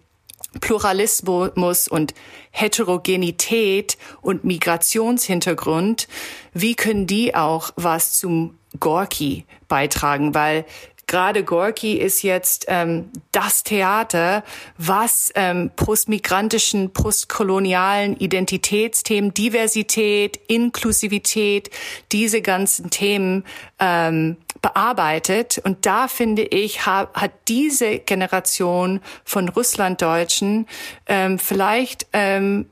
Pluralismus 0.61 1.89
und 1.89 2.15
Heterogenität 2.51 3.97
und 4.21 4.45
Migrationshintergrund, 4.45 6.09
wie 6.53 6.75
können 6.75 7.07
die 7.07 7.35
auch 7.35 7.71
was 7.77 8.19
zum 8.19 8.59
Gorki 8.79 9.45
beitragen? 9.69 10.35
Weil 10.35 10.65
gerade 11.07 11.45
Gorki 11.45 11.95
ist 11.95 12.23
jetzt 12.23 12.67
ähm, 12.69 13.11
das 13.33 13.63
Theater, 13.65 14.45
was 14.79 15.31
ähm, 15.35 15.71
postmigrantischen, 15.77 16.93
postkolonialen 16.93 18.17
Identitätsthemen, 18.17 19.35
Diversität, 19.35 20.41
Inklusivität, 20.49 21.71
diese 22.13 22.43
ganzen 22.43 22.91
Themen 22.91 23.45
ähm, 23.79 24.37
bearbeitet. 24.63 25.61
Und 25.65 25.85
da 25.87 26.09
finde 26.09 26.43
ich, 26.43 26.87
hat, 26.87 27.15
hat 27.15 27.33
diese 27.49 27.99
Generation 27.99 29.01
von 29.25 29.49
Russlanddeutschen 29.49 30.67
ähm, 31.07 31.39
vielleicht 31.39 32.07
ähm, 32.13 32.67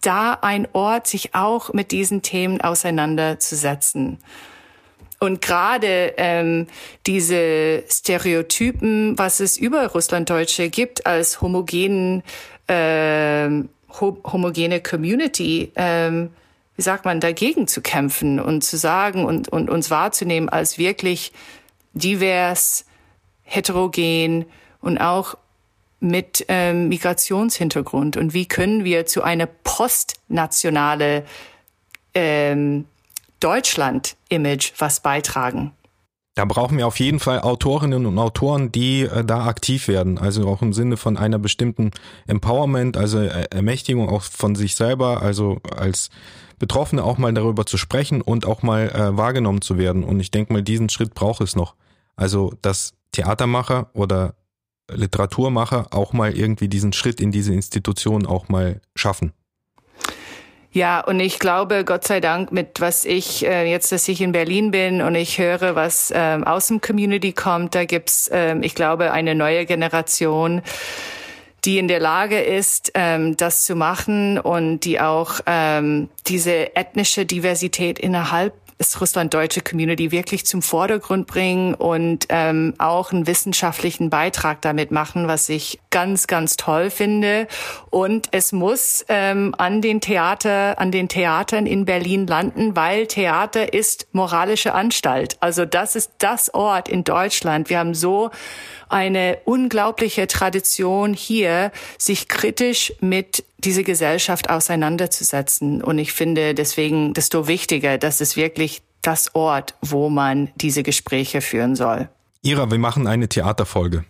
da 0.00 0.38
ein 0.40 0.66
Ort, 0.72 1.06
sich 1.06 1.34
auch 1.34 1.72
mit 1.72 1.90
diesen 1.90 2.22
Themen 2.22 2.60
auseinanderzusetzen. 2.60 4.18
Und 5.22 5.40
gerade 5.40 6.14
ähm, 6.16 6.66
diese 7.06 7.84
Stereotypen, 7.88 9.16
was 9.16 9.38
es 9.38 9.56
über 9.56 9.86
Russlanddeutsche 9.86 10.68
gibt 10.68 11.06
als 11.06 11.40
homogenen, 11.40 12.24
äh, 12.66 13.48
homogene 14.00 14.80
Community, 14.80 15.70
ähm, 15.76 16.30
wie 16.74 16.82
sagt 16.82 17.04
man, 17.04 17.20
dagegen 17.20 17.68
zu 17.68 17.82
kämpfen 17.82 18.40
und 18.40 18.64
zu 18.64 18.76
sagen 18.76 19.24
und, 19.24 19.48
und 19.48 19.70
uns 19.70 19.92
wahrzunehmen 19.92 20.48
als 20.48 20.76
wirklich 20.76 21.30
divers, 21.92 22.84
heterogen 23.44 24.46
und 24.80 24.98
auch 24.98 25.36
mit 26.00 26.46
ähm, 26.48 26.88
Migrationshintergrund. 26.88 28.16
Und 28.16 28.34
wie 28.34 28.46
können 28.46 28.82
wir 28.82 29.06
zu 29.06 29.22
einer 29.22 29.46
postnationale 29.46 31.24
ähm, 32.12 32.86
Deutschland-Image 33.42 34.72
was 34.78 35.00
beitragen. 35.00 35.72
Da 36.34 36.46
brauchen 36.46 36.78
wir 36.78 36.86
auf 36.86 36.98
jeden 36.98 37.20
Fall 37.20 37.40
Autorinnen 37.40 38.06
und 38.06 38.18
Autoren, 38.18 38.72
die 38.72 39.02
äh, 39.02 39.22
da 39.24 39.44
aktiv 39.44 39.86
werden. 39.86 40.16
Also 40.16 40.48
auch 40.48 40.62
im 40.62 40.72
Sinne 40.72 40.96
von 40.96 41.18
einer 41.18 41.38
bestimmten 41.38 41.90
Empowerment, 42.26 42.96
also 42.96 43.18
äh, 43.18 43.48
Ermächtigung 43.50 44.08
auch 44.08 44.22
von 44.22 44.54
sich 44.54 44.74
selber, 44.74 45.20
also 45.20 45.58
als 45.76 46.08
Betroffene 46.58 47.04
auch 47.04 47.18
mal 47.18 47.34
darüber 47.34 47.66
zu 47.66 47.76
sprechen 47.76 48.22
und 48.22 48.46
auch 48.46 48.62
mal 48.62 48.88
äh, 48.88 49.16
wahrgenommen 49.16 49.60
zu 49.60 49.76
werden. 49.76 50.04
Und 50.04 50.20
ich 50.20 50.30
denke 50.30 50.54
mal, 50.54 50.62
diesen 50.62 50.88
Schritt 50.88 51.12
braucht 51.12 51.42
es 51.42 51.54
noch. 51.54 51.74
Also, 52.16 52.54
dass 52.62 52.94
Theatermacher 53.10 53.90
oder 53.92 54.34
Literaturmacher 54.90 55.88
auch 55.90 56.12
mal 56.12 56.36
irgendwie 56.36 56.68
diesen 56.68 56.92
Schritt 56.92 57.20
in 57.20 57.30
diese 57.30 57.52
Institution 57.52 58.26
auch 58.26 58.48
mal 58.48 58.80
schaffen. 58.94 59.32
Ja, 60.74 61.00
und 61.00 61.20
ich 61.20 61.38
glaube, 61.38 61.84
Gott 61.84 62.04
sei 62.04 62.20
Dank, 62.20 62.50
mit 62.50 62.80
was 62.80 63.04
ich 63.04 63.44
äh, 63.44 63.70
jetzt, 63.70 63.92
dass 63.92 64.08
ich 64.08 64.22
in 64.22 64.32
Berlin 64.32 64.70
bin 64.70 65.02
und 65.02 65.14
ich 65.14 65.38
höre, 65.38 65.74
was 65.74 66.10
ähm, 66.16 66.44
aus 66.44 66.68
dem 66.68 66.80
Community 66.80 67.34
kommt, 67.34 67.74
da 67.74 67.84
gibt's, 67.84 68.30
ähm, 68.32 68.62
ich 68.62 68.74
glaube, 68.74 69.12
eine 69.12 69.34
neue 69.34 69.66
Generation, 69.66 70.62
die 71.66 71.76
in 71.76 71.88
der 71.88 72.00
Lage 72.00 72.40
ist, 72.40 72.92
ähm, 72.94 73.36
das 73.36 73.66
zu 73.66 73.76
machen 73.76 74.38
und 74.38 74.80
die 74.80 74.98
auch 74.98 75.40
ähm, 75.44 76.08
diese 76.26 76.74
ethnische 76.74 77.26
Diversität 77.26 77.98
innerhalb 77.98 78.54
das 78.78 78.98
russlanddeutsche 78.98 79.60
Community 79.60 80.10
wirklich 80.10 80.46
zum 80.46 80.62
Vordergrund 80.62 81.26
bringen 81.26 81.74
und 81.74 82.26
ähm, 82.30 82.74
auch 82.78 83.12
einen 83.12 83.26
wissenschaftlichen 83.26 84.08
Beitrag 84.08 84.62
damit 84.62 84.90
machen, 84.90 85.28
was 85.28 85.50
ich 85.50 85.78
ganz, 85.92 86.26
ganz 86.26 86.56
toll 86.56 86.90
finde. 86.90 87.46
Und 87.90 88.26
es 88.32 88.50
muss 88.50 89.04
ähm, 89.08 89.54
an 89.56 89.80
den 89.80 90.00
Theater, 90.00 90.80
an 90.80 90.90
den 90.90 91.08
Theatern 91.08 91.66
in 91.66 91.84
Berlin 91.84 92.26
landen, 92.26 92.74
weil 92.74 93.06
Theater 93.06 93.72
ist 93.72 94.08
moralische 94.10 94.74
Anstalt. 94.74 95.36
Also 95.38 95.64
das 95.64 95.94
ist 95.94 96.10
das 96.18 96.52
Ort 96.52 96.88
in 96.88 97.04
Deutschland. 97.04 97.70
Wir 97.70 97.78
haben 97.78 97.94
so 97.94 98.30
eine 98.88 99.38
unglaubliche 99.44 100.26
Tradition 100.26 101.14
hier, 101.14 101.70
sich 101.98 102.28
kritisch 102.28 102.92
mit 103.00 103.44
dieser 103.58 103.84
Gesellschaft 103.84 104.50
auseinanderzusetzen. 104.50 105.82
Und 105.82 105.98
ich 105.98 106.12
finde 106.12 106.54
deswegen 106.54 107.14
desto 107.14 107.46
wichtiger, 107.46 107.98
dass 107.98 108.20
es 108.20 108.36
wirklich 108.36 108.82
das 109.02 109.34
Ort, 109.34 109.74
wo 109.82 110.08
man 110.08 110.50
diese 110.56 110.82
Gespräche 110.82 111.40
führen 111.40 111.76
soll. 111.76 112.08
Ira, 112.42 112.70
wir 112.70 112.78
machen 112.78 113.06
eine 113.06 113.28
Theaterfolge. 113.28 114.04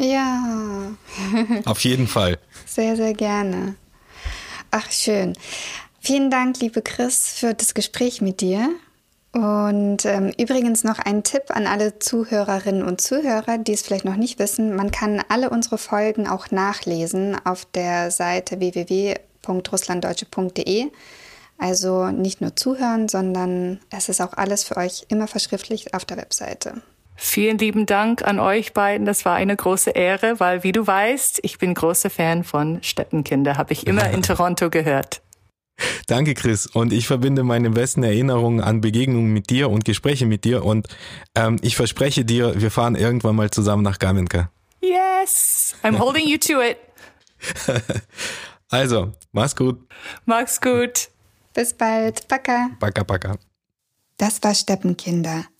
Ja. 0.00 0.92
Auf 1.66 1.80
jeden 1.80 2.08
Fall. 2.08 2.38
Sehr, 2.66 2.96
sehr 2.96 3.12
gerne. 3.12 3.74
Ach, 4.70 4.90
schön. 4.90 5.34
Vielen 6.00 6.30
Dank, 6.30 6.58
liebe 6.60 6.80
Chris, 6.80 7.34
für 7.36 7.52
das 7.52 7.74
Gespräch 7.74 8.22
mit 8.22 8.40
dir. 8.40 8.70
Und 9.32 10.06
ähm, 10.06 10.32
übrigens 10.38 10.84
noch 10.84 10.98
ein 10.98 11.22
Tipp 11.22 11.50
an 11.50 11.66
alle 11.66 11.98
Zuhörerinnen 11.98 12.82
und 12.82 13.02
Zuhörer, 13.02 13.58
die 13.58 13.74
es 13.74 13.82
vielleicht 13.82 14.06
noch 14.06 14.16
nicht 14.16 14.38
wissen. 14.38 14.74
Man 14.74 14.90
kann 14.90 15.22
alle 15.28 15.50
unsere 15.50 15.76
Folgen 15.76 16.26
auch 16.26 16.50
nachlesen 16.50 17.36
auf 17.44 17.66
der 17.66 18.10
Seite 18.10 18.58
www.russlanddeutsche.de. 18.58 20.86
Also 21.58 22.06
nicht 22.06 22.40
nur 22.40 22.56
zuhören, 22.56 23.06
sondern 23.08 23.80
es 23.90 24.08
ist 24.08 24.22
auch 24.22 24.32
alles 24.32 24.64
für 24.64 24.78
euch 24.78 25.04
immer 25.08 25.28
verschriftlicht 25.28 25.92
auf 25.92 26.06
der 26.06 26.16
Webseite. 26.16 26.80
Vielen 27.22 27.58
lieben 27.58 27.84
Dank 27.84 28.22
an 28.22 28.40
euch 28.40 28.72
beiden. 28.72 29.04
Das 29.04 29.26
war 29.26 29.34
eine 29.34 29.54
große 29.54 29.90
Ehre, 29.90 30.40
weil 30.40 30.64
wie 30.64 30.72
du 30.72 30.86
weißt, 30.86 31.40
ich 31.42 31.58
bin 31.58 31.74
großer 31.74 32.08
Fan 32.08 32.44
von 32.44 32.82
Steppenkinder, 32.82 33.58
habe 33.58 33.74
ich 33.74 33.86
immer 33.86 34.08
in 34.08 34.22
Toronto 34.22 34.70
gehört. 34.70 35.20
Danke, 36.06 36.32
Chris. 36.32 36.66
Und 36.66 36.94
ich 36.94 37.06
verbinde 37.06 37.42
meine 37.42 37.68
besten 37.68 38.02
Erinnerungen 38.04 38.62
an 38.62 38.80
Begegnungen 38.80 39.34
mit 39.34 39.50
dir 39.50 39.68
und 39.68 39.84
Gespräche 39.84 40.24
mit 40.24 40.44
dir. 40.44 40.64
Und 40.64 40.88
ähm, 41.34 41.58
ich 41.60 41.76
verspreche 41.76 42.24
dir, 42.24 42.58
wir 42.58 42.70
fahren 42.70 42.94
irgendwann 42.94 43.36
mal 43.36 43.50
zusammen 43.50 43.82
nach 43.82 43.98
Gamenka. 43.98 44.50
Yes, 44.80 45.74
I'm 45.82 45.98
holding 45.98 46.26
you 46.26 46.38
to 46.38 46.62
it. 46.62 46.78
also, 48.70 49.12
mach's 49.32 49.54
gut. 49.54 49.78
Mach's 50.24 50.58
gut. 50.58 51.10
Bis 51.52 51.74
bald. 51.74 52.26
Baka. 52.28 52.70
Baka, 52.80 53.02
baka. 53.02 53.36
Das 54.16 54.42
war 54.42 54.54
Steppenkinder, 54.54 55.44